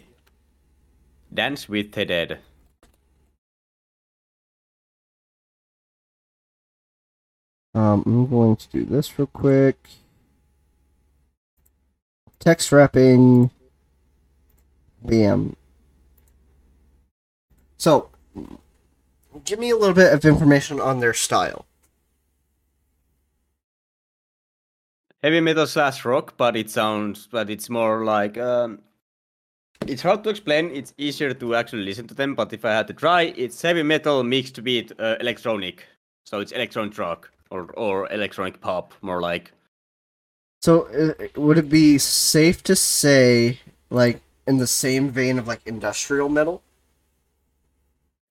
Dance 1.33 1.67
with 1.67 1.91
the 1.91 2.05
Dead. 2.05 2.39
Um, 7.73 8.03
I'm 8.05 8.27
going 8.29 8.55
to 8.55 8.67
do 8.69 8.85
this 8.85 9.17
real 9.17 9.27
quick. 9.27 9.89
Text 12.39 12.71
wrapping. 12.71 13.49
Bam. 15.05 15.55
So, 17.77 18.09
give 19.43 19.59
me 19.59 19.69
a 19.69 19.75
little 19.75 19.93
bit 19.93 20.13
of 20.13 20.25
information 20.25 20.79
on 20.79 20.99
their 20.99 21.13
style. 21.13 21.65
Heavy 25.21 25.39
metal 25.39 25.67
slash 25.67 26.05
rock, 26.05 26.35
but 26.37 26.55
it 26.55 26.69
sounds, 26.69 27.27
but 27.31 27.49
it's 27.49 27.69
more 27.69 28.05
like. 28.05 28.37
Um, 28.37 28.79
it's 29.87 30.01
hard 30.01 30.23
to 30.23 30.29
explain. 30.29 30.71
It's 30.71 30.93
easier 30.97 31.33
to 31.33 31.55
actually 31.55 31.83
listen 31.83 32.07
to 32.07 32.13
them. 32.13 32.35
But 32.35 32.53
if 32.53 32.63
I 32.63 32.71
had 32.71 32.87
to 32.87 32.93
try, 32.93 33.33
it's 33.35 33.61
heavy 33.61 33.83
metal 33.83 34.23
mixed 34.23 34.59
with 34.59 34.91
uh, 34.99 35.17
electronic. 35.19 35.85
So 36.25 36.39
it's 36.39 36.51
electronic 36.51 36.97
rock 36.97 37.31
or 37.49 37.71
or 37.73 38.11
electronic 38.11 38.61
pop, 38.61 38.93
more 39.01 39.21
like. 39.21 39.51
So, 40.61 40.87
uh, 40.87 41.27
would 41.35 41.57
it 41.57 41.69
be 41.69 41.99
safe 41.99 42.63
to 42.63 42.75
say, 42.75 43.59
like, 43.91 44.21
in 44.47 44.57
the 44.57 44.67
same 44.67 45.09
vein 45.09 45.39
of 45.39 45.47
like 45.47 45.61
industrial 45.65 46.29
metal? 46.29 46.61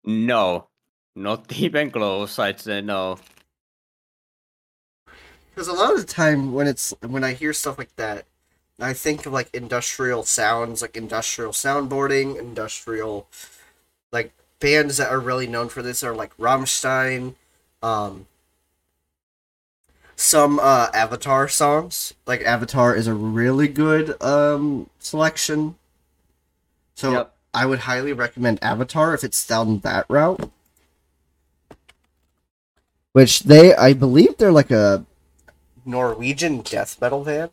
No, 0.05 0.69
not 1.15 1.53
even 1.57 1.91
close. 1.91 2.39
I'd 2.39 2.61
say 2.61 2.81
no. 2.81 3.19
Because 5.51 5.69
a 5.69 5.73
lot 5.73 5.93
of 5.93 6.01
the 6.01 6.13
time 6.13 6.53
when 6.53 6.67
it's 6.67 6.93
when 7.01 7.23
I 7.23 7.33
hear 7.35 7.53
stuff 7.53 7.79
like 7.79 7.95
that, 7.97 8.27
I 8.81 8.93
think 8.93 9.25
of 9.25 9.33
like 9.33 9.51
industrial 9.55 10.25
sounds, 10.25 10.83
like 10.83 10.97
industrial 10.97 11.53
soundboarding, 11.53 12.39
industrial, 12.39 13.29
like 14.11 14.33
bands 14.59 14.97
that 14.97 15.11
are 15.11 15.21
really 15.21 15.47
known 15.47 15.69
for 15.69 15.81
this 15.83 16.03
are 16.03 16.15
like 16.15 16.37
Rammstein. 16.39 17.35
Um, 17.83 18.27
some 20.17 20.59
uh, 20.59 20.89
Avatar 20.93 21.49
songs. 21.49 22.15
Like 22.27 22.43
Avatar 22.43 22.95
is 22.95 23.07
a 23.07 23.15
really 23.15 23.69
good 23.69 24.21
um, 24.23 24.91
selection. 24.99 25.77
So 26.95 27.13
Yep. 27.13 27.35
I 27.53 27.67
would 27.67 27.81
highly 27.81 28.13
recommend 28.13 28.63
Avatar 28.63 29.15
if 29.15 29.23
it's 29.23 29.47
down 29.47 29.79
that 29.81 30.07
route. 30.09 30.51
Which 33.13 33.45
they, 33.45 33.75
I 33.75 33.93
believe, 33.93 34.39
they're 34.39 34.51
like 34.51 34.73
a 34.73 35.05
Norwegian 35.85 36.63
death 36.63 37.01
metal 37.01 37.23
band. 37.23 37.51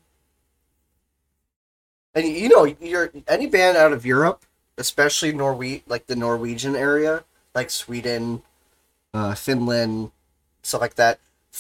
And 2.16 2.28
you 2.28 2.50
know, 2.50 2.66
you're 2.66 3.12
any 3.28 3.46
band 3.46 3.78
out 3.78 3.94
of 3.94 4.06
Europe, 4.06 4.46
especially 4.78 5.34
Norwe 5.34 5.84
like 5.88 6.08
the 6.08 6.16
Norwegian 6.16 6.76
area, 6.76 7.24
like 7.54 7.70
Sweden, 7.70 8.42
uh, 9.14 9.36
Finland, 9.36 10.12
stuff 10.64 10.82
like 10.82 10.96
that. 10.96 11.20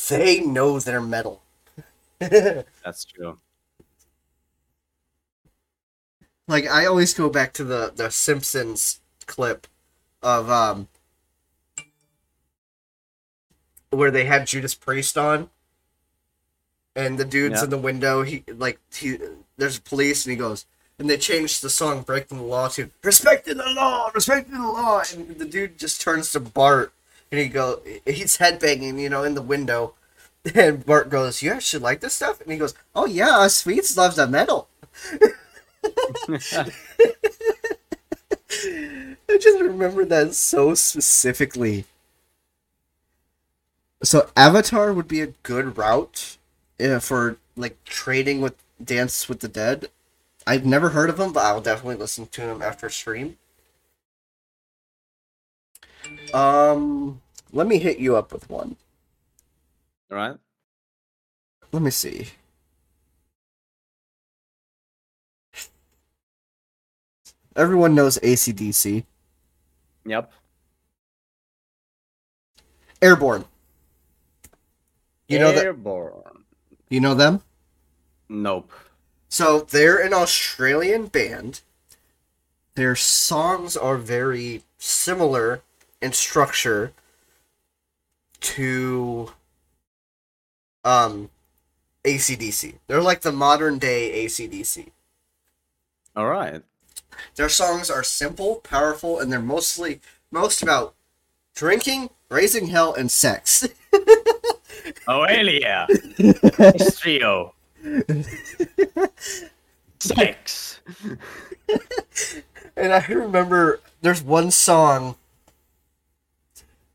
They 0.10 0.40
know 0.40 0.80
their 0.80 1.02
metal. 1.02 1.44
That's 2.20 3.06
true. 3.06 3.38
Like 6.48 6.68
I 6.68 6.86
always 6.86 7.14
go 7.14 7.30
back 7.30 7.54
to 7.54 7.64
the 7.64 7.92
the 7.96 8.10
Simpsons 8.10 9.00
clip 9.26 9.68
of 10.22 10.50
um 10.50 10.88
where 13.90 14.12
they 14.12 14.26
had 14.26 14.48
Judas 14.48 14.74
Priest 14.76 15.18
on 15.18 15.50
and 16.96 17.18
the 17.18 17.26
dude's 17.26 17.60
Yeah. 17.60 17.66
in 17.66 17.70
the 17.70 17.78
window 17.78 18.24
he 18.24 18.44
like 18.48 18.80
he 18.94 19.18
there's 19.58 19.80
police 19.80 20.26
and 20.26 20.32
he 20.32 20.38
goes 20.38 20.66
and 21.00 21.10
they 21.10 21.18
changed 21.18 21.62
the 21.62 21.70
song 21.70 22.02
breaking 22.02 22.38
the 22.38 22.44
law 22.44 22.68
to 22.70 22.90
respecting 23.04 23.58
the 23.58 23.70
law 23.70 24.10
respecting 24.14 24.54
the 24.54 24.60
law 24.68 25.02
and 25.14 25.38
the 25.38 25.46
dude 25.46 25.78
just 25.78 26.02
turns 26.02 26.32
to 26.32 26.40
Bart 26.40 26.94
and 27.32 27.40
he 27.40 27.48
go 27.48 27.82
he's 28.06 28.38
headbanging 28.38 29.00
you 29.00 29.10
know 29.10 29.24
in 29.24 29.36
the 29.36 29.42
window 29.42 29.94
and 30.56 30.86
Bart 30.86 31.10
goes 31.10 31.42
you 31.42 31.52
actually 31.52 31.84
like 31.84 32.00
this 32.02 32.14
stuff 32.14 32.42
and 32.42 32.52
he 32.52 32.58
goes 32.58 32.74
oh 32.96 33.06
yeah 33.06 33.40
us 33.40 33.56
Swedes 33.58 33.98
love 33.98 34.16
the 34.16 34.28
metal 34.28 34.68
I 35.84 36.72
just 39.40 39.62
remember 39.62 40.06
that 40.06 40.34
so 40.34 40.74
specifically. 40.76 41.86
So 44.04 44.30
Avatar 44.36 44.94
would 44.94 45.08
be 45.08 45.22
a 45.22 45.28
good 45.44 45.78
route 45.78 46.38
uh, 46.80 47.00
for 47.00 47.38
like 47.56 47.84
trading 47.84 48.42
with 48.42 48.56
Dance 48.84 49.30
with 49.30 49.40
the 49.40 49.48
Dead. 49.48 49.90
I've 50.48 50.66
never 50.66 50.90
heard 50.90 51.10
of 51.10 51.18
them, 51.18 51.34
but 51.34 51.46
I'll 51.46 51.62
definitely 51.62 51.96
listen 51.96 52.26
to 52.28 52.42
them 52.42 52.62
after 52.62 52.90
stream. 52.90 53.38
Um, 56.34 57.22
let 57.52 57.68
me 57.68 57.78
hit 57.78 58.00
you 58.00 58.16
up 58.16 58.34
with 58.34 58.50
one. 58.50 58.76
All 60.12 60.18
right. 60.18 60.38
Let 61.72 61.82
me 61.82 61.92
see. 61.92 62.28
Everyone 67.56 67.96
knows 67.96 68.18
ACDC. 68.20 69.04
Yep. 70.06 70.32
Airborne. 73.02 73.46
You 75.28 75.40
know 75.40 75.52
that 75.52 75.64
Airborne. 75.64 76.44
you 76.90 77.00
know 77.00 77.14
them? 77.16 77.42
Nope. 78.30 78.72
So 79.30 79.62
they're 79.62 79.98
an 79.98 80.14
Australian 80.14 81.08
band. 81.08 81.62
Their 82.76 82.96
songs 82.96 83.76
are 83.76 83.98
very 83.98 84.64
similar 84.78 85.62
in 86.02 86.14
structure 86.14 86.94
to 88.42 89.32
um 90.84 91.30
ACDC. 92.04 92.76
They're 92.88 93.02
like 93.02 93.22
the 93.22 93.32
modern 93.32 93.78
day 93.78 94.26
ACDC. 94.26 94.90
All 96.16 96.28
right. 96.28 96.62
Their 97.36 97.50
songs 97.50 97.90
are 97.90 98.04
simple, 98.04 98.56
powerful, 98.56 99.20
and 99.20 99.32
they're 99.32 99.40
mostly 99.40 100.02
most 100.32 100.62
about 100.62 100.96
drinking, 101.56 102.10
raising 102.30 102.68
hell, 102.68 102.94
and 102.94 103.12
sex. 103.12 103.68
Oh 105.08 105.26
hell 105.28 105.46
yeah! 105.48 105.88
Trio. 106.98 107.54
Sex. 110.00 110.80
and 112.76 112.94
I 112.94 113.06
remember 113.08 113.80
there's 114.02 114.24
one 114.24 114.52
song 114.52 115.16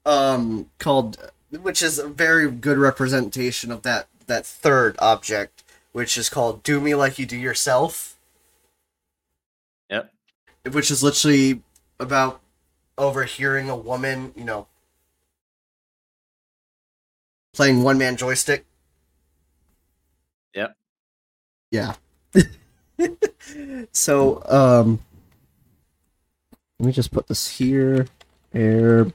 um 0.04 0.70
called 0.78 1.30
which 1.50 1.82
is 1.82 1.98
a 1.98 2.08
very 2.08 2.50
good 2.50 2.78
representation 2.78 3.72
of 3.72 3.82
that 3.82 4.08
that 4.26 4.46
third 4.46 4.96
object 4.98 5.64
which 5.92 6.16
is 6.16 6.28
called 6.28 6.62
do 6.62 6.80
me 6.80 6.94
like 6.94 7.18
you 7.18 7.26
do 7.26 7.36
yourself. 7.36 8.15
Which 10.72 10.90
is 10.90 11.02
literally 11.02 11.62
about 11.98 12.40
overhearing 12.98 13.68
a 13.68 13.76
woman 13.76 14.32
you 14.36 14.44
know 14.44 14.66
playing 17.56 17.82
one 17.82 17.98
man 17.98 18.16
joystick. 18.16 18.64
Yep. 20.54 20.76
yeah. 21.70 21.94
So 23.92 24.42
um 24.46 25.00
let 26.78 26.86
me 26.86 26.92
just 26.92 27.12
put 27.12 27.28
this 27.28 27.48
here. 27.48 28.06
Airborne. 28.52 29.14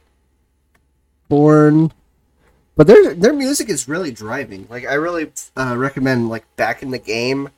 But 2.76 2.88
their 2.88 3.14
their 3.14 3.34
music 3.34 3.70
is 3.70 3.88
really 3.88 4.12
driving. 4.12 4.68
Like 4.70 4.86
i 4.86 4.93
really 4.93 5.32
uh, 5.56 5.76
recommend 5.78 6.30
like 6.30 6.45
back 6.56 6.82
in 6.82 6.91
the 6.91 6.99
game 6.99 7.49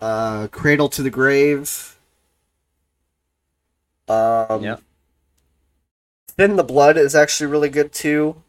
uh 0.00 0.48
cradle 0.48 0.88
to 0.90 1.02
the 1.02 1.10
grave 1.10 1.93
um 4.08 4.62
yeah. 4.62 4.76
thin 6.28 6.56
the 6.56 6.64
blood 6.64 6.96
is 6.96 7.14
actually 7.14 7.50
really 7.50 7.68
good 7.68 7.92
too 7.92 8.42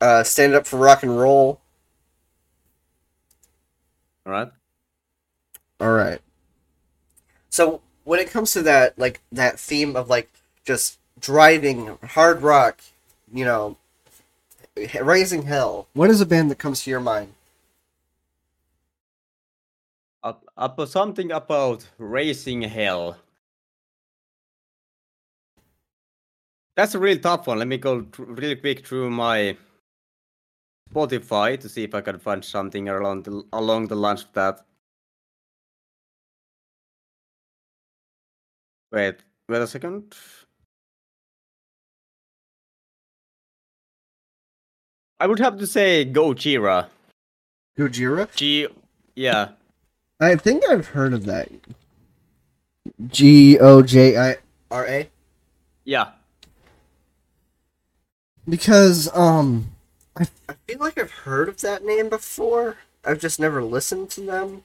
uh 0.00 0.22
stand 0.22 0.54
up 0.54 0.66
for 0.66 0.78
rock 0.78 1.02
and 1.02 1.18
roll 1.18 1.60
All 4.26 4.32
right. 4.32 4.48
All 5.80 5.92
right. 5.92 6.20
So 7.50 7.82
when 8.04 8.20
it 8.20 8.30
comes 8.30 8.52
to 8.52 8.62
that, 8.62 8.98
like 8.98 9.20
that 9.32 9.58
theme 9.58 9.96
of 9.96 10.08
like 10.08 10.30
just 10.64 10.98
driving 11.20 11.98
hard 12.02 12.42
rock, 12.42 12.80
you 13.32 13.44
know, 13.44 13.76
raising 15.00 15.42
hell. 15.42 15.88
What 15.92 16.10
is 16.10 16.20
a 16.20 16.26
band 16.26 16.50
that 16.50 16.58
comes 16.58 16.84
to 16.84 16.90
your 16.90 17.00
mind? 17.00 17.34
Up, 20.22 20.44
up 20.56 20.80
something 20.88 21.30
about 21.30 21.86
racing 21.98 22.62
hell. 22.62 23.18
That's 26.76 26.94
a 26.94 26.98
really 26.98 27.18
tough 27.20 27.46
one. 27.46 27.58
Let 27.58 27.68
me 27.68 27.78
go 27.78 28.02
tr- 28.02 28.24
really 28.24 28.56
quick 28.56 28.86
through 28.86 29.10
my 29.10 29.56
Spotify 30.92 31.58
to 31.60 31.68
see 31.68 31.84
if 31.84 31.94
I 31.94 32.00
can 32.00 32.18
find 32.18 32.44
something 32.44 32.88
along 32.88 33.22
the 33.22 33.44
along 33.52 33.88
the 33.88 33.94
lines 33.96 34.22
of 34.22 34.32
that. 34.32 34.64
Wait, 38.92 39.16
wait 39.48 39.62
a 39.62 39.66
second. 39.66 40.14
I 45.20 45.26
would 45.26 45.38
have 45.38 45.58
to 45.58 45.66
say 45.66 46.04
Gojira. 46.04 46.88
Gojira. 47.78 48.32
G, 48.34 48.68
yeah, 49.16 49.50
I 50.20 50.36
think 50.36 50.62
I've 50.68 50.88
heard 50.88 51.12
of 51.12 51.24
that. 51.26 51.48
G 53.08 53.58
O 53.58 53.82
J 53.82 54.16
I 54.16 54.36
R 54.70 54.86
A. 54.86 55.10
yeah. 55.84 56.10
Because 58.48 59.14
um, 59.16 59.72
I 60.16 60.26
I 60.48 60.54
feel 60.66 60.78
like 60.78 60.98
I've 60.98 61.10
heard 61.10 61.48
of 61.48 61.60
that 61.62 61.84
name 61.84 62.08
before. 62.08 62.76
I've 63.04 63.20
just 63.20 63.40
never 63.40 63.62
listened 63.62 64.10
to 64.10 64.20
them. 64.20 64.64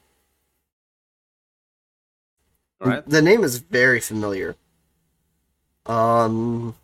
All 2.80 2.88
right. 2.88 3.08
The 3.08 3.22
name 3.22 3.44
is 3.44 3.58
very 3.58 4.00
familiar. 4.00 4.56
Um. 5.86 6.74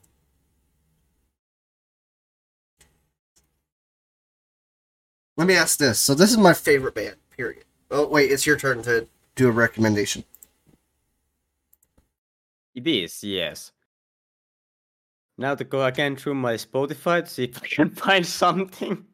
Let 5.37 5.47
me 5.47 5.55
ask 5.55 5.79
this. 5.79 5.99
So 5.99 6.15
this 6.15 6.31
is 6.31 6.39
my 6.39 6.55
favorite 6.55 6.95
band. 6.95 7.17
Period. 7.37 7.65
Oh 7.91 8.07
wait, 8.07 8.31
it's 8.33 8.47
your 8.47 8.57
turn 8.57 8.83
to 8.83 9.07
do 9.35 9.49
a 9.49 9.53
recommendation. 9.53 10.25
It 12.75 12.87
is, 12.87 13.25
yes. 13.25 13.73
Now 15.39 15.55
to 15.55 15.65
go 15.65 15.85
again 15.85 16.17
through 16.17 16.35
my 16.35 16.55
Spotify 16.55 17.23
to 17.23 17.31
see 17.31 17.45
if 17.45 17.63
I 17.63 17.67
can 17.67 17.91
find 18.05 18.27
something. 18.27 19.05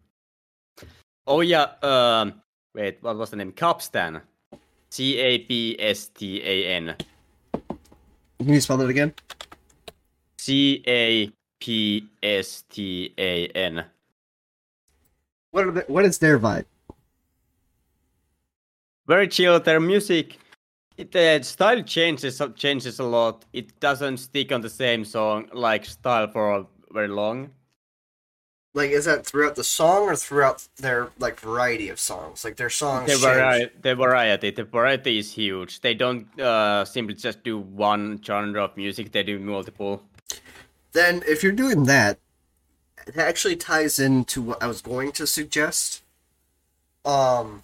Oh 1.27 1.41
yeah, 1.41 1.73
um 1.83 2.43
wait, 2.75 2.99
what 3.01 3.16
was 3.16 3.31
the 3.31 3.37
name? 3.37 3.53
Capstan. 3.53 4.23
C 4.91 5.18
A 5.18 5.39
P 5.39 5.77
S 5.79 6.09
T 6.09 6.43
A 6.45 6.66
N. 6.66 6.95
Can 8.39 8.55
you 8.55 8.61
spell 8.61 8.77
that 8.77 8.91
again? 8.91 9.14
C 10.39 10.83
A 10.87 11.33
P 11.61 12.09
S 12.23 12.64
T 12.68 13.14
A 13.16 13.47
N. 13.49 13.85
What 15.53 15.66
are 15.66 15.70
the, 15.70 15.81
what 15.89 16.05
is 16.05 16.18
their 16.18 16.39
vibe? 16.39 16.64
Very 19.07 19.29
chill. 19.29 19.59
Their 19.61 19.81
music, 19.81 20.39
it, 20.97 21.12
the 21.12 21.40
style 21.43 21.82
changes 21.82 22.40
changes 22.57 22.99
a 22.99 23.05
lot. 23.05 23.45
It 23.53 23.78
doesn't 23.80 24.18
stick 24.18 24.53
on 24.53 24.61
the 24.61 24.70
same 24.70 25.05
song 25.05 25.49
like 25.53 25.84
style 25.84 26.28
for 26.28 26.66
very 26.90 27.09
long. 27.09 27.51
Like, 28.74 28.90
is 28.90 29.05
that 29.05 29.26
throughout 29.26 29.55
the 29.55 29.64
song 29.64 30.05
or 30.05 30.16
throughout 30.16 30.66
their 30.76 31.11
like 31.18 31.38
variety 31.38 31.90
of 31.90 32.01
songs? 32.01 32.43
Like 32.43 32.57
their 32.57 32.70
songs. 32.70 33.11
The, 33.11 33.18
vari- 33.18 33.70
the 33.82 33.95
variety, 33.95 34.51
the 34.51 34.64
variety 34.64 35.18
is 35.18 35.30
huge. 35.32 35.80
They 35.82 35.93
don't 35.93 36.26
uh, 36.40 36.86
simply 36.86 37.14
just 37.14 37.45
do 37.45 37.59
one 37.59 38.22
genre 38.24 38.64
of 38.64 38.76
music. 38.76 39.12
They 39.12 39.24
do 39.24 39.38
multiple. 39.38 40.03
Then, 40.93 41.22
if 41.26 41.43
you're 41.43 41.53
doing 41.53 41.84
that, 41.84 42.18
it 43.07 43.16
actually 43.16 43.57
ties 43.57 43.99
into 43.99 44.40
what 44.40 44.62
I 44.62 44.66
was 44.66 44.80
going 44.80 45.12
to 45.12 45.26
suggest. 45.26 46.03
Um, 47.05 47.62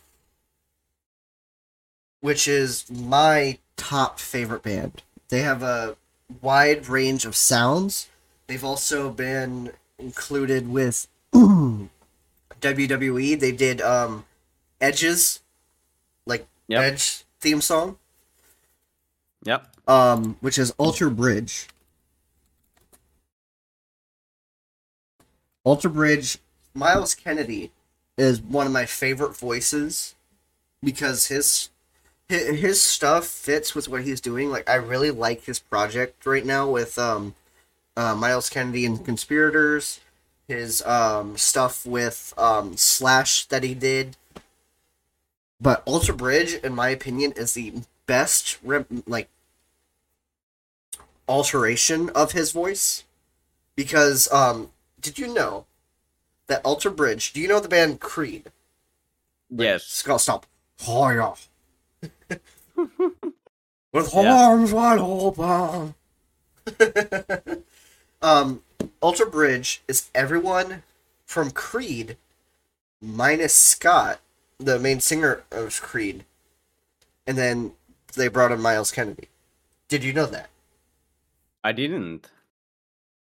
which 2.21 2.49
is 2.49 2.91
my 2.91 3.59
top 3.77 4.19
favorite 4.19 4.63
band. 4.63 5.03
They 5.29 5.41
have 5.41 5.63
a 5.63 5.97
wide 6.41 6.89
range 6.89 7.25
of 7.25 7.37
sounds. 7.37 8.09
They've 8.47 8.65
also 8.65 9.11
been 9.11 9.73
included 9.99 10.69
with 10.69 11.07
WWE. 11.35 11.89
They 13.39 13.53
did 13.53 13.81
um, 13.81 14.25
Edges, 14.81 15.41
like 16.27 16.47
Yep. 16.69 16.83
Edge 16.83 17.25
theme 17.41 17.61
song, 17.61 17.97
Yep. 19.45 19.67
um, 19.87 20.37
which 20.41 20.59
is 20.59 20.71
Alter 20.73 21.09
Bridge. 21.09 21.69
Alter 25.65 25.89
Bridge, 25.89 26.39
Myles 26.75 27.15
Kennedy 27.15 27.73
is 28.17 28.41
one 28.41 28.67
of 28.67 28.73
my 28.73 28.87
favorite 28.87 29.37
voices 29.37 30.15
because 30.83 31.27
his 31.27 31.71
his, 32.29 32.83
stuff 32.83 33.27
fits 33.27 33.75
with 33.75 33.89
what 33.89 34.05
he's 34.05 34.21
doing. 34.21 34.51
Like 34.51 34.69
I 34.69 34.75
really 34.75 35.11
like 35.11 35.45
his 35.45 35.59
project 35.59 36.27
right 36.27 36.45
now 36.45 36.69
with 36.69 36.99
um 36.99 37.35
uh, 37.97 38.15
Myles 38.15 38.49
Kennedy 38.49 38.87
and 38.87 39.05
Conspirators, 39.05 40.01
his 40.47 40.83
um 40.83 41.37
stuff 41.37 41.87
with 41.87 42.35
um 42.37 42.77
Slash 42.77 43.47
that 43.47 43.65
he 43.65 43.75
did. 43.75 44.17
But 45.61 45.83
Alter 45.87 46.13
Bridge, 46.13 46.55
in 46.55 46.75
my 46.75 46.91
opinion, 46.91 47.33
is 47.33 47.55
the 47.55 47.73
best 48.07 48.59
rep- 48.63 48.87
like 49.07 49.29
alteration 51.27 52.09
of 52.11 52.33
his 52.33 52.53
voice 52.53 53.05
because 53.77 54.31
um 54.33 54.71
did 55.01 55.19
you 55.19 55.33
know 55.33 55.67
that 56.47 56.65
Alter 56.65 56.91
Bridge? 56.91 57.33
Do 57.33 57.41
you 57.41 57.49
know 57.49 57.61
the 57.61 57.69
band 57.69 58.01
Creed? 58.01 58.51
Yes. 59.51 59.85
Skull 59.85 60.19
Stomp. 60.19 60.47
Oh 60.87 61.09
yeah. 61.09 61.35
With 63.93 64.15
Yeah. 64.15 64.35
arms 64.35 64.73
wide 64.73 64.99
open. 65.01 65.95
um, 68.23 68.63
Alter 69.01 69.27
Bridge 69.27 69.83
is 69.89 70.11
everyone 70.15 70.83
from 71.25 71.51
Creed 71.51 72.17
minus 73.01 73.55
Scott, 73.55 74.21
the 74.59 74.79
main 74.79 75.01
singer 75.01 75.45
of 75.51 75.81
Creed, 75.81 76.25
and 77.27 77.39
then 77.39 77.73
they 78.15 78.29
brought 78.29 78.53
in 78.53 78.61
Myles 78.61 78.91
Kennedy. 78.91 79.29
Did 79.89 80.05
you 80.05 80.13
know 80.13 80.27
that? 80.27 80.51
I 81.65 81.73
didn't. 81.73 82.29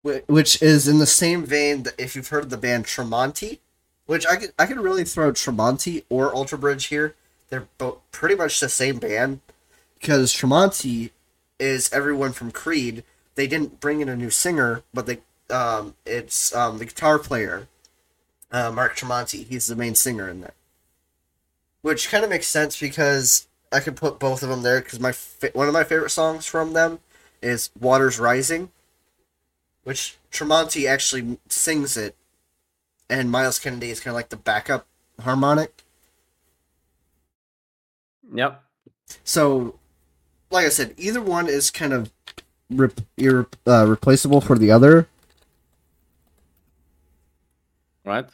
Which 0.02 0.60
is 0.60 0.88
in 0.88 0.98
the 0.98 1.06
same 1.06 1.44
vein 1.46 1.84
that 1.84 1.94
if 1.98 2.16
you've 2.16 2.28
heard 2.28 2.44
of 2.44 2.50
the 2.50 2.56
band 2.56 2.86
Tremonti, 2.86 3.60
which 4.06 4.26
I 4.26 4.36
could 4.36 4.52
I 4.58 4.66
could 4.66 4.78
really 4.78 5.04
throw 5.04 5.32
Tremonti 5.32 6.04
or 6.08 6.32
Alter 6.32 6.56
Bridge 6.56 6.86
here. 6.86 7.14
They're 7.52 7.68
both 7.76 7.98
pretty 8.12 8.34
much 8.34 8.60
the 8.60 8.68
same 8.70 8.98
band 8.98 9.40
because 10.00 10.32
Tremonti 10.32 11.10
is 11.58 11.92
everyone 11.92 12.32
from 12.32 12.50
Creed. 12.50 13.04
They 13.34 13.46
didn't 13.46 13.78
bring 13.78 14.00
in 14.00 14.08
a 14.08 14.16
new 14.16 14.30
singer, 14.30 14.84
but 14.94 15.04
they 15.04 15.18
um 15.50 15.94
it's 16.06 16.54
um 16.54 16.78
the 16.78 16.86
guitar 16.86 17.18
player, 17.18 17.68
uh, 18.50 18.72
Mark 18.72 18.96
Tremonti. 18.96 19.46
He's 19.46 19.66
the 19.66 19.76
main 19.76 19.94
singer 19.94 20.30
in 20.30 20.40
there, 20.40 20.54
which 21.82 22.08
kind 22.08 22.24
of 22.24 22.30
makes 22.30 22.46
sense 22.46 22.80
because 22.80 23.48
I 23.70 23.80
could 23.80 23.96
put 23.96 24.18
both 24.18 24.42
of 24.42 24.48
them 24.48 24.62
there 24.62 24.80
because 24.80 24.98
my 24.98 25.12
fa- 25.12 25.50
one 25.52 25.68
of 25.68 25.74
my 25.74 25.84
favorite 25.84 26.08
songs 26.08 26.46
from 26.46 26.72
them 26.72 27.00
is 27.42 27.68
"Waters 27.78 28.18
Rising." 28.18 28.70
which 29.84 30.16
Tremonti 30.30 30.88
actually 30.88 31.38
sings 31.50 31.98
it, 31.98 32.16
and 33.10 33.30
Myles 33.30 33.58
Kennedy 33.58 33.90
is 33.90 34.00
kind 34.00 34.12
of 34.12 34.16
like 34.16 34.30
the 34.30 34.36
backup 34.38 34.86
harmonic. 35.20 35.84
Yep. 38.32 38.62
So, 39.24 39.78
like 40.50 40.66
I 40.66 40.70
said, 40.70 40.94
either 40.96 41.20
one 41.20 41.48
is 41.48 41.70
kind 41.70 41.92
of 41.92 42.10
rep- 42.70 43.00
irre- 43.18 43.46
uh, 43.66 43.86
replaceable 43.86 44.40
for 44.40 44.58
the 44.58 44.70
other. 44.70 45.08
Right. 48.04 48.26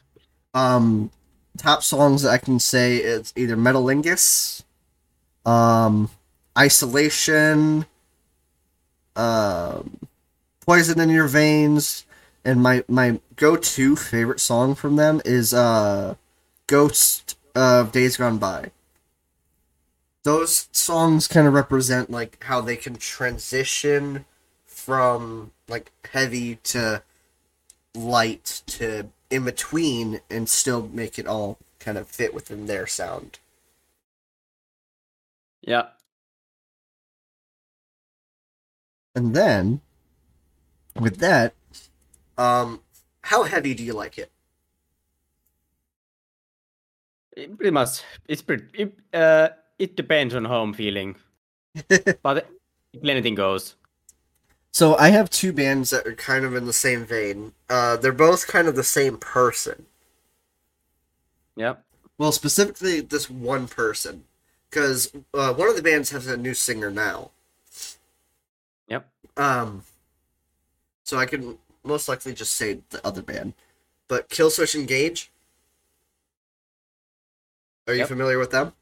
Um, 0.55 1.11
top 1.59 1.82
songs 1.82 2.24
I 2.24 2.38
can 2.38 2.59
say 2.59 2.96
it's 2.96 3.32
either 3.36 3.57
Metalingus, 3.57 4.62
um, 5.44 6.11
Isolation, 6.57 7.84
um, 9.14 9.99
Poison 10.64 11.01
in 11.01 11.11
Your 11.11 11.28
Veins, 11.28 12.07
and 12.44 12.62
my 12.62 12.84
my 12.88 13.20
go 13.36 13.57
to 13.57 13.96
favorite 13.96 14.40
song 14.40 14.74
from 14.74 14.96
them 14.96 15.20
is 15.24 15.53
uh, 15.53 16.14
Ghost 16.66 17.36
of 17.55 17.92
Days 17.92 18.16
Gone 18.16 18.38
By. 18.38 18.70
Those 20.29 20.68
songs 20.72 21.26
kind 21.26 21.47
of 21.47 21.55
represent 21.55 22.11
like 22.11 22.45
how 22.45 22.61
they 22.61 22.76
can 22.76 22.97
transition 22.97 24.26
from 24.66 25.53
like 25.68 25.91
heavy 26.12 26.57
to 26.64 27.03
light 27.95 28.61
to 28.66 29.09
in 29.31 29.47
between 29.47 30.20
and 30.29 30.47
still 30.47 30.87
make 30.93 31.18
it 31.18 31.26
all 31.26 31.57
kind 31.79 31.97
of 31.97 32.09
fit 32.09 32.35
within 32.35 32.66
their 32.66 32.87
sound. 32.87 33.39
Yeah. 35.62 35.87
And 39.14 39.35
then 39.35 39.81
with 40.95 41.20
that, 41.20 41.55
um 42.37 42.83
how 43.22 43.45
heavy 43.45 43.72
do 43.72 43.83
you 43.83 43.95
like 43.95 44.18
it? 44.18 44.31
It 47.35 47.57
pretty 47.57 47.70
much. 47.70 48.03
It's 48.26 48.43
pretty. 48.43 48.64
It, 48.74 48.93
uh, 49.14 49.49
it 49.79 49.97
depends 49.97 50.35
on 50.35 50.45
how 50.47 50.62
I'm 50.62 50.72
feeling, 50.74 51.16
but 52.22 52.49
if 52.93 53.05
anything 53.05 53.35
goes. 53.35 53.76
So 54.72 54.97
I 54.97 55.09
have 55.11 55.31
two 55.31 55.53
bands 55.53 55.91
that 55.91 56.07
are 56.07 56.14
kind 56.14 56.45
of 56.45 56.55
in 56.55 56.66
the 56.66 56.72
same 56.72 57.05
vein. 57.05 57.53
Uh 57.68 57.97
they're 57.97 58.12
both 58.12 58.47
kind 58.47 58.68
of 58.68 58.76
the 58.76 58.85
same 58.85 59.18
person. 59.18 59.87
Yep. 61.57 61.85
Well, 62.16 62.33
specifically 62.33 63.01
this 63.01 63.29
one 63.31 63.68
person 63.68 64.24
cuz 64.70 65.12
uh, 65.35 65.55
one 65.55 65.68
of 65.68 65.76
the 65.76 65.83
bands 65.83 66.11
has 66.11 66.26
a 66.26 66.37
new 66.37 66.55
singer 66.55 66.91
now. 66.91 67.31
Yep. 68.89 69.09
Um 69.37 69.85
so 71.05 71.16
I 71.18 71.26
can 71.26 71.59
most 71.85 72.09
likely 72.09 72.35
just 72.35 72.55
say 72.55 72.81
the 72.91 73.05
other 73.07 73.22
band. 73.22 73.55
But 74.09 74.29
Killswitch 74.29 74.74
Engage 74.74 75.31
Are 77.89 77.95
you 77.95 78.01
Yep. 78.01 78.09
familiar 78.09 78.39
with 78.39 78.51
them? 78.51 78.74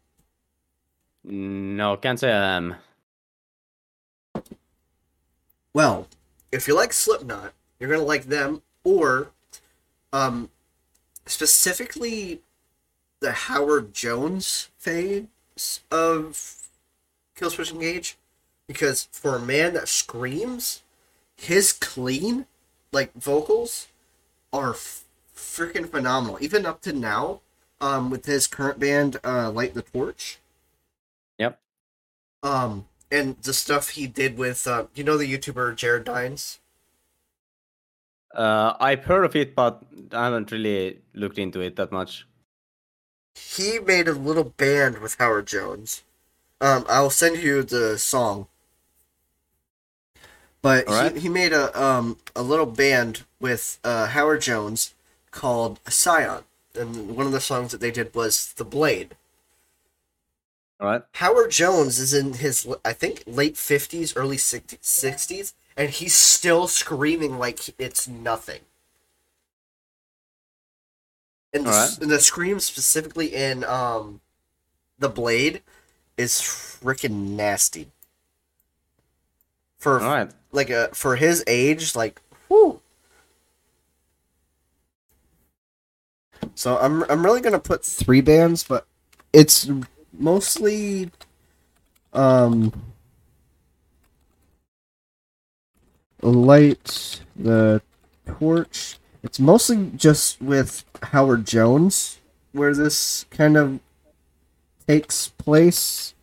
No, 1.29 1.97
can't 1.97 2.21
say 2.21 2.31
am. 2.31 2.77
Well, 5.75 6.07
if 6.53 6.69
you 6.69 6.77
like 6.77 6.93
Slipknot, 6.93 7.53
you're 7.81 7.91
gonna 7.91 8.03
like 8.03 8.27
them, 8.27 8.63
or 8.85 9.33
um, 10.13 10.51
specifically 11.27 12.43
the 13.19 13.33
Howard 13.33 13.93
Jones 13.93 14.71
phase 14.79 15.81
of 15.91 16.69
Killswitch 17.37 17.73
Engage, 17.73 18.17
because 18.69 19.09
for 19.11 19.35
a 19.35 19.41
man 19.41 19.75
that 19.75 19.89
screams, 19.89 20.85
his 21.35 21.73
clean 21.73 22.47
like 22.93 23.13
vocals 23.15 23.89
are 24.53 24.75
freaking 25.35 25.91
phenomenal. 25.91 26.39
Even 26.41 26.65
up 26.65 26.81
to 26.83 26.93
now, 26.93 27.41
um, 27.81 28.11
with 28.11 28.27
his 28.27 28.47
current 28.47 28.79
band, 28.79 29.19
uh, 29.25 29.51
Light 29.51 29.75
the 29.75 29.83
Torch. 29.83 30.39
Um, 32.47 32.87
and 33.11 33.37
the 33.43 33.53
stuff 33.53 33.91
he 33.91 34.07
did 34.07 34.39
with, 34.39 34.67
uh, 34.67 34.87
you 34.95 35.03
know, 35.03 35.17
the 35.17 35.27
YouTuber 35.27 35.75
Jared 35.75 36.05
Dines. 36.05 36.61
Uh, 38.33 38.75
I've 38.79 39.05
heard 39.05 39.25
of 39.25 39.35
it, 39.35 39.57
but 39.57 39.83
I 40.13 40.25
haven't 40.27 40.53
really 40.53 41.01
looked 41.13 41.39
into 41.39 41.61
it 41.61 41.75
that 41.77 41.91
much. 41.91 42.27
He 43.35 43.79
made 43.81 44.07
a 44.07 44.13
little 44.13 44.45
band 44.45 44.99
with 44.99 45.17
Howard 45.19 45.47
Jones. 45.47 46.05
Um, 46.61 46.85
I'll 46.89 47.11
send 47.11 47.39
you 47.39 47.63
the 47.63 47.99
song. 47.99 48.47
But 50.63 50.87
Alright. 50.87 51.15
he, 51.15 51.21
he 51.23 51.29
made 51.29 51.53
a 51.53 51.71
um 51.81 52.19
a 52.35 52.43
little 52.43 52.67
band 52.67 53.25
with 53.41 53.79
uh, 53.85 54.07
Howard 54.07 54.41
Jones 54.41 54.95
called 55.31 55.81
Sion, 55.89 56.45
and 56.75 57.17
one 57.17 57.27
of 57.27 57.33
the 57.33 57.41
songs 57.41 57.73
that 57.73 57.81
they 57.81 57.91
did 57.91 58.15
was 58.15 58.53
"The 58.55 58.65
Blade." 58.65 59.17
All 60.79 60.89
right. 60.89 61.03
Howard 61.15 61.51
Jones 61.51 61.99
is 61.99 62.13
in 62.13 62.35
his, 62.35 62.69
I 62.85 62.93
think, 62.93 63.23
late 63.27 63.57
fifties, 63.57 64.15
early 64.15 64.37
sixties, 64.37 65.55
and 65.77 65.91
he's 65.91 66.15
still 66.15 66.69
screaming 66.69 67.39
like 67.39 67.61
it's 67.79 68.07
nothing. 68.07 68.61
And 71.55 71.67
the, 71.67 71.99
and 72.03 72.11
the 72.11 72.21
scream 72.21 72.61
specifically 72.61 73.35
in 73.35 73.65
um, 73.65 74.21
the 74.99 75.09
Blade 75.09 75.63
is 76.19 76.33
freaking 76.33 77.37
nasty. 77.37 77.89
For 79.79 79.99
right. 79.99 80.31
like 80.53 80.69
a 80.69 80.89
for 80.93 81.17
his 81.17 81.43
age, 81.47 81.95
like 81.95 82.21
whoo. 82.51 82.81
So 86.55 86.77
I'm 86.79 87.05
I'm 87.05 87.25
really 87.25 87.41
gonna 87.41 87.59
put 87.59 87.85
three 87.85 88.21
bands, 88.21 88.63
but 88.65 88.87
it's 89.33 89.71
mostly 90.19 91.11
um 92.13 92.73
light 96.23 97.21
the 97.35 97.83
torch. 98.27 98.99
It's 99.23 99.39
mostly 99.41 99.91
just 99.97 100.41
with 100.41 100.85
Howard 101.03 101.47
Jones 101.47 102.21
where 102.53 102.75
this 102.75 103.27
kind 103.31 103.57
of 103.57 103.81
takes 104.87 105.29
place. 105.29 106.15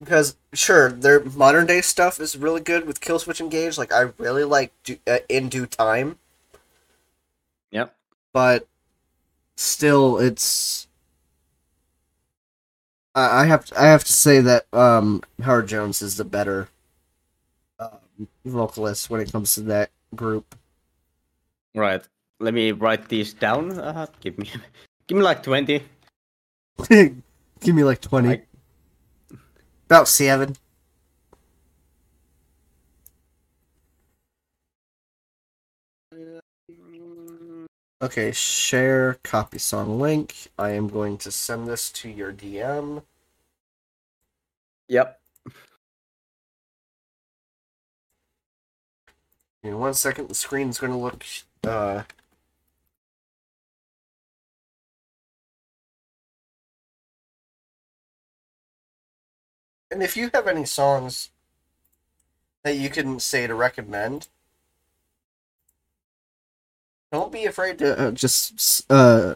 Because 0.00 0.36
sure, 0.54 0.90
their 0.90 1.20
modern 1.22 1.66
day 1.66 1.82
stuff 1.82 2.20
is 2.20 2.36
really 2.36 2.62
good 2.62 2.86
with 2.86 3.00
Killswitch 3.00 3.40
Engage. 3.40 3.76
Like 3.76 3.92
I 3.92 4.10
really 4.18 4.44
like 4.44 4.72
do, 4.82 4.98
uh, 5.06 5.18
in 5.28 5.48
due 5.50 5.66
time, 5.66 6.18
Yep. 7.70 7.94
but 8.32 8.66
still, 9.60 10.18
it's. 10.18 10.86
I 13.14 13.42
I 13.42 13.44
have 13.46 13.64
to, 13.66 13.80
I 13.80 13.84
have 13.86 14.04
to 14.04 14.12
say 14.12 14.40
that 14.40 14.66
um, 14.72 15.22
Howard 15.42 15.68
Jones 15.68 16.02
is 16.02 16.16
the 16.16 16.24
better 16.24 16.68
um, 17.78 18.28
vocalist 18.44 19.10
when 19.10 19.20
it 19.20 19.30
comes 19.32 19.54
to 19.54 19.62
that 19.62 19.90
group. 20.14 20.54
Right. 21.74 22.02
Let 22.40 22.54
me 22.54 22.72
write 22.72 23.08
these 23.08 23.34
down. 23.34 23.78
Uh, 23.78 24.06
give 24.20 24.38
me, 24.38 24.50
give 25.06 25.18
me 25.18 25.22
like 25.24 25.42
twenty. 25.42 25.82
Give 26.88 27.74
me 27.74 27.84
like 27.84 28.00
twenty, 28.00 28.28
I- 28.30 28.42
about 29.86 30.08
seven. 30.08 30.56
Okay, 38.02 38.32
share 38.32 39.18
copy 39.22 39.58
song 39.58 40.00
link. 40.00 40.48
I 40.58 40.70
am 40.70 40.88
going 40.88 41.18
to 41.18 41.30
send 41.30 41.66
this 41.66 41.90
to 41.92 42.08
your 42.08 42.32
DM. 42.32 43.02
Yep. 44.88 45.20
In 49.62 49.78
one 49.78 49.92
second, 49.92 50.28
the 50.28 50.34
screen's 50.34 50.78
going 50.78 50.92
to 50.92 50.98
look. 50.98 51.24
Uh, 51.62 52.04
and 59.90 60.02
if 60.02 60.16
you 60.16 60.30
have 60.32 60.46
any 60.46 60.64
songs 60.64 61.28
that 62.62 62.76
you 62.76 62.88
can 62.88 63.20
say 63.20 63.46
to 63.46 63.54
recommend, 63.54 64.28
don't 67.12 67.32
be 67.32 67.44
afraid 67.44 67.78
to 67.78 67.98
uh, 67.98 68.10
just 68.12 68.84
uh, 68.90 69.34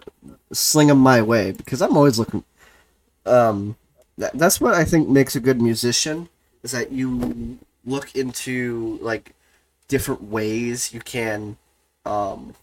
sling 0.53 0.89
them 0.89 0.99
my 0.99 1.22
way 1.22 1.53
because 1.53 1.83
I'm 1.83 1.97
always 1.97 2.18
looking. 2.18 2.45
Um, 3.27 3.77
that, 4.18 4.33
that's 4.39 4.61
what 4.61 4.75
I 4.75 4.85
think 4.85 5.09
makes 5.09 5.37
a 5.37 5.41
good 5.41 5.61
musician 5.61 6.29
is 6.62 6.72
that 6.72 6.93
you 6.93 7.59
look 7.85 8.14
into 8.16 8.99
like 9.03 9.35
different 9.89 10.25
ways 10.25 10.93
you 10.95 11.01
can 11.01 11.57
um 12.07 12.55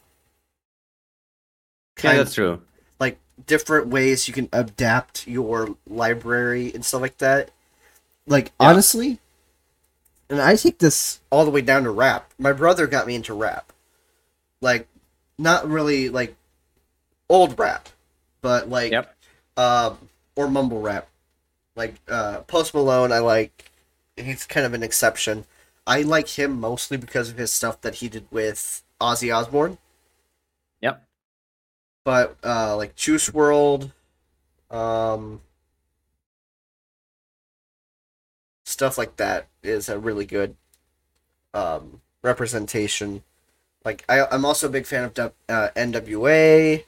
Yeah, 2.04 2.14
that's 2.14 2.34
true. 2.34 2.62
like 3.00 3.18
different 3.46 3.88
ways 3.88 4.28
you 4.28 4.34
can 4.34 4.50
adapt 4.54 5.28
your 5.28 5.76
library 5.88 6.72
and 6.74 6.86
stuff 6.86 7.02
like 7.02 7.18
that. 7.20 7.52
Like 8.28 8.52
Yeah. 8.60 8.68
honestly, 8.68 9.20
and 10.30 10.42
I 10.42 10.56
take 10.56 10.80
this 10.80 11.20
all 11.30 11.46
the 11.46 11.52
way 11.52 11.62
down 11.62 11.84
to 11.84 11.92
rap. 11.92 12.32
My 12.38 12.54
brother 12.54 12.88
got 12.88 13.08
me 13.08 13.16
into 13.16 13.34
rap. 13.34 13.74
Like 14.62 14.88
not 15.42 15.68
really 15.68 16.10
like 16.10 16.36
old 17.30 17.58
rap, 17.58 17.90
but 18.42 18.70
like 18.70 18.92
Yep. 18.92 19.16
um 19.58 20.10
or 20.36 20.48
mumble 20.48 20.82
rap. 20.82 21.08
Like 21.76 21.96
uh 22.08 22.42
Post 22.42 22.74
Malone 22.74 23.12
I 23.12 23.20
like 23.20 23.72
he's 24.16 24.46
kind 24.46 24.66
of 24.66 24.74
an 24.74 24.84
exception. 24.84 25.46
I 25.88 26.04
like 26.04 26.30
him 26.30 26.60
mostly 26.60 26.98
because 26.98 27.30
of 27.30 27.38
his 27.38 27.52
stuff 27.52 27.82
that 27.82 27.96
he 27.96 28.10
did 28.10 28.26
with 28.32 28.84
Ozzy 29.00 29.36
Osbourne. 29.36 29.78
Yep. 30.82 31.04
But 32.04 32.38
uh 32.44 32.76
like 32.78 32.96
Juice 32.96 33.30
WRLD, 33.30 33.92
um 34.70 35.42
stuff 38.66 38.98
like 38.98 39.18
that 39.18 39.48
is 39.64 39.90
a 39.90 40.00
really 40.00 40.26
good 40.26 40.56
um 41.54 42.02
representation. 42.22 43.24
Like 43.86 44.04
I 44.10 44.26
I'm 44.32 44.46
also 44.46 44.68
a 44.68 44.72
big 44.72 44.86
fan 44.86 45.06
of 45.06 45.18
uh, 45.50 45.70
NWA, 45.76 46.86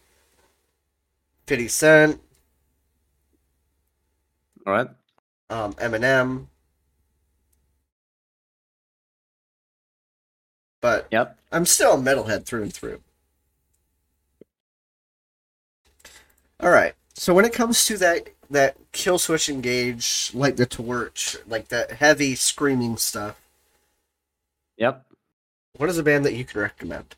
50 1.48 1.68
Cent, 1.68 2.22
All 4.66 4.74
right. 4.74 4.88
um, 5.50 5.74
Eminem. 5.76 6.48
But 10.82 11.12
Yep. 11.12 11.38
I'm 11.52 11.66
still 11.66 11.94
a 11.94 11.98
metalhead 11.98 12.46
through 12.46 12.64
and 12.64 12.74
through. 12.74 13.02
All 16.60 16.70
right. 16.72 16.94
So 17.16 17.34
when 17.34 17.46
it 17.46 17.54
comes 17.54 17.86
to 17.86 17.98
that 18.00 18.30
that 18.50 18.78
kill 18.92 19.18
switch 19.20 19.50
engage, 19.50 20.32
Light 20.34 20.58
the 20.58 20.66
Torch, 20.66 21.38
like 21.48 21.70
that 21.70 21.92
heavy 21.94 22.36
screaming 22.36 22.98
stuff, 22.98 23.40
Yep. 24.78 25.06
What 25.78 25.90
is 25.90 25.98
a 25.98 26.04
band 26.04 26.26
that 26.26 26.34
you 26.34 26.46
could 26.46 26.58
recommend? 26.58 27.16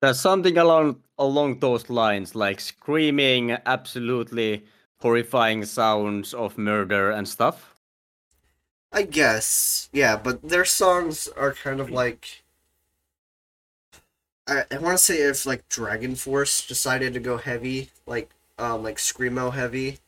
There's 0.00 0.20
something 0.20 0.58
along 0.58 1.02
along 1.18 1.60
those 1.60 1.88
lines, 1.88 2.34
like 2.34 2.60
screaming, 2.60 3.52
absolutely 3.64 4.64
horrifying 5.00 5.64
sounds 5.64 6.34
of 6.34 6.58
murder 6.58 7.10
and 7.10 7.28
stuff. 7.28 7.74
I 8.92 9.02
guess, 9.02 9.88
yeah, 9.92 10.16
but 10.16 10.42
their 10.48 10.64
songs 10.64 11.28
are 11.28 11.52
kind 11.54 11.80
of 11.80 11.90
like. 11.90 12.42
I, 14.46 14.64
I 14.70 14.78
want 14.78 14.98
to 14.98 15.02
say 15.04 15.18
if 15.18 15.46
like 15.46 15.68
Dragon 15.68 16.14
Force 16.14 16.66
decided 16.66 17.12
to 17.14 17.20
go 17.20 17.36
heavy, 17.36 17.90
like 18.06 18.30
um 18.58 18.82
like 18.82 18.96
screamo 18.96 19.52
heavy, 19.52 19.98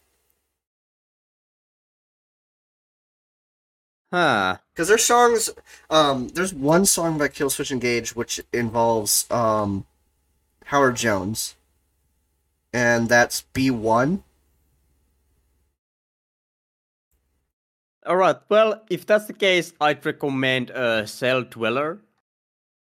Huh. 4.13 4.57
because 4.75 4.89
their 4.89 4.99
songs, 4.99 5.51
um, 5.89 6.29
there's 6.29 6.53
one 6.53 6.85
song 6.85 7.17
by 7.17 7.29
Killswitch 7.29 7.71
Engage 7.71 8.17
which 8.17 8.41
involves 8.53 9.27
um 9.31 9.87
Howard 10.67 10.97
Jones, 10.97 11.55
and 12.73 13.09
that's 13.09 13.43
B 13.53 13.71
one. 13.71 14.25
All 18.07 18.17
right. 18.17 18.37
Well, 18.49 18.83
if 18.91 19.07
that's 19.07 19.27
the 19.27 19.33
case, 19.33 19.73
I'd 19.81 20.05
recommend 20.05 20.71
uh, 20.71 21.03
Celldweller. 21.05 22.01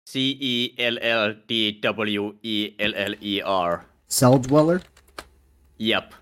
C 0.06 0.36
E 0.40 0.74
L 0.78 0.98
L 1.00 1.34
D 1.46 1.72
W 1.80 2.34
E 2.42 2.74
L 2.78 2.92
L 2.94 3.14
E 3.20 3.40
R. 3.40 3.84
Celldweller. 4.08 4.82
Yep. 5.78 6.14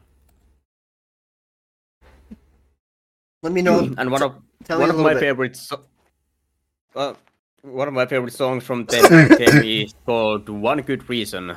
Let 3.43 3.53
me 3.53 3.63
know. 3.63 3.93
and 3.99 4.11
one 4.11 4.23
of 4.23 4.35
tell 4.65 4.81
one 4.81 4.91
of 4.91 4.97
my 4.99 5.15
bit. 5.15 5.21
favorite 5.21 5.57
so- 5.57 5.85
uh, 6.95 7.15
one 7.63 7.89
of 7.89 7.95
my 7.95 8.07
favorite 8.07 8.33
songs 8.33 8.65
from 8.65 8.85
them, 8.87 9.05
is 9.41 9.95
called 10.05 10.49
One 10.49 10.83
Good 10.83 11.09
Reason. 11.09 11.57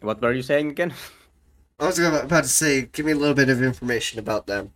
What 0.00 0.22
were 0.22 0.32
you 0.32 0.42
saying 0.42 0.70
again? 0.70 0.94
I 1.78 1.86
was 1.86 1.98
about 1.98 2.44
to 2.44 2.48
say, 2.48 2.82
give 2.82 3.06
me 3.06 3.12
a 3.12 3.16
little 3.16 3.34
bit 3.34 3.48
of 3.48 3.62
information 3.62 4.18
about 4.18 4.46
them. 4.46 4.72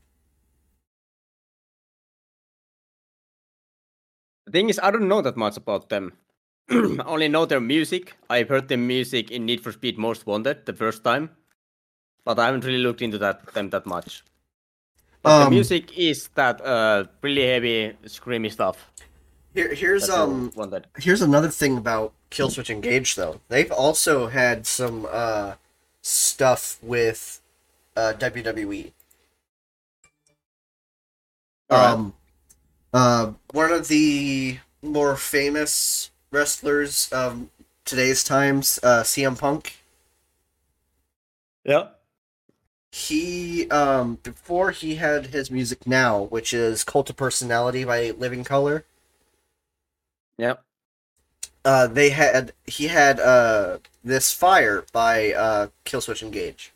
The 4.46 4.52
thing 4.52 4.68
is, 4.68 4.80
I 4.82 4.90
don't 4.90 5.08
know 5.08 5.22
that 5.22 5.36
much 5.36 5.56
about 5.56 5.88
them. 5.88 6.12
I 6.70 6.98
only 7.06 7.28
know 7.28 7.46
their 7.46 7.60
music. 7.60 8.16
I've 8.28 8.48
heard 8.48 8.68
their 8.68 8.78
music 8.78 9.30
in 9.30 9.46
Need 9.46 9.62
for 9.62 9.72
Speed 9.72 9.98
Most 9.98 10.26
Wanted 10.26 10.66
the 10.66 10.72
first 10.72 11.04
time, 11.04 11.30
but 12.24 12.38
I 12.38 12.46
haven't 12.46 12.64
really 12.64 12.78
looked 12.82 13.02
into 13.02 13.18
that 13.18 13.52
them 13.54 13.70
that 13.70 13.86
much. 13.86 14.24
But 15.24 15.38
the 15.38 15.46
Um, 15.46 15.50
music 15.50 15.96
is 15.98 16.28
that 16.36 16.60
uh, 16.60 17.06
really 17.22 17.46
heavy, 17.48 17.96
screamy 18.06 18.52
stuff. 18.52 18.92
Here, 19.54 19.74
here's 19.74 20.08
That's 20.08 20.18
um, 20.18 20.50
one 20.54 20.70
that 20.70 20.86
here's 20.98 21.22
another 21.22 21.50
thing 21.50 21.78
about 21.78 22.12
Killswitch 22.30 22.70
Engage 22.70 23.14
though. 23.16 23.40
They've 23.48 23.70
also 23.72 24.28
had 24.28 24.66
some 24.66 25.06
uh 25.10 25.54
stuff 26.02 26.78
with 26.82 27.40
uh 27.96 28.14
WWE. 28.18 28.92
Um, 31.70 32.14
uh, 32.92 33.32
one 33.52 33.72
of 33.72 33.88
the 33.88 34.58
more 34.82 35.16
famous 35.16 36.10
wrestlers 36.30 37.08
of 37.12 37.48
today's 37.84 38.24
times, 38.24 38.78
uh, 38.82 39.02
CM 39.02 39.38
Punk. 39.38 39.78
yeah. 41.64 41.93
He 42.94 43.68
um 43.70 44.20
before 44.22 44.70
he 44.70 44.94
had 44.94 45.26
his 45.26 45.50
music 45.50 45.84
now, 45.84 46.22
which 46.22 46.54
is 46.54 46.84
Cult 46.84 47.10
of 47.10 47.16
Personality 47.16 47.82
by 47.82 48.12
Living 48.12 48.44
Colour. 48.44 48.84
yep 50.38 50.62
Uh, 51.64 51.88
they 51.88 52.10
had 52.10 52.52
he 52.66 52.86
had 52.86 53.18
uh 53.18 53.78
this 54.04 54.30
fire 54.30 54.84
by 54.92 55.32
uh 55.32 55.66
Killswitch 55.84 56.22
Engage, 56.22 56.72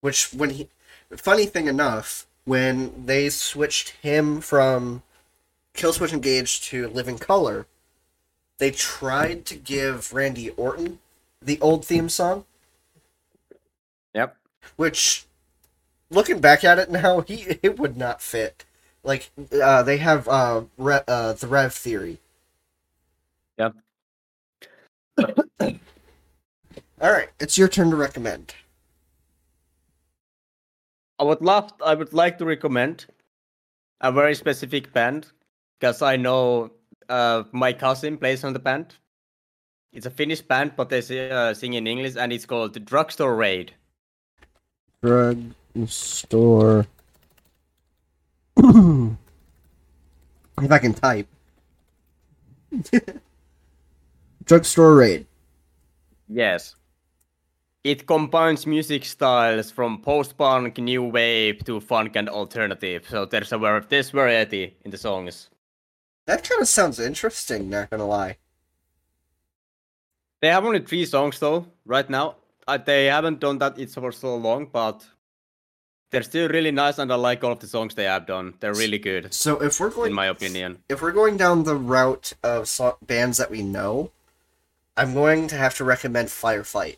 which 0.00 0.34
when 0.34 0.50
he 0.50 0.68
funny 1.16 1.46
thing 1.46 1.68
enough 1.68 2.26
when 2.44 3.06
they 3.06 3.28
switched 3.30 3.90
him 4.02 4.40
from 4.40 5.04
Killswitch 5.74 6.12
Engage 6.12 6.62
to 6.62 6.88
Living 6.88 7.16
Colour, 7.18 7.66
they 8.58 8.72
tried 8.72 9.46
to 9.46 9.54
give 9.54 10.12
Randy 10.12 10.50
Orton 10.50 10.98
the 11.40 11.60
old 11.60 11.84
theme 11.84 12.08
song, 12.08 12.44
Yep. 14.14 14.36
which 14.74 15.26
looking 16.10 16.40
back 16.40 16.64
at 16.64 16.78
it 16.78 16.90
now, 16.90 17.20
he 17.20 17.58
it 17.62 17.78
would 17.78 17.96
not 17.96 18.20
fit. 18.20 18.64
Like 19.02 19.30
uh, 19.62 19.82
they 19.82 19.96
have 19.96 20.28
uh, 20.28 20.64
Re- 20.76 21.04
uh 21.08 21.32
the 21.34 21.46
Rev 21.46 21.72
theory. 21.72 22.18
Yep. 23.58 23.74
All 27.00 27.10
right, 27.12 27.30
it's 27.38 27.56
your 27.56 27.68
turn 27.68 27.90
to 27.90 27.96
recommend. 27.96 28.54
I 31.18 31.24
would 31.24 31.40
love. 31.40 31.72
I 31.84 31.94
would 31.94 32.12
like 32.12 32.38
to 32.38 32.44
recommend 32.44 33.06
a 34.00 34.12
very 34.12 34.34
specific 34.34 34.92
band 34.92 35.28
because 35.78 36.02
I 36.02 36.16
know 36.16 36.72
uh, 37.08 37.44
my 37.52 37.72
cousin 37.72 38.18
plays 38.18 38.44
on 38.44 38.52
the 38.52 38.58
band. 38.58 38.96
It's 39.92 40.06
a 40.06 40.10
Finnish 40.10 40.40
band, 40.40 40.72
but 40.76 40.88
they 40.88 41.00
si- 41.00 41.28
uh, 41.30 41.52
sing 41.52 41.74
in 41.74 41.86
English, 41.86 42.16
and 42.16 42.32
it's 42.32 42.46
called 42.46 42.74
the 42.74 42.80
Drugstore 42.80 43.34
Raid. 43.34 43.72
Drug 45.02 45.54
store. 45.86 46.86
if 48.56 49.16
I 50.70 50.78
can 50.78 50.94
type. 50.94 51.26
Drugstore 54.44 54.96
raid. 54.96 55.26
Yes. 56.28 56.76
It 57.82 58.06
combines 58.06 58.66
music 58.66 59.04
styles 59.04 59.70
from 59.70 60.02
post-punk, 60.02 60.76
new 60.78 61.04
wave 61.04 61.64
to 61.64 61.80
funk 61.80 62.14
and 62.14 62.28
alternative. 62.28 63.06
So 63.08 63.24
there's 63.24 63.52
a 63.52 63.58
var- 63.58 63.86
there's 63.88 64.10
variety 64.10 64.76
in 64.84 64.90
the 64.90 64.98
songs. 64.98 65.48
That 66.26 66.46
kind 66.46 66.60
of 66.60 66.68
sounds 66.68 67.00
interesting. 67.00 67.70
Not 67.70 67.88
gonna 67.90 68.06
lie. 68.06 68.36
They 70.40 70.48
have 70.48 70.64
only 70.64 70.80
three 70.80 71.06
songs 71.06 71.38
though 71.38 71.66
right 71.84 72.08
now. 72.08 72.36
Uh, 72.68 72.78
they 72.78 73.06
haven't 73.06 73.40
done 73.40 73.58
that 73.58 73.78
it's 73.78 73.94
for 73.94 74.12
so 74.12 74.36
long, 74.36 74.66
but 74.66 75.04
they're 76.10 76.22
still 76.22 76.48
really 76.48 76.70
nice, 76.72 76.98
and 76.98 77.12
I 77.12 77.16
like 77.16 77.44
all 77.44 77.52
of 77.52 77.60
the 77.60 77.66
songs 77.66 77.94
they 77.94 78.04
have 78.04 78.26
done. 78.26 78.54
They're 78.60 78.74
really 78.74 78.98
good, 78.98 79.32
So 79.32 79.60
if 79.62 79.78
we're 79.80 79.90
going, 79.90 80.10
in 80.10 80.14
my 80.14 80.26
opinion. 80.26 80.82
if 80.88 81.00
we're 81.02 81.12
going 81.12 81.36
down 81.36 81.64
the 81.64 81.76
route 81.76 82.32
of 82.42 82.68
so- 82.68 82.98
bands 83.02 83.38
that 83.38 83.50
we 83.50 83.62
know, 83.62 84.10
I'm 84.96 85.14
going 85.14 85.46
to 85.48 85.56
have 85.56 85.74
to 85.76 85.84
recommend 85.84 86.28
Firefight. 86.28 86.96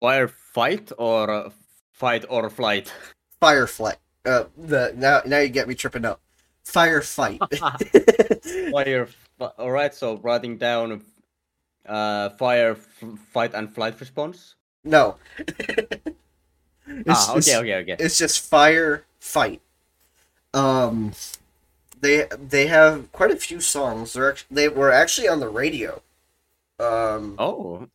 Fire 0.00 0.28
fight 0.28 0.90
or 0.98 1.30
uh, 1.30 1.50
fight 1.92 2.24
or 2.28 2.50
flight. 2.50 2.92
Fireflight. 3.40 3.96
Uh, 4.24 4.44
the 4.56 4.92
now 4.96 5.22
now 5.26 5.38
you 5.38 5.48
get 5.48 5.68
me 5.68 5.74
tripping 5.74 6.04
up. 6.04 6.20
Firefight. 6.66 7.38
Fire. 8.72 9.06
Fi- 9.38 9.52
all 9.58 9.70
right, 9.70 9.94
so 9.94 10.16
writing 10.18 10.56
down 10.58 11.02
uh, 11.86 12.30
fire, 12.30 12.72
f- 12.72 13.04
fight, 13.32 13.54
and 13.54 13.72
flight 13.74 13.98
response. 14.00 14.54
no. 14.84 15.16
It's- 17.00 17.16
ah, 17.28 17.30
okay, 17.32 17.38
it's- 17.38 17.56
okay, 17.56 17.74
okay. 17.92 17.96
It's 18.04 18.18
just 18.18 18.40
fire 18.40 19.04
fight. 19.20 19.60
Um, 20.54 21.12
they 22.00 22.26
they 22.32 22.66
have 22.66 23.10
quite 23.12 23.30
a 23.30 23.36
few 23.36 23.60
songs. 23.60 24.12
They're 24.12 24.30
act- 24.32 24.46
they 24.50 24.68
were 24.68 24.90
actually 24.92 25.28
on 25.28 25.40
the 25.40 25.48
radio. 25.48 26.02
Um, 26.78 27.36
Oh, 27.38 27.88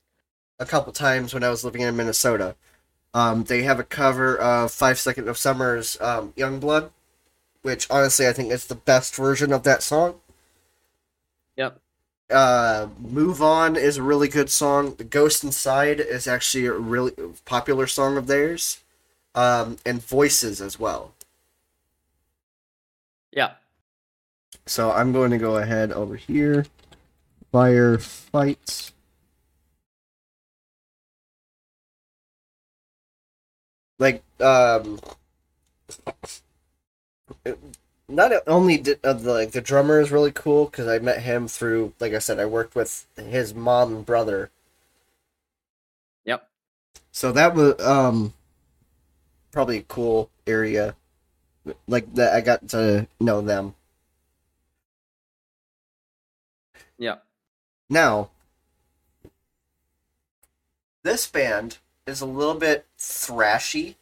a 0.60 0.66
couple 0.66 0.92
times 0.94 1.34
when 1.34 1.44
I 1.44 1.50
was 1.50 1.64
living 1.64 1.82
in 1.82 1.96
Minnesota. 1.96 2.56
Um, 3.14 3.44
they 3.46 3.64
have 3.64 3.80
a 3.80 3.84
cover 3.84 4.38
of 4.38 4.72
Five 4.72 5.00
Second 5.00 5.28
of 5.28 5.38
Summer's 5.38 6.00
um, 6.02 6.34
"Young 6.36 6.60
Blood," 6.60 6.92
which 7.62 7.88
honestly 7.90 8.28
I 8.28 8.34
think 8.34 8.52
is 8.52 8.68
the 8.68 8.76
best 8.76 9.16
version 9.16 9.52
of 9.54 9.64
that 9.64 9.82
song. 9.84 10.20
Yep. 11.56 11.80
Uh, 12.30 12.88
"Move 13.00 13.42
On" 13.42 13.76
is 13.76 13.98
a 13.98 14.04
really 14.04 14.28
good 14.28 14.50
song. 14.50 14.96
"The 14.96 15.04
Ghost 15.04 15.44
Inside" 15.44 16.00
is 16.00 16.28
actually 16.28 16.66
a 16.66 16.74
really 16.74 17.14
popular 17.46 17.88
song 17.88 18.18
of 18.18 18.28
theirs, 18.28 18.80
um, 19.38 19.78
and 19.86 20.02
"Voices" 20.04 20.62
as 20.62 20.80
well. 20.80 21.14
yeah. 23.32 23.52
So 24.66 24.92
I'm 24.92 25.14
going 25.14 25.32
to 25.32 25.38
go 25.38 25.58
ahead 25.58 25.92
over 25.94 26.16
here. 26.16 26.66
Fire 27.52 27.98
fight. 27.98 28.92
Like 34.00 34.24
um 34.42 35.00
not 38.10 38.32
only 38.48 38.78
did 38.78 39.00
uh, 39.04 39.14
the 39.14 39.34
like 39.34 39.52
the 39.52 39.62
drummer 39.62 40.00
is 40.00 40.12
really 40.12 40.32
cool 40.32 40.66
because 40.66 40.88
I 40.88 41.00
met 41.00 41.22
him 41.24 41.48
through 41.48 41.94
like 42.00 42.14
I 42.14 42.20
said 42.20 42.40
I 42.40 42.46
worked 42.46 42.76
with 42.76 43.08
his 43.18 43.54
mom 43.54 43.96
and 43.96 44.06
brother. 44.06 44.52
Yep. 46.26 46.48
So 47.12 47.32
that 47.32 47.56
was 47.56 47.80
um 47.82 48.34
probably 49.58 49.78
a 49.80 49.84
cool 49.84 50.30
area 50.46 50.96
like 51.88 52.14
that 52.14 52.32
I 52.32 52.42
got 52.42 52.68
to 52.70 53.08
know 53.20 53.42
them. 53.42 53.74
Yeah. 57.00 57.16
Now, 57.90 58.30
this 61.02 61.26
band 61.26 61.80
is 62.06 62.22
a 62.22 62.28
little 62.28 62.54
bit 62.54 62.86
thrashy. 63.00 63.96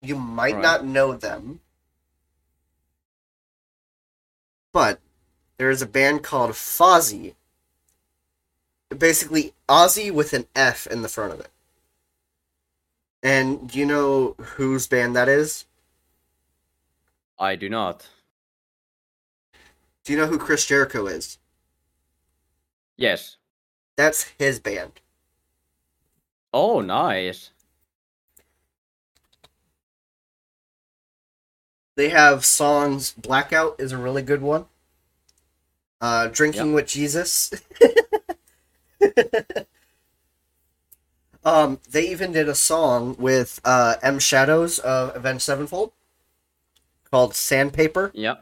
You 0.00 0.14
might 0.14 0.54
Right. 0.54 0.62
not 0.62 0.84
know 0.84 1.12
them, 1.12 1.58
but 4.72 5.00
there 5.56 5.70
is 5.70 5.82
a 5.82 5.86
band 5.86 6.22
called 6.22 6.52
Fozzy. 6.52 7.34
Basically, 8.96 9.54
Ozzy 9.68 10.12
with 10.12 10.32
an 10.34 10.46
F 10.54 10.86
in 10.86 11.02
the 11.02 11.08
front 11.08 11.32
of 11.32 11.40
it. 11.40 11.50
And 13.22 13.68
do 13.68 13.78
you 13.78 13.86
know 13.86 14.34
whose 14.38 14.86
band 14.86 15.16
that 15.16 15.28
is? 15.28 15.64
I 17.38 17.56
do 17.56 17.68
not. 17.68 18.08
Do 20.04 20.12
you 20.12 20.18
know 20.18 20.26
who 20.26 20.38
Chris 20.38 20.64
Jericho 20.64 21.06
is? 21.06 21.38
Yes. 22.96 23.36
That's 23.96 24.32
his 24.38 24.60
band. 24.60 25.00
Oh, 26.52 26.80
nice. 26.80 27.50
They 31.96 32.08
have 32.10 32.44
songs. 32.44 33.12
Blackout 33.12 33.76
is 33.78 33.92
a 33.92 33.98
really 33.98 34.22
good 34.22 34.40
one. 34.40 34.66
Uh, 36.00 36.28
Drinking 36.28 36.72
with 36.72 36.86
Jesus. 36.86 37.52
um, 41.44 41.80
they 41.90 42.08
even 42.08 42.32
did 42.32 42.48
a 42.48 42.54
song 42.54 43.16
with 43.18 43.60
uh, 43.64 43.96
M 44.02 44.18
Shadows 44.18 44.78
of 44.78 45.14
Avenged 45.16 45.42
Sevenfold 45.42 45.92
called 47.10 47.34
Sandpaper, 47.34 48.10
Yeah. 48.14 48.36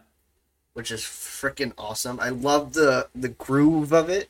which 0.72 0.90
is 0.90 1.02
freaking 1.02 1.72
awesome. 1.78 2.18
I 2.20 2.30
love 2.30 2.72
the 2.72 3.08
the 3.14 3.28
groove 3.28 3.92
of 3.92 4.08
it, 4.08 4.28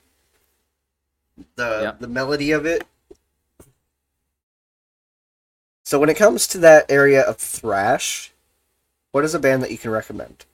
the 1.56 1.80
Yeah. 1.82 1.92
the 1.98 2.08
melody 2.08 2.52
of 2.52 2.66
it. 2.66 2.86
So 5.84 6.00
when 6.00 6.08
it 6.08 6.16
comes 6.16 6.48
to 6.48 6.58
that 6.58 6.90
area 6.90 7.22
of 7.22 7.36
thrash, 7.36 8.32
what 9.12 9.24
is 9.24 9.34
a 9.34 9.38
band 9.38 9.62
that 9.62 9.70
you 9.70 9.78
can 9.78 9.92
recommend? 9.92 10.44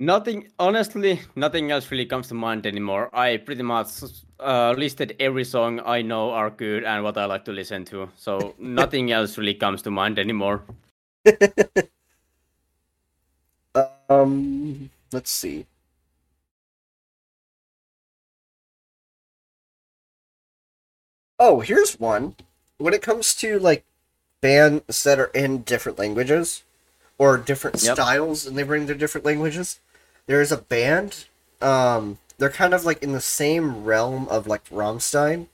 Nothing, 0.00 0.48
honestly, 0.58 1.20
nothing 1.34 1.70
else 1.70 1.90
really 1.90 2.06
comes 2.06 2.28
to 2.28 2.34
mind 2.34 2.66
anymore. 2.66 3.08
I 3.14 3.36
pretty 3.36 3.62
much 3.62 3.88
uh, 4.40 4.74
listed 4.76 5.16
every 5.20 5.44
song 5.44 5.80
I 5.84 6.02
know 6.02 6.30
are 6.30 6.50
good 6.50 6.84
and 6.84 7.04
what 7.04 7.16
I 7.18 7.24
like 7.26 7.44
to 7.46 7.52
listen 7.52 7.84
to. 7.86 8.10
So 8.16 8.54
nothing 8.58 9.12
else 9.12 9.38
really 9.38 9.54
comes 9.54 9.82
to 9.82 9.90
mind 9.90 10.18
anymore. 10.18 10.62
Um, 14.08 14.90
let's 15.12 15.30
see. 15.30 15.66
Oh, 21.38 21.60
here's 21.60 21.98
one. 21.98 22.36
When 22.78 22.94
it 22.94 23.02
comes 23.02 23.34
to 23.36 23.58
like 23.58 23.84
bands 24.40 25.02
that 25.04 25.18
are 25.18 25.30
in 25.34 25.62
different 25.62 25.98
languages 25.98 26.64
or 27.18 27.38
different 27.38 27.78
Yep. 27.80 27.80
styles 27.80 28.46
and 28.46 28.58
they 28.58 28.62
bring 28.64 28.86
their 28.86 28.96
different 28.96 29.24
languages, 29.26 29.80
there 30.26 30.40
is 30.40 30.52
a 30.52 30.58
band. 30.58 31.26
Um, 31.62 32.18
they're 32.38 32.50
kind 32.50 32.74
of 32.74 32.84
like 32.84 33.02
in 33.02 33.12
the 33.12 33.20
same 33.20 33.84
realm 33.84 34.28
of 34.28 34.46
like 34.46 34.68
Rammstein, 34.70 35.48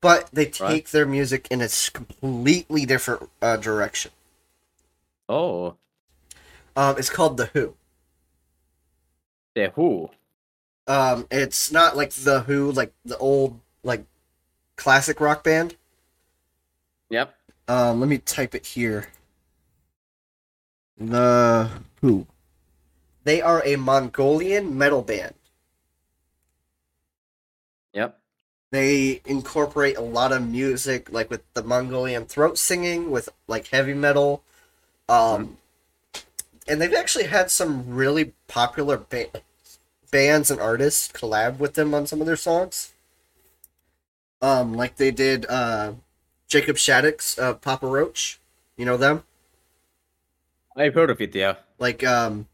but 0.00 0.28
they 0.32 0.46
take 0.46 0.90
Right. 0.90 0.90
their 0.90 1.06
music 1.06 1.46
in 1.50 1.60
a 1.60 1.68
completely 1.92 2.84
different 2.84 3.30
uh, 3.40 3.56
direction. 3.56 4.10
Oh, 5.28 5.78
Um, 6.76 6.96
it's 6.98 7.10
called 7.10 7.36
The 7.36 7.46
HU. 7.52 7.74
the 9.54 9.64
HU. 9.64 10.10
Um, 10.86 11.26
it's 11.30 11.70
not 11.70 11.96
like 11.96 12.10
The 12.12 12.40
Who, 12.42 12.72
like 12.72 12.92
the 13.04 13.16
old 13.18 13.60
like 13.82 14.04
classic 14.76 15.20
rock 15.20 15.44
band. 15.44 15.76
Yep. 17.10 17.34
Um, 17.68 18.00
let 18.00 18.08
me 18.08 18.18
type 18.18 18.54
it 18.54 18.66
here. 18.66 19.08
The 20.98 21.70
HU. 22.02 22.26
They 23.24 23.40
are 23.40 23.62
a 23.64 23.76
Mongolian 23.76 24.76
metal 24.76 25.02
band. 25.02 25.34
Yep. 27.92 28.20
They 28.70 29.22
incorporate 29.24 29.96
a 29.96 30.02
lot 30.02 30.32
of 30.32 30.46
music, 30.46 31.10
like 31.10 31.30
with 31.30 31.42
the 31.54 31.62
Mongolian 31.62 32.26
throat 32.26 32.58
singing, 32.58 33.10
with 33.10 33.28
like 33.46 33.68
heavy 33.68 33.94
metal. 33.94 34.42
Um, 35.08 35.56
and 36.66 36.80
they've 36.80 36.92
actually 36.92 37.24
had 37.24 37.50
some 37.50 37.88
really 37.88 38.32
popular 38.46 38.98
ba- 38.98 39.40
bands 40.10 40.50
and 40.50 40.60
artists 40.60 41.08
collab 41.10 41.58
with 41.58 41.74
them 41.74 41.94
on 41.94 42.06
some 42.06 42.20
of 42.20 42.26
their 42.26 42.36
songs. 42.36 42.92
Um, 44.42 44.74
like 44.74 44.96
they 44.96 45.10
did 45.10 45.46
uh, 45.46 45.94
Jacoby 46.46 46.78
Shaddix, 46.78 47.38
uh, 47.42 47.54
Papa 47.54 47.86
Roach. 47.86 48.38
You 48.76 48.84
know 48.84 48.96
them? 48.98 49.24
I've 50.76 50.94
heard 50.94 51.10
of 51.10 51.20
it. 51.20 51.34
Yeah. 51.34 51.56
like 51.80 52.04
um 52.04 52.46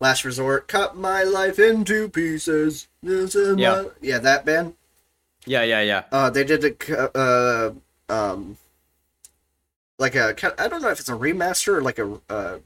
last 0.00 0.24
resort 0.24 0.68
cut 0.68 0.96
my 0.96 1.22
life 1.22 1.58
into 1.58 2.08
pieces 2.08 2.88
is 3.02 3.34
my- 3.34 3.56
Yeah. 3.56 3.84
yeah 4.02 4.18
that 4.18 4.44
band 4.44 4.74
Yeah. 5.48 5.62
Yeah. 5.62 5.80
Yeah. 5.80 6.02
uh 6.12 6.30
they 6.30 6.44
did 6.44 6.62
a 6.64 7.18
uh 7.18 7.72
um 8.08 8.56
like 9.98 10.14
a 10.14 10.34
I 10.58 10.68
don't 10.68 10.82
know 10.82 10.90
if 10.90 11.00
it's 11.00 11.08
a 11.08 11.12
remaster 11.12 11.74
or 11.78 11.82
like 11.82 11.98
a 11.98 12.20
uh 12.28 12.58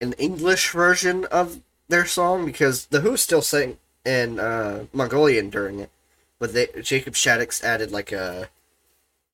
an 0.00 0.12
english 0.14 0.70
version 0.70 1.24
of 1.26 1.60
their 1.88 2.06
song 2.06 2.44
because 2.44 2.86
the 2.86 3.00
HU 3.00 3.16
still 3.16 3.42
sang 3.42 3.78
in 4.04 4.38
uh 4.40 4.86
mongolian 4.92 5.48
during 5.48 5.78
it 5.78 5.90
but 6.38 6.52
they 6.52 6.66
Jacoby 6.80 7.14
Shaddix 7.14 7.62
added 7.62 7.90
like 7.92 8.10
a 8.10 8.48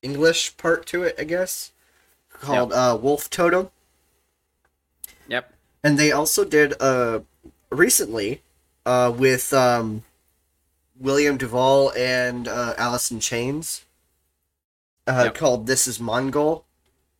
english 0.01 0.55
part 0.57 0.85
to 0.85 1.03
it 1.03 1.15
i 1.17 1.23
guess 1.23 1.71
called 2.31 2.71
uh 2.71 2.97
wolf 3.01 3.29
totem 3.29 3.69
Yep. 5.27 5.51
and 5.83 5.97
they 5.97 6.11
also 6.11 6.45
did 6.45 6.73
uh 6.79 7.19
recently 7.71 8.41
uh 8.85 9.11
with 9.15 9.51
um 9.53 10.03
William 10.99 11.37
Duvall 11.37 11.91
and 11.93 12.47
uh 12.47 12.99
in 13.09 13.19
Chains 13.19 13.85
uh 15.07 15.23
Yep. 15.25 15.35
called 15.35 15.67
This 15.67 15.87
is 15.87 15.99
Mongol 15.99 16.65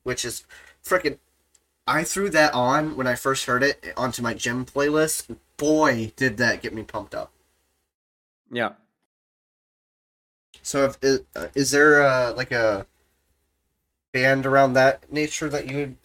which 0.03 0.25
is 0.25 0.43
freaking 0.83 1.17
I 1.87 2.03
threw 2.03 2.29
that 2.29 2.53
on 2.53 2.95
when 2.97 3.07
I 3.07 3.15
first 3.15 3.45
heard 3.45 3.63
it 3.63 3.93
onto 3.97 4.21
my 4.21 4.33
gym 4.33 4.65
playlist 4.65 5.35
boy 5.57 6.11
did 6.15 6.37
that 6.37 6.61
get 6.61 6.73
me 6.73 6.83
pumped 6.83 7.15
up 7.15 7.31
Yeah. 8.51 8.73
so 10.61 10.85
if 10.85 10.97
is, 11.01 11.21
uh, 11.35 11.47
is 11.55 11.71
there 11.71 12.01
uh 12.03 12.33
like 12.33 12.51
a 12.51 12.85
band 14.11 14.45
around 14.45 14.73
that 14.73 15.11
nature 15.11 15.49
that 15.49 15.67
you 15.69 15.77
would 15.77 15.95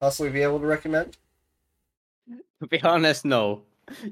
possibly 0.00 0.30
be 0.30 0.42
able 0.42 0.60
to 0.60 0.66
recommend 0.66 1.16
To 2.60 2.66
be 2.66 2.82
honest, 2.82 3.24
no. 3.24 3.62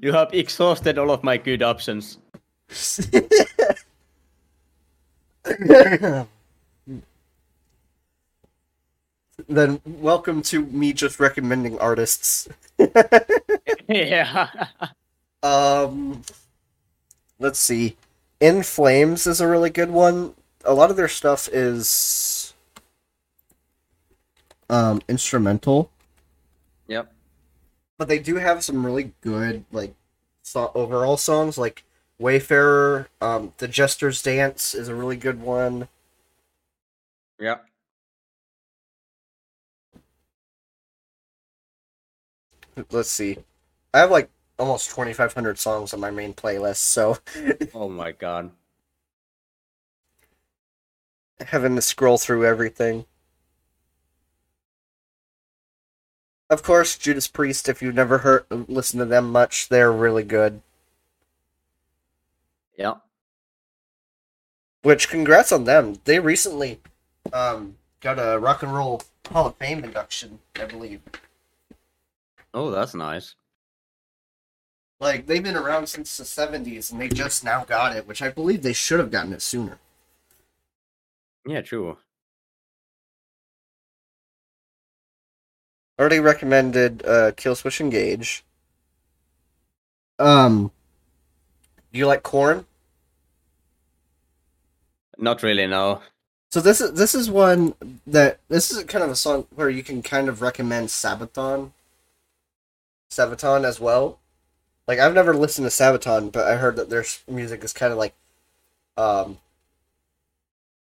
You 0.00 0.12
have 0.12 0.32
exhausted 0.32 0.98
all 0.98 1.10
of 1.10 1.22
my 1.24 1.36
good 1.36 1.62
options. 1.62 2.18
Then 9.48 9.80
welcome 9.84 10.42
to 10.42 10.66
me 10.66 10.92
just 10.92 11.20
recommending 11.20 11.78
artists. 11.78 12.48
yeah. 13.88 14.68
Um, 15.42 16.22
let's 17.38 17.58
see. 17.58 17.96
In 18.40 18.62
Flames 18.62 19.26
is 19.26 19.40
a 19.40 19.46
really 19.46 19.70
good 19.70 19.90
one. 19.90 20.34
A 20.64 20.74
lot 20.74 20.90
of 20.90 20.96
their 20.96 21.08
stuff 21.08 21.48
is 21.52 22.52
um 24.68 25.00
instrumental, 25.08 25.90
Yep. 26.88 27.12
but 27.98 28.08
they 28.08 28.18
do 28.18 28.34
have 28.34 28.64
some 28.64 28.84
really 28.84 29.12
good 29.20 29.64
like 29.70 29.94
so- 30.42 30.72
overall 30.74 31.16
songs 31.16 31.56
like 31.56 31.84
Wayfarer, 32.18 33.08
um 33.22 33.54
The 33.56 33.68
Jester's 33.68 34.20
Dance 34.22 34.74
is 34.74 34.88
a 34.88 34.94
really 34.94 35.16
good 35.16 35.40
one. 35.40 35.88
Yeah. 37.38 37.58
Let's 42.90 43.10
see. 43.10 43.38
I 43.94 43.98
have 44.00 44.10
like 44.10 44.30
almost 44.58 44.90
2500 44.90 45.58
songs 45.58 45.92
on 45.94 46.00
my 46.00 46.10
main 46.10 46.34
playlist, 46.34 46.76
so 46.76 47.18
Oh 47.74 47.88
my 47.88 48.12
god. 48.12 48.50
having 51.46 51.74
to 51.74 51.80
scroll 51.80 52.18
through 52.18 52.44
everything. 52.44 53.06
Of 56.50 56.64
course, 56.64 56.98
Judas 56.98 57.28
Priest. 57.28 57.68
If 57.68 57.80
you've 57.80 57.94
never 57.94 58.18
heard, 58.18 58.46
listened 58.50 58.98
to 59.00 59.04
them 59.04 59.30
much, 59.30 59.68
they're 59.68 59.92
really 59.92 60.24
good. 60.24 60.60
Yeah. 62.76 62.94
Which, 64.82 65.08
congrats 65.08 65.50
on 65.52 65.64
them. 65.64 65.96
They 66.04 66.20
recently 66.20 66.80
um, 67.32 67.76
got 68.00 68.18
a 68.18 68.38
Rock 68.38 68.62
and 68.62 68.72
Roll 68.72 69.02
Hall 69.30 69.46
of 69.46 69.56
Fame 69.56 69.82
induction, 69.82 70.38
I 70.60 70.64
believe. 70.66 71.00
Oh, 72.54 72.70
that's 72.70 72.94
nice. 72.94 73.34
Like 75.00 75.26
they've 75.26 75.42
been 75.42 75.56
around 75.56 75.88
since 75.88 76.16
the 76.16 76.24
'70s, 76.24 76.90
and 76.90 77.00
they 77.00 77.08
just 77.08 77.44
now 77.44 77.64
got 77.64 77.94
it, 77.94 78.06
which 78.06 78.22
I 78.22 78.30
believe 78.30 78.62
they 78.62 78.72
should 78.72 78.98
have 78.98 79.10
gotten 79.10 79.32
it 79.32 79.42
sooner. 79.42 79.78
Yeah, 81.46 81.60
true. 81.60 81.98
Already 85.98 86.20
recommended 86.20 87.02
uh, 87.04 87.32
Killswitch 87.32 87.80
Engage. 87.80 88.44
Um, 90.18 90.70
do 91.96 92.00
you 92.00 92.06
like 92.06 92.22
Korn? 92.22 92.66
Not 95.16 95.42
really, 95.42 95.66
no. 95.66 96.02
So 96.50 96.60
this 96.60 96.82
is 96.82 96.92
this 96.92 97.14
is 97.14 97.30
one 97.30 97.74
that 98.06 98.38
this 98.48 98.70
is 98.70 98.84
kind 98.84 99.02
of 99.02 99.10
a 99.10 99.16
song 99.16 99.46
where 99.54 99.70
you 99.70 99.82
can 99.82 100.02
kind 100.02 100.28
of 100.28 100.42
recommend 100.42 100.88
Sabaton. 100.88 101.72
Sabaton 103.10 103.64
as 103.64 103.80
well. 103.80 104.18
Like 104.86 104.98
I've 104.98 105.14
never 105.14 105.32
listened 105.32 105.66
to 105.66 105.70
Sabaton, 105.70 106.30
but 106.30 106.46
I 106.46 106.56
heard 106.56 106.76
that 106.76 106.90
their 106.90 107.04
music 107.26 107.64
is 107.64 107.72
kind 107.72 107.92
of 107.92 107.98
like, 107.98 108.14
um, 108.98 109.38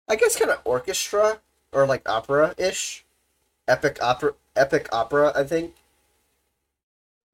I 0.10 0.16
guess 0.16 0.36
kind 0.36 0.50
of 0.50 0.62
orchestra 0.66 1.42
or 1.72 1.86
like 1.86 2.10
opera 2.10 2.56
ish, 2.58 3.06
epic 3.68 4.00
opera, 4.02 4.34
epic 4.56 4.90
opera. 4.92 5.32
I 5.36 5.44
think. 5.44 5.76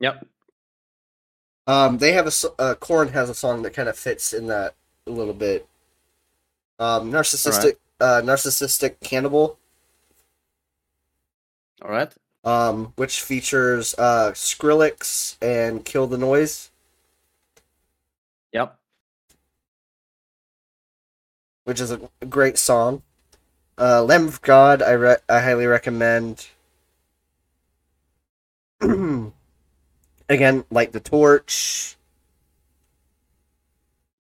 Yep. 0.02 0.28
Um, 1.70 2.00
they 2.00 2.14
have 2.14 2.26
a 2.26 2.32
uh, 2.60 2.74
Korn 2.74 3.10
has 3.10 3.30
a 3.30 3.36
song 3.36 3.62
that 3.62 3.76
kind 3.76 3.88
of 3.88 3.96
fits 3.96 4.34
in 4.34 4.48
that 4.48 4.74
a 5.06 5.12
little 5.12 5.36
bit. 5.36 5.68
Um, 6.80 7.12
narcissistic, 7.12 7.76
uh, 8.00 8.22
narcissistic 8.24 9.00
cannibal. 9.02 9.60
All 11.84 11.92
right. 11.92 12.12
um, 12.44 12.94
which 12.96 13.22
features 13.22 13.94
uh, 14.00 14.32
Skrillex 14.34 15.38
and 15.44 15.86
Kill 15.86 16.08
the 16.08 16.18
Noise, 16.18 16.72
Yep. 18.52 18.76
which 21.66 21.80
is 21.80 21.92
a 21.92 22.10
great 22.28 22.58
song. 22.58 23.04
Uh, 23.78 24.04
Lamb 24.04 24.28
of 24.28 24.42
God, 24.42 24.82
I 24.82 24.92
re- 24.94 25.18
I 25.30 25.40
highly 25.42 25.68
recommend. 25.68 26.48
Again, 30.30 30.64
Light 30.70 30.92
the 30.92 31.00
Torch, 31.00 31.98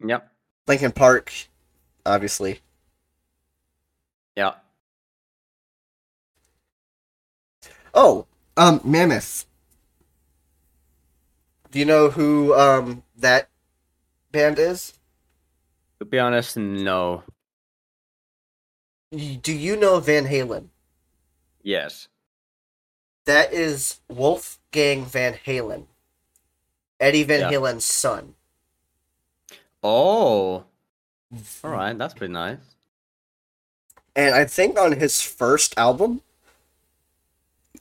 Yep. 0.05 0.31
Linkin 0.67 0.91
Park, 0.91 1.31
obviously. 2.05 2.61
Yeah. 4.35 4.53
Oh, 7.93 8.25
um, 8.57 8.81
Mammoth. 8.83 9.45
Do 11.71 11.77
you 11.77 11.85
know 11.85 12.09
who 12.09 12.55
um 12.55 13.03
that 13.17 13.49
band 14.31 14.57
is? 14.57 14.93
To 15.99 16.05
be 16.05 16.17
honest, 16.17 16.57
no. 16.57 17.23
Do 19.11 19.53
you 19.53 19.75
know 19.75 19.99
Van 19.99 20.25
Halen? 20.25 20.69
Yes. 21.61 22.07
That 23.25 23.53
is 23.53 23.99
Wolfgang 24.07 25.05
Van 25.05 25.33
Halen. 25.33 25.85
Eddie 26.99 27.23
Van 27.23 27.41
Yeah. 27.41 27.49
Halen's 27.51 27.85
son. 27.85 28.35
Oh. 29.83 30.65
All 31.63 31.71
right, 31.71 31.97
that's 31.97 32.13
pretty 32.13 32.33
nice. 32.33 32.57
And 34.15 34.35
I 34.35 34.45
think 34.45 34.77
on 34.77 34.93
his 34.93 35.21
first 35.21 35.77
album, 35.77 36.21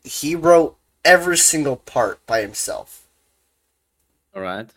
he 0.05 0.35
wrote 0.35 0.77
every 1.05 1.37
single 1.37 1.77
part 1.77 2.25
by 2.27 2.43
himself. 2.43 3.07
All 4.35 4.43
right. 4.43 4.69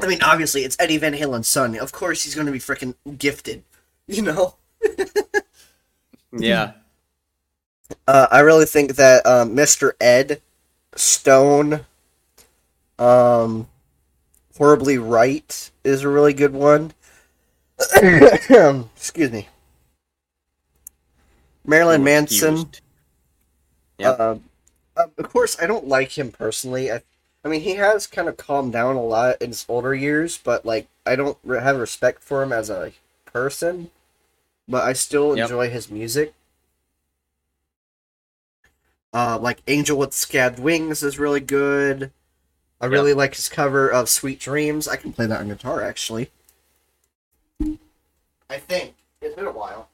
I 0.00 0.06
mean, 0.06 0.22
obviously, 0.22 0.62
it's 0.62 0.76
Eddie 0.78 0.98
Van 0.98 1.14
Halen's 1.14 1.48
son. 1.48 1.76
Of 1.76 1.90
course, 1.90 2.22
he's 2.22 2.34
going 2.34 2.46
to 2.46 2.52
be 2.52 2.58
freaking 2.58 2.94
gifted. 3.18 3.64
You 4.10 4.22
know? 4.22 4.54
Yeah. 6.32 6.72
Uh, 8.06 8.26
I 8.30 8.40
really 8.40 8.66
think 8.66 8.96
that 8.96 9.24
um, 9.26 9.56
Mr. 9.56 9.92
Ed 9.98 10.42
Stone, 10.94 11.86
um, 12.98 13.68
Horribly 14.56 14.98
Right 14.98 15.70
is 15.84 16.02
a 16.02 16.08
really 16.08 16.32
good 16.32 16.52
one. 16.52 16.92
Excuse 17.96 19.30
me. 19.30 19.48
Marilyn 21.64 22.02
Manson. 22.02 22.54
excused. 22.54 22.80
Yep. 23.98 24.20
Um, 24.20 24.44
uh, 24.96 25.06
of 25.18 25.28
course, 25.28 25.56
I 25.60 25.66
don't 25.66 25.86
like 25.86 26.16
him 26.18 26.32
personally. 26.32 26.90
I, 26.90 27.02
I 27.44 27.48
mean, 27.48 27.60
he 27.60 27.74
has 27.76 28.06
kind 28.06 28.28
of 28.28 28.36
calmed 28.36 28.72
down 28.72 28.96
a 28.96 29.02
lot 29.02 29.40
in 29.40 29.50
his 29.50 29.64
older 29.68 29.94
years, 29.94 30.38
but 30.38 30.64
like, 30.64 30.88
I 31.06 31.14
don't 31.14 31.38
have 31.46 31.76
respect 31.78 32.22
for 32.22 32.42
him 32.42 32.52
as 32.52 32.70
a 32.70 32.92
person. 33.24 33.90
But 34.66 34.84
I 34.84 34.92
still 34.92 35.36
Yep. 35.36 35.44
enjoy 35.44 35.70
his 35.70 35.90
music. 35.90 36.34
Uh, 39.12 39.38
like 39.40 39.62
Angel 39.66 39.96
with 39.98 40.12
Scabbed 40.12 40.58
Wings 40.58 41.02
is 41.02 41.18
really 41.18 41.40
good. 41.40 42.10
I 42.80 42.84
Yep. 42.86 42.92
really 42.92 43.12
like 43.14 43.34
his 43.34 43.48
cover 43.48 43.88
of 43.90 44.08
Sweet 44.08 44.38
Dreams. 44.38 44.86
I 44.86 44.96
can 44.96 45.12
play 45.12 45.26
that 45.26 45.40
on 45.40 45.48
guitar 45.48 45.82
actually. 45.82 46.30
I 48.50 48.58
think 48.58 48.94
it's 49.20 49.34
been 49.34 49.46
a 49.46 49.52
while. 49.52 49.88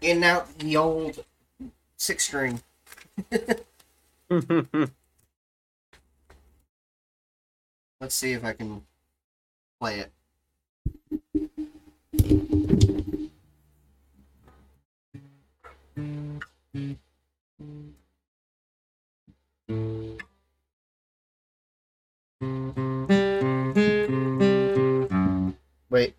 In 0.00 0.22
out 0.22 0.58
the 0.58 0.76
old 0.76 1.24
six 1.96 2.24
string. 2.24 2.62
Let's 8.00 8.14
see 8.14 8.32
if 8.32 8.44
I 8.44 8.52
can 8.52 8.84
play 9.80 10.00
it. 10.00 10.12
Wait. 25.90 26.14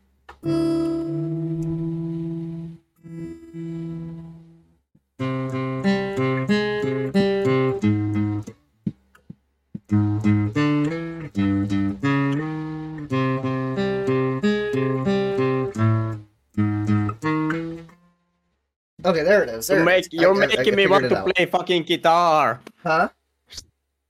Okay, 19.06 19.24
there 19.24 19.44
it 19.44 19.50
is. 19.50 19.68
There 19.68 19.78
you 19.78 19.84
it 19.84 19.86
make, 19.86 20.00
is. 20.02 20.10
I- 20.20 20.22
you're 20.22 20.36
I- 20.36 20.44
I 20.44 20.48
making 20.58 20.76
me 20.76 20.88
want 20.88 21.10
to 21.10 21.24
play 21.34 21.46
fucking 21.46 21.84
guitar. 21.84 22.60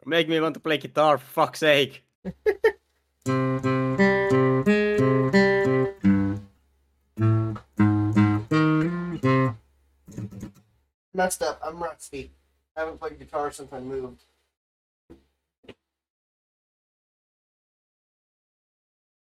Make 0.10 0.28
me 0.28 0.40
want 0.40 0.56
to 0.56 0.60
play 0.60 0.80
guitar, 0.80 1.20
for 1.20 1.26
fuck's 1.26 1.60
sake. 1.60 2.04
Messed 11.14 11.44
up. 11.44 11.62
I'm 11.64 11.78
rusty. 11.78 12.32
I 12.76 12.80
haven't 12.80 13.00
played 13.00 13.20
guitar 13.20 13.52
since 13.52 13.72
I 13.72 13.80
moved. 13.82 14.24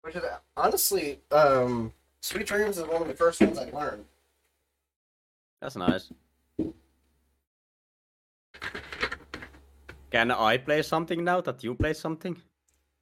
Which 0.01 0.15
is 0.15 0.23
honestly, 0.57 1.19
um, 1.29 1.93
Sweet 2.23 2.47
Dreams 2.47 2.79
is 2.79 2.87
one 2.87 3.03
of 3.03 3.07
the 3.07 3.13
first 3.13 3.39
ones 3.41 3.59
I 3.59 3.69
learned. 3.69 4.05
That's 5.61 5.75
nice. 5.75 6.11
Can 10.09 10.31
I 10.31 10.57
play 10.57 10.81
something 10.81 11.23
now 11.23 11.41
that 11.41 11.63
you 11.63 11.75
play 11.75 11.93
something? 11.93 12.35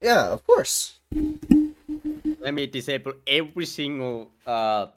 Yeah, 0.01 0.27
of 0.27 0.45
course. 0.45 0.99
Let 2.39 2.53
me 2.53 2.67
disable 2.67 3.13
every 3.25 3.65
single 3.65 4.31
uh 4.45 4.87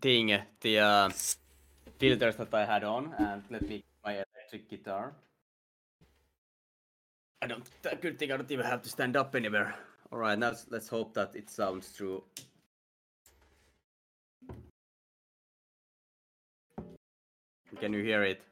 thing, 0.00 0.36
the 0.60 0.78
uh, 0.78 1.10
filters 1.98 2.36
that 2.36 2.52
I 2.52 2.64
had 2.64 2.84
on, 2.84 3.14
and 3.18 3.42
let 3.50 3.68
me 3.68 3.84
my 4.04 4.24
electric 4.24 4.68
guitar. 4.68 5.14
I 7.42 7.46
don't. 7.46 7.64
Good 8.00 8.18
thing 8.18 8.32
I 8.32 8.36
don't 8.36 8.50
even 8.50 8.66
have 8.66 8.82
to 8.82 8.88
stand 8.88 9.16
up 9.16 9.34
anywhere. 9.34 9.74
All 10.10 10.18
right, 10.18 10.38
now 10.38 10.48
let's, 10.48 10.66
let's 10.70 10.88
hope 10.88 11.14
that 11.14 11.36
it 11.36 11.50
sounds 11.50 11.92
true. 11.92 12.24
Can 17.80 17.92
you 17.92 18.02
hear 18.02 18.22
it? 18.22 18.42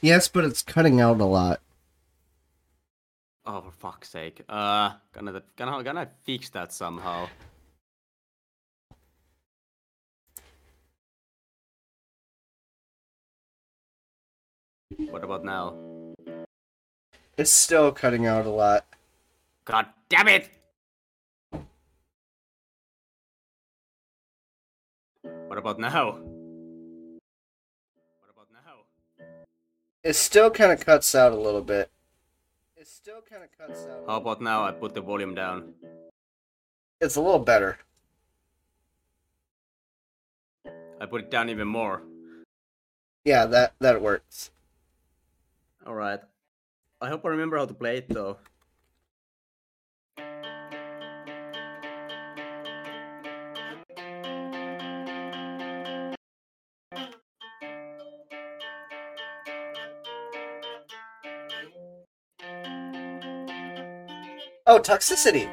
Yes, 0.00 0.28
but 0.28 0.44
it's 0.44 0.62
cutting 0.62 1.00
out 1.00 1.20
a 1.20 1.24
lot. 1.24 1.60
Oh, 3.46 3.62
for 3.62 3.70
fuck's 3.70 4.10
sake! 4.10 4.42
Uh, 4.48 4.92
gonna 5.12 5.42
gonna 5.56 5.82
gonna 5.82 6.08
fix 6.24 6.50
that 6.50 6.72
somehow. 6.72 7.28
What 15.10 15.24
about 15.24 15.44
now? 15.44 15.76
It's 17.36 17.52
still 17.52 17.92
cutting 17.92 18.26
out 18.26 18.46
a 18.46 18.50
lot. 18.50 18.84
God 19.64 19.86
damn 20.08 20.28
it! 20.28 20.50
What 25.22 25.56
about 25.58 25.78
now? 25.78 26.18
It 30.04 30.14
still 30.14 30.50
kind 30.50 30.72
of 30.72 30.84
cuts 30.84 31.14
out 31.14 31.32
a 31.32 31.36
little 31.36 31.62
bit. 31.62 31.90
It 32.76 32.86
still 32.86 33.20
kind 33.20 33.42
of 33.42 33.50
cuts 33.58 33.84
out. 33.86 34.04
How 34.06 34.16
about 34.16 34.40
now 34.40 34.64
I 34.64 34.70
put 34.72 34.94
the 34.94 35.00
volume 35.00 35.34
down? 35.34 35.74
It's 37.00 37.16
a 37.16 37.20
little 37.20 37.40
better. 37.40 37.78
I 41.00 41.06
put 41.06 41.22
it 41.22 41.30
down 41.30 41.48
even 41.48 41.68
more. 41.68 42.02
Yeah, 43.24 43.46
that 43.46 43.74
that 43.80 44.00
works. 44.00 44.50
Alright. 45.86 46.20
I 47.00 47.08
hope 47.08 47.24
I 47.24 47.28
remember 47.28 47.56
how 47.56 47.66
to 47.66 47.74
play 47.74 47.98
it 47.98 48.08
though. 48.08 48.38
Oh, 64.70 64.78
toxicity. 64.78 65.48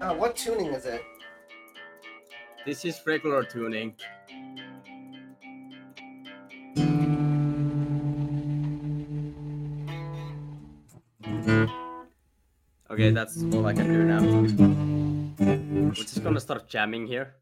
Uh, 0.00 0.14
what 0.14 0.34
tuning 0.36 0.72
is 0.72 0.86
it? 0.86 1.02
This 2.64 2.86
is 2.86 2.98
regular 3.04 3.44
tuning. 3.44 3.94
Okay, 13.00 13.12
that's 13.12 13.42
all 13.54 13.64
I 13.64 13.72
can 13.72 13.86
do 13.86 14.04
now. 14.04 14.20
We're 15.40 15.92
just 15.92 16.22
gonna 16.22 16.38
start 16.38 16.68
jamming 16.68 17.06
here. 17.06 17.32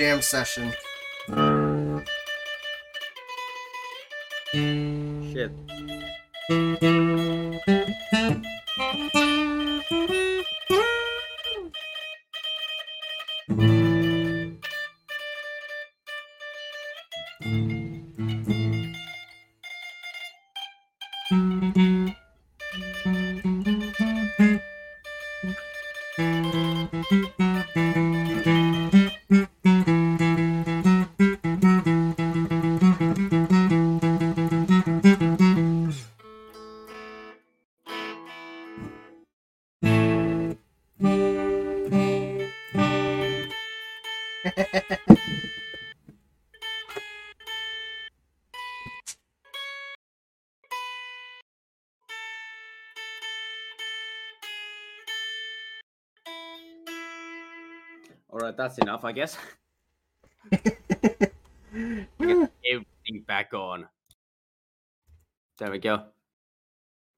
Jam 0.00 0.22
session. 0.22 0.72
That's 58.70 58.78
enough, 58.78 59.04
I 59.04 59.10
guess. 59.10 59.36
Everything 62.20 63.24
back 63.26 63.52
on. 63.52 63.88
There 65.58 65.72
we 65.72 65.80
go. 65.80 66.04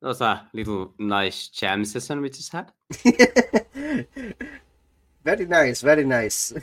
That 0.00 0.08
was 0.08 0.22
a 0.22 0.48
little 0.54 0.94
nice 0.98 1.48
jam 1.48 1.84
session 1.84 2.22
we 2.22 2.30
just 2.30 2.52
had. 2.52 2.72
very 5.22 5.44
nice, 5.46 5.82
very 5.82 6.06
nice. 6.06 6.54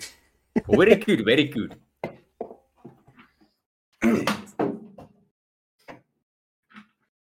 very 0.67 0.95
good, 0.95 1.23
very 1.23 1.43
good. 1.43 1.75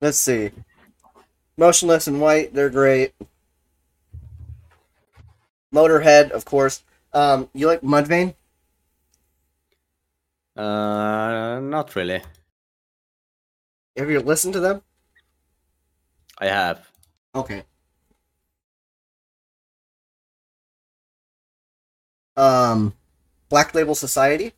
Let's 0.02 0.18
see. 0.18 0.50
Motionless 1.58 2.08
In 2.08 2.20
White, 2.20 2.56
they're 2.56 2.72
great. 2.72 3.14
Motorhead, 5.72 6.32
of 6.32 6.44
course. 6.44 6.82
Um, 7.14 7.50
you 7.54 7.68
like 7.68 7.82
Mudvayne? 7.82 8.36
Uh, 10.56 11.60
not 11.62 11.96
really. 11.96 12.22
Have 13.98 14.10
you 14.10 14.20
listened 14.20 14.54
to 14.54 14.60
them? 14.60 14.82
I 16.40 16.48
have. 16.48 16.90
Okay. 17.36 17.64
Um, 22.38 22.94
Black 23.50 23.76
Label 23.76 23.96
Society. 23.96 24.54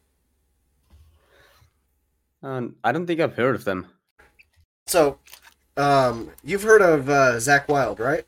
Um, 2.42 2.76
I 2.84 2.92
don't 2.92 3.08
think 3.08 3.20
I've 3.20 3.36
heard 3.36 3.56
of 3.56 3.64
them. 3.66 3.88
So, 4.86 5.20
um, 5.78 6.32
you've 6.44 6.64
heard 6.64 6.82
of 6.82 7.10
uh, 7.10 7.34
Zakk 7.38 7.68
Wylde, 7.68 8.00
right? 8.00 8.26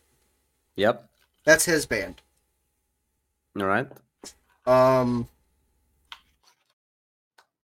Yep. 0.78 1.10
That's 1.44 1.66
his 1.66 1.86
band. 1.86 2.22
All 3.60 3.66
right. 3.66 3.88
Um, 4.66 5.28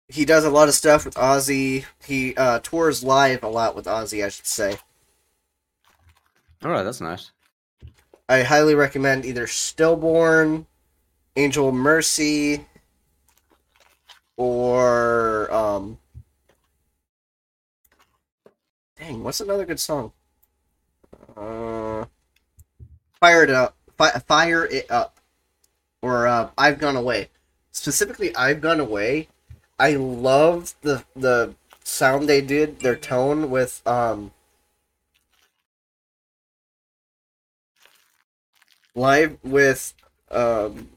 he 0.07 0.25
does 0.25 0.45
a 0.45 0.49
lot 0.49 0.67
of 0.67 0.73
stuff 0.75 1.05
with 1.05 1.15
Ozzy. 1.15 1.85
He 2.05 2.35
uh, 2.35 2.59
tours 2.61 3.03
live 3.03 3.43
a 3.43 3.47
lot 3.47 3.75
with 3.75 3.85
Ozzy, 3.85 4.23
I 4.23 4.29
should 4.29 4.45
say. 4.45 4.77
All 6.63 6.71
right, 6.71 6.83
that's 6.83 7.01
nice. 7.01 7.31
I 8.29 8.43
highly 8.43 8.75
recommend 8.75 9.25
either 9.25 9.47
Stillborn, 9.47 10.65
Angel 11.35 11.71
Mercy, 11.71 12.65
or 14.37 15.51
um. 15.53 15.97
Dang, 18.97 19.23
what's 19.23 19.41
another 19.41 19.65
good 19.65 19.79
song? 19.79 20.13
Uh, 21.35 22.05
fire 23.19 23.43
it 23.43 23.49
up, 23.49 23.75
Fi- 23.97 24.19
fire 24.19 24.65
it 24.65 24.89
up, 24.89 25.19
or 26.03 26.27
uh, 26.27 26.49
I've 26.57 26.79
gone 26.79 26.97
away. 26.97 27.29
Specifically, 27.71 28.35
I've 28.35 28.61
gone 28.61 28.81
away. 28.81 29.29
I 29.79 29.95
love 29.95 30.75
the 30.81 31.03
the 31.15 31.55
sound 31.83 32.27
they 32.29 32.41
did, 32.41 32.81
their 32.81 32.97
tone 32.97 33.49
with 33.49 33.81
um 33.87 34.31
live 38.93 39.37
with 39.43 39.93
um 40.29 40.89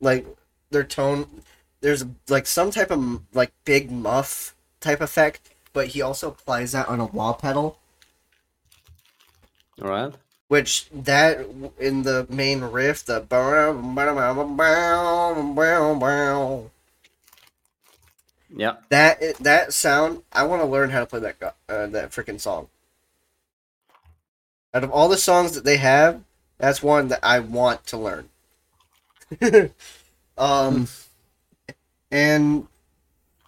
like 0.00 0.26
their 0.70 0.84
tone 0.84 1.42
there's 1.80 2.04
like 2.28 2.46
some 2.46 2.70
type 2.70 2.90
of 2.90 3.22
like 3.32 3.52
big 3.64 3.90
muff 3.90 4.54
type 4.80 5.00
effect 5.00 5.50
but 5.72 5.88
he 5.88 6.02
also 6.02 6.28
applies 6.28 6.72
that 6.72 6.86
on 6.88 7.00
a 7.00 7.06
wah 7.06 7.32
pedal 7.32 7.78
All 9.80 9.88
right. 9.88 10.12
Which 10.48 10.88
that 10.90 11.46
in 11.78 12.02
the 12.02 12.26
main 12.28 12.62
riff 12.62 13.04
the 13.04 13.20
Yeah. 18.54 18.76
that 18.88 19.20
that 19.38 19.72
sound 19.74 20.22
i 20.32 20.42
want 20.42 20.62
to 20.62 20.66
learn 20.66 20.90
how 20.90 21.00
to 21.00 21.06
play 21.06 21.20
that 21.20 21.54
uh, 21.68 21.86
that 21.86 22.10
freaking 22.10 22.40
song. 22.40 22.68
Out 24.74 24.84
of 24.84 24.90
all 24.90 25.08
the 25.08 25.18
songs 25.18 25.52
that 25.52 25.64
they 25.64 25.76
have 25.76 26.22
that's 26.58 26.82
one 26.82 27.08
that 27.08 27.20
i 27.22 27.38
want 27.38 27.86
to 27.86 27.96
learn. 27.98 28.28
Um 30.38 30.86
and 32.12 32.68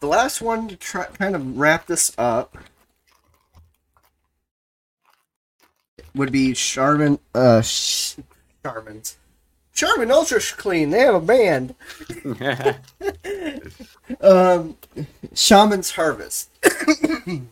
the 0.00 0.08
last 0.08 0.40
one 0.42 0.66
to 0.68 0.76
try 0.76 1.04
kind 1.04 1.36
of 1.36 1.56
wrap 1.56 1.86
this 1.86 2.12
up 2.18 2.58
would 6.14 6.32
be 6.32 6.52
Charmin 6.54 7.18
uh 7.34 7.62
Sh- 7.62 8.16
Charmin's 8.64 9.16
Charmin 9.74 10.10
Ultra 10.10 10.40
Clean. 10.56 10.90
They 10.90 11.00
have 11.00 11.14
a 11.14 11.20
band. 11.20 11.74
Um, 14.20 14.76
Shaman's 15.34 15.92
Harvest. 15.92 16.50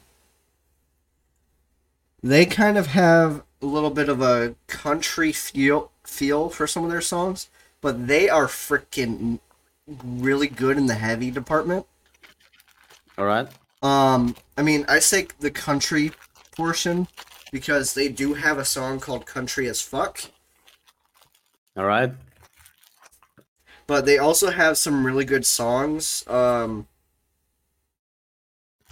they 2.23 2.47
kind 2.47 2.77
of 2.77 2.89
have 2.89 3.43
a 3.63 3.67
little 3.67 3.91
bit 3.91 4.09
of 4.09 4.21
a 4.21 4.55
country 4.67 5.33
feel 5.33 5.93
feel 6.05 6.49
for 6.49 6.67
some 6.67 6.85
of 6.85 6.91
their 6.91 7.01
songs, 7.01 7.49
but 7.81 8.07
they 8.09 8.29
are 8.29 8.47
freaking 8.47 9.39
really 9.87 10.49
good 10.49 10.77
in 10.77 10.87
the 10.87 10.95
heavy 10.95 11.31
department. 11.31 11.87
All 13.17 13.25
right. 13.25 13.49
Um, 13.83 14.35
I 14.57 14.63
mean, 14.63 14.85
I 14.89 14.99
say 14.99 15.29
the 15.39 15.51
country 15.51 16.13
portion 16.57 17.07
because 17.51 17.95
they 17.95 18.09
do 18.09 18.35
have 18.35 18.59
a 18.59 18.65
song 18.65 19.01
called 19.01 19.27
"Country 19.27 19.69
as 19.69 19.81
Fuck," 19.81 20.23
All 21.77 21.85
right. 21.85 22.13
but 23.87 24.05
they 24.07 24.19
also 24.19 24.51
have 24.51 24.77
some 24.79 25.05
really 25.07 25.25
good 25.25 25.47
songs. 25.47 26.25
Um, 26.29 26.87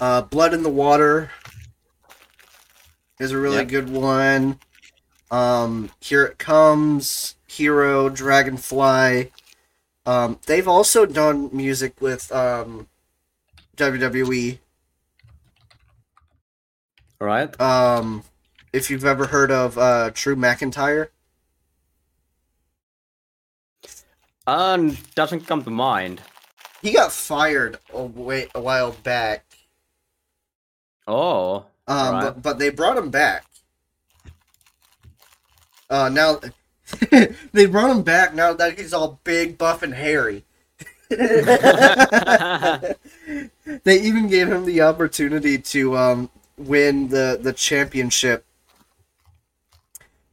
uh, 0.00 0.22
"Blood 0.22 0.54
in 0.54 0.62
the 0.62 0.70
Water" 0.70 1.30
is 3.18 3.32
a 3.32 3.38
really 3.38 3.56
Yep. 3.56 3.68
good 3.68 3.90
one. 3.90 4.60
Um, 5.30 5.90
"Here 6.00 6.24
It 6.24 6.38
Comes," 6.38 7.34
"Hero," 7.46 8.08
"Dragonfly." 8.08 9.32
Um, 10.06 10.38
they've 10.46 10.68
also 10.68 11.04
done 11.04 11.50
music 11.52 12.00
with 12.00 12.30
um, 12.30 12.88
WWE. 13.76 14.60
All 17.20 17.26
right. 17.26 17.60
Um, 17.60 18.22
if 18.77 18.90
you've 18.90 19.07
ever 19.07 19.27
heard 19.27 19.51
of 19.51 19.78
uh, 19.78 20.11
Drew 20.12 20.36
McIntyre. 20.36 21.09
Um, 24.47 24.98
doesn't 25.15 25.47
come 25.47 25.65
to 25.65 25.70
mind. 25.70 26.20
He 26.82 26.93
got 26.93 27.11
fired 27.11 27.78
a, 27.93 28.03
wait, 28.05 28.51
a 28.55 28.61
while 28.61 28.93
back. 28.93 29.47
Oh. 31.09 31.65
Um, 31.89 32.15
Right. 32.15 32.23
but, 32.24 32.43
but 32.43 32.59
they 32.59 32.69
brought 32.69 32.98
him 32.98 33.11
back. 33.11 33.47
Uh, 35.89 36.11
now 36.11 36.40
they 37.53 37.66
brought 37.66 37.90
him 37.90 38.03
back 38.03 38.35
now 38.35 38.53
that 38.53 38.78
he's 38.78 38.93
all 38.93 39.20
big, 39.24 39.57
buff, 39.57 39.82
and 39.82 39.94
hairy. 39.94 40.44
they 41.09 42.97
even 43.86 44.27
gave 44.28 44.48
him 44.48 44.65
the 44.65 44.81
opportunity 44.82 45.59
to 45.59 45.97
um, 45.97 46.28
win 46.59 47.09
the 47.09 47.39
the 47.40 47.53
championship. 47.53 48.45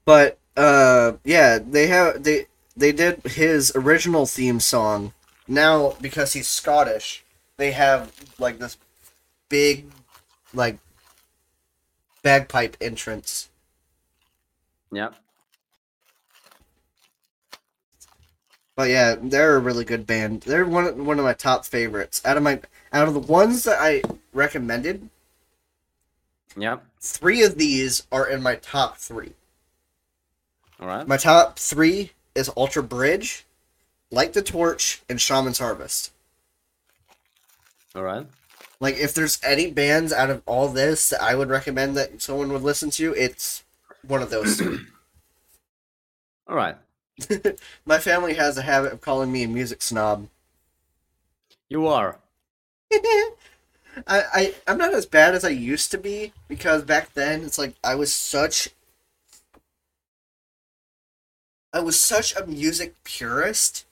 But 0.05 0.38
uh, 0.57 1.13
yeah, 1.23 1.59
they 1.59 1.88
have 1.88 2.23
they 2.23 2.47
they 2.75 2.91
did 2.91 3.21
his 3.25 3.71
original 3.75 4.25
theme 4.25 4.59
song. 4.59 5.13
Now 5.47 5.95
because 6.01 6.34
he's 6.34 6.47
Scottish, 6.47 7.23
they 7.57 7.71
have 7.71 8.11
like 8.39 8.59
this 8.59 8.77
big, 9.49 9.85
like 10.53 10.80
bagpipe 12.21 12.77
entrance. 12.81 13.49
Yep. 14.91 15.15
But 18.75 18.89
yeah, 18.89 19.15
they're 19.21 19.55
a 19.55 19.59
really 19.59 19.85
good 19.85 20.07
band. 20.07 20.41
They're 20.41 20.65
one 20.65 20.85
of, 20.85 20.97
one 20.97 21.19
of 21.19 21.25
my 21.25 21.34
top 21.34 21.65
favorites. 21.65 22.21
Out 22.25 22.38
of 22.38 22.43
my 22.43 22.59
out 22.91 23.07
of 23.07 23.13
the 23.13 23.19
ones 23.19 23.63
that 23.63 23.80
I 23.80 24.01
recommended, 24.34 25.09
Yep. 26.57 26.84
three 26.99 27.43
of 27.43 27.57
these 27.57 28.07
are 28.11 28.27
in 28.27 28.41
my 28.41 28.55
top 28.55 28.97
three. 28.97 29.34
All 30.84 30.89
right. 30.89 31.07
My 31.07 31.15
top 31.15 31.57
three 31.57 32.11
is 32.35 32.49
Alter 32.49 32.81
Bridge, 32.81 33.45
Light 34.11 34.34
the 34.34 34.41
Torch, 34.41 35.01
and 35.07 35.22
Shaman's 35.22 35.60
Harvest. 35.60 36.11
All 37.95 38.03
right. 38.03 38.27
Like, 38.81 38.97
if 38.97 39.14
there's 39.14 39.39
any 39.45 39.72
bands 39.72 40.11
out 40.11 40.30
of 40.30 40.41
all 40.45 40.68
this 40.68 41.07
that 41.07 41.22
I 41.22 41.35
would 41.35 41.49
recommend 41.49 41.95
that 41.95 42.22
someone 42.22 42.51
would 42.51 42.64
listen 42.64 42.89
to, 42.91 43.14
it's 43.14 43.64
one 44.05 44.22
of 44.22 44.30
those 44.30 44.57
two. 44.57 44.80
All 46.49 46.55
right. 46.57 46.76
My 47.85 47.97
family 47.99 48.34
has 48.34 48.57
a 48.57 48.64
habit 48.64 48.91
of 48.91 48.99
calling 48.99 49.31
me 49.31 49.43
a 49.43 49.47
music 49.47 49.81
snob. 49.81 50.27
You 51.69 51.88
are. 51.88 52.19
I, 52.91 53.34
I 54.07 54.53
I'm 54.68 54.77
not 54.77 54.93
as 54.93 55.05
bad 55.05 55.34
as 55.34 55.45
I 55.45 55.49
used 55.49 55.91
to 55.91 55.97
be 55.97 56.34
because 56.49 56.81
back 56.84 57.14
then 57.14 57.43
it's 57.43 57.57
like 57.57 57.76
I 57.84 57.95
was 57.95 58.14
such 58.14 58.69
I 61.73 61.79
was 61.79 61.99
such 61.99 62.35
a 62.35 62.45
music 62.45 62.95
purist. 63.03 63.85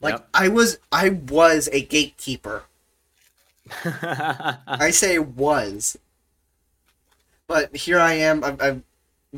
Like 0.00 0.14
Yep. 0.14 0.28
I 0.34 0.48
was 0.48 0.78
I 0.90 1.08
was 1.10 1.68
a 1.72 1.82
gatekeeper. 1.82 2.64
I 3.84 4.90
say 4.90 5.18
was. 5.18 5.98
But 7.46 7.74
here 7.76 7.98
I 7.98 8.14
am. 8.14 8.42
I've, 8.42 8.60
I've 8.60 8.82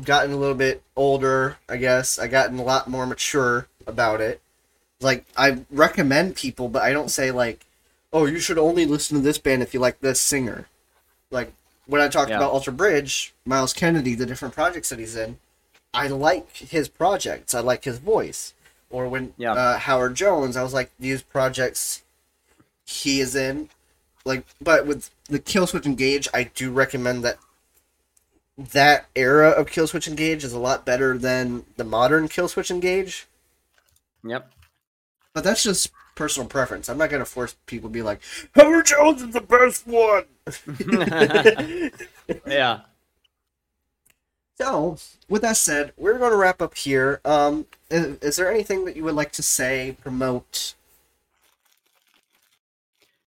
gotten 0.03 0.31
a 0.31 0.37
little 0.37 0.55
bit 0.55 0.81
older, 0.95 1.57
I 1.67 1.77
guess. 1.77 2.17
I 2.19 2.27
gotten 2.27 2.57
a 2.59 2.63
lot 2.63 2.87
more 2.89 3.05
mature 3.05 3.67
about 3.85 4.21
it. 4.21 4.41
Like 5.01 5.25
I 5.37 5.63
recommend 5.69 6.35
people, 6.35 6.67
but 6.69 6.81
I 6.83 6.91
don't 6.91 7.09
say 7.09 7.31
like, 7.31 7.65
"Oh, 8.11 8.25
you 8.25 8.39
should 8.39 8.57
only 8.57 8.85
listen 8.85 9.17
to 9.17 9.23
this 9.23 9.37
band 9.37 9.61
if 9.63 9.73
you 9.73 9.79
like 9.79 9.99
this 10.01 10.19
singer." 10.19 10.67
Like 11.31 11.53
when 11.85 12.01
I 12.01 12.07
talked 12.07 12.29
Yeah. 12.31 12.37
about 12.37 12.51
Alter 12.51 12.71
Bridge, 12.71 13.33
Myles 13.45 13.73
Kennedy, 13.73 14.15
the 14.15 14.25
different 14.25 14.53
projects 14.53 14.89
that 14.89 14.99
he's 14.99 15.15
in, 15.15 15.37
I 15.93 16.07
like 16.07 16.55
his 16.55 16.87
projects. 16.87 17.53
I 17.53 17.59
like 17.61 17.83
his 17.83 17.97
voice. 17.97 18.53
Or 18.89 19.07
when 19.07 19.33
Yeah. 19.37 19.53
uh, 19.53 19.77
Howard 19.77 20.15
Jones, 20.15 20.55
I 20.57 20.63
was 20.63 20.73
like, 20.73 20.91
these 20.99 21.21
projects 21.21 22.03
he 22.85 23.19
is 23.19 23.35
in, 23.35 23.69
like, 24.25 24.45
but 24.61 24.85
with 24.87 25.11
the 25.25 25.39
Killswitch 25.39 25.85
Engage, 25.85 26.27
I 26.33 26.43
do 26.43 26.71
recommend 26.71 27.23
that 27.23 27.37
that 28.57 29.07
era 29.15 29.49
of 29.51 29.67
Killswitch 29.67 30.07
Engage 30.07 30.43
is 30.43 30.53
a 30.53 30.59
lot 30.59 30.85
better 30.85 31.17
than 31.17 31.65
the 31.77 31.83
modern 31.83 32.27
Killswitch 32.27 32.71
Engage. 32.71 33.27
yep. 34.23 34.51
But 35.33 35.43
that's 35.43 35.63
just 35.63 35.91
personal 36.15 36.49
preference. 36.49 36.89
I'm 36.89 36.97
not 36.97 37.09
gonna 37.09 37.25
force 37.25 37.55
people 37.67 37.89
to 37.89 37.93
be 37.93 38.01
like, 38.01 38.19
Howard 38.55 38.87
Jones 38.87 39.21
is 39.21 39.33
the 39.33 39.41
best 39.41 39.87
one. 39.87 40.25
yeah. 42.47 42.81
So, 44.59 44.97
with 45.29 45.41
that 45.43 45.55
said, 45.55 45.93
we're 45.95 46.17
going 46.17 46.31
to 46.31 46.37
wrap 46.37 46.61
up 46.61 46.75
here. 46.75 47.21
Um, 47.23 47.65
is, 47.89 48.17
is 48.19 48.35
there 48.35 48.51
anything 48.51 48.83
that 48.85 48.97
you 48.97 49.05
would 49.05 49.15
like 49.15 49.31
to 49.33 49.43
say, 49.43 49.95
promote? 50.01 50.75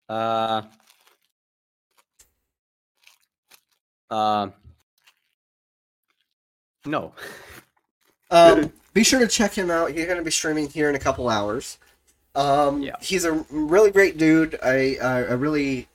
Uh. 0.08 0.62
Uh. 4.08 4.48
No. 6.84 7.12
Um, 8.30 8.72
be 8.94 9.02
sure 9.02 9.18
to 9.18 9.26
check 9.26 9.52
him 9.52 9.68
out. 9.68 9.90
He's 9.90 10.04
going 10.06 10.18
to 10.18 10.22
be 10.24 10.30
streaming 10.30 10.68
here 10.68 10.88
in 10.88 10.94
a 10.94 11.00
couple 11.00 11.28
hours. 11.28 11.78
Um, 12.36 12.82
Yeah. 12.82 12.94
he's 13.00 13.24
a 13.24 13.32
really 13.50 13.90
great 13.90 14.16
dude. 14.16 14.56
I 14.62 14.96
I, 15.02 15.16
I 15.24 15.32
really 15.32 15.88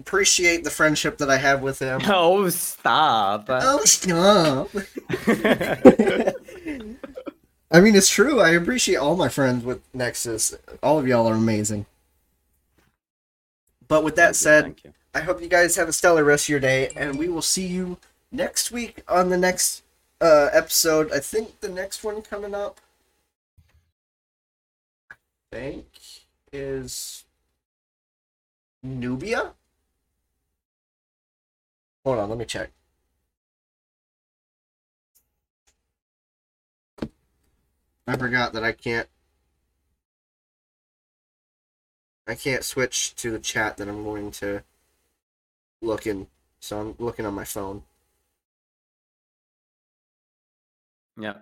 appreciate 0.00 0.64
the 0.64 0.70
friendship 0.70 1.18
that 1.18 1.30
I 1.30 1.36
have 1.36 1.62
with 1.62 1.78
him. 1.78 2.00
Oh, 2.06 2.48
stop. 2.50 3.46
Oh, 3.48 3.84
stop! 3.84 4.70
I 7.70 7.80
mean, 7.80 7.96
it's 7.96 8.10
true. 8.10 8.40
I 8.40 8.50
appreciate 8.50 8.96
all 8.96 9.16
my 9.16 9.28
friends 9.28 9.64
with 9.64 9.80
Nexus. 9.92 10.56
All 10.82 10.98
of 10.98 11.08
y'all 11.08 11.26
are 11.26 11.34
amazing. 11.34 11.86
But 13.88 14.04
with 14.04 14.16
that 14.16 14.36
said, 14.36 14.64
Thank 14.64 14.84
you. 14.84 14.94
I 15.14 15.20
hope 15.20 15.40
you 15.40 15.48
guys 15.48 15.76
have 15.76 15.88
a 15.88 15.92
stellar 15.92 16.24
rest 16.24 16.46
of 16.46 16.48
your 16.50 16.60
day, 16.60 16.90
and 16.96 17.18
we 17.18 17.28
will 17.28 17.42
see 17.42 17.66
you 17.66 17.98
next 18.32 18.70
week 18.70 19.02
on 19.08 19.28
the 19.28 19.36
next 19.36 19.82
uh, 20.20 20.50
episode. 20.52 21.12
I 21.12 21.20
think 21.20 21.60
the 21.60 21.68
next 21.68 22.02
one 22.02 22.22
coming 22.22 22.54
up, 22.54 22.80
I 25.10 25.14
think, 25.52 25.86
is 26.52 27.24
Nubia. 28.82 29.52
Hold 32.04 32.18
on, 32.18 32.28
let 32.28 32.38
me 32.38 32.44
check. 32.44 32.70
I 38.06 38.16
forgot 38.16 38.52
that 38.52 38.64
I 38.64 38.72
can't. 38.72 39.08
I 42.26 42.34
can't 42.34 42.64
switch 42.64 43.14
to 43.16 43.30
the 43.30 43.38
chat 43.38 43.76
that 43.78 43.88
I'm 43.88 44.04
going 44.04 44.30
to 44.32 44.62
look 45.82 46.06
in. 46.06 46.26
So 46.60 46.80
I'm 46.80 46.94
looking 46.98 47.26
on 47.26 47.34
my 47.34 47.44
phone. 47.44 47.82
Yeah. 51.18 51.34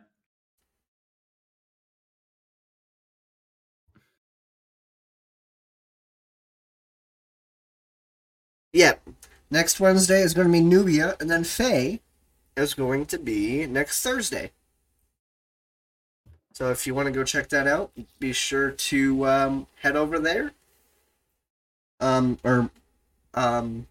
Yep. 8.73 9.03
Next 9.53 9.81
Wednesday 9.81 10.23
is 10.23 10.33
going 10.33 10.47
to 10.47 10.53
be 10.53 10.63
Nubia, 10.63 11.15
and 11.21 11.31
then 11.31 11.45
Faye 11.45 12.01
is 12.57 12.73
going 12.73 13.05
to 13.05 13.19
be 13.19 13.67
next 13.67 14.01
Thursday. 14.01 14.51
So 16.55 16.71
if 16.71 16.87
you 16.87 16.95
want 16.95 17.09
to 17.09 17.13
go 17.13 17.23
check 17.23 17.51
that 17.51 17.67
out, 17.67 17.93
be 18.19 18.33
sure 18.33 18.71
to 18.71 19.27
um, 19.27 19.67
head 19.83 19.95
over 19.95 20.19
there. 20.19 20.53
Um, 22.01 22.39
or 22.43 22.71
um, 23.35 23.89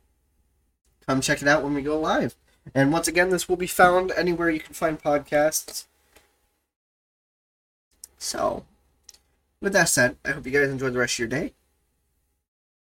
come 1.06 1.22
check 1.22 1.44
it 1.44 1.48
out 1.48 1.62
when 1.62 1.76
we 1.76 1.84
go 1.84 2.00
live. 2.00 2.36
And 2.74 2.92
once 2.92 3.08
again, 3.08 3.30
this 3.30 3.48
will 3.48 3.56
be 3.56 3.68
found 3.68 4.12
anywhere 4.14 4.50
you 4.50 4.62
can 4.62 4.74
find 4.74 5.00
podcasts. 5.00 5.86
So, 8.18 8.66
with 9.62 9.74
that 9.74 9.90
said, 9.90 10.18
I 10.26 10.32
hope 10.32 10.48
you 10.48 10.52
guys 10.54 10.70
enjoy 10.70 10.90
the 10.90 10.98
rest 10.98 11.14
of 11.14 11.20
your 11.20 11.28
day. 11.28 11.54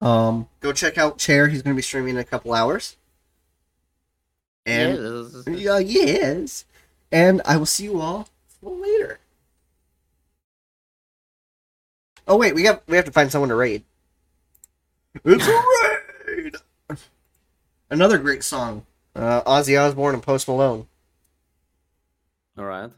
Um, 0.03 0.49
go 0.61 0.73
check 0.73 0.99
out 0.99 1.17
Chair. 1.19 1.47
He's 1.49 1.63
going 1.63 1.75
to 1.75 1.79
be 1.79 1.83
streaming 1.83 2.15
in 2.17 2.21
a 2.21 2.25
couple 2.25 2.53
hours. 2.53 2.97
And 4.67 4.97
Yes. 5.47 5.61
yeah, 5.61 5.79
yes. 5.79 6.65
And 7.11 7.41
I 7.45 7.57
will 7.57 7.67
see 7.67 7.85
you 7.85 8.01
all 8.01 8.29
later. 8.63 9.19
Oh 12.27 12.37
wait, 12.37 12.55
we 12.55 12.65
have 12.65 12.81
we 12.87 12.97
have 12.97 13.05
to 13.07 13.13
find 13.13 13.31
someone 13.31 13.49
to 13.49 13.55
raid. 13.57 13.85
It's 15.25 15.47
a 15.47 15.63
raid. 16.27 16.57
Another 17.91 18.19
great 18.19 18.45
song. 18.45 18.87
Uh, 19.15 19.43
Ozzy 19.43 19.79
Osbourne 19.79 20.15
and 20.15 20.23
Post 20.23 20.49
Malone. 20.49 20.87
All 22.57 22.65
right. 22.65 22.91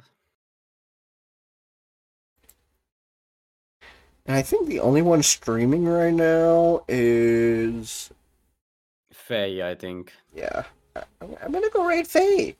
And 4.26 4.36
I 4.36 4.42
think 4.42 4.68
the 4.68 4.80
only 4.80 5.02
one 5.02 5.22
streaming 5.22 5.84
right 5.84 6.14
now 6.14 6.84
is 6.88 8.10
Faye, 9.12 9.62
I 9.62 9.74
think. 9.74 10.12
Yeah, 10.34 10.64
I, 10.96 11.02
am 11.42 11.52
gonna 11.52 11.68
go 11.70 11.86
raid 11.86 12.06
Faye. 12.08 12.56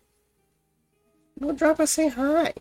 No 1.41 1.53
drop 1.53 1.81
a 1.81 1.87
say 1.87 2.09
hi. 2.09 2.53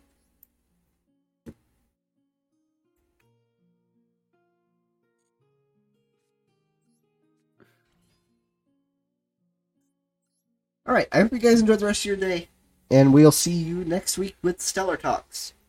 All 10.86 10.94
right, 10.94 11.08
I 11.12 11.22
hope 11.22 11.32
you 11.32 11.40
guys 11.40 11.62
enjoyed 11.62 11.80
the 11.80 11.86
rest 11.86 12.02
of 12.02 12.06
your 12.06 12.18
day, 12.18 12.50
and 12.92 13.14
we'll 13.14 13.32
see 13.32 13.54
you 13.54 13.86
next 13.86 14.18
week 14.18 14.36
with 14.42 14.62
Stellar 14.62 14.98
Talks. 14.98 15.54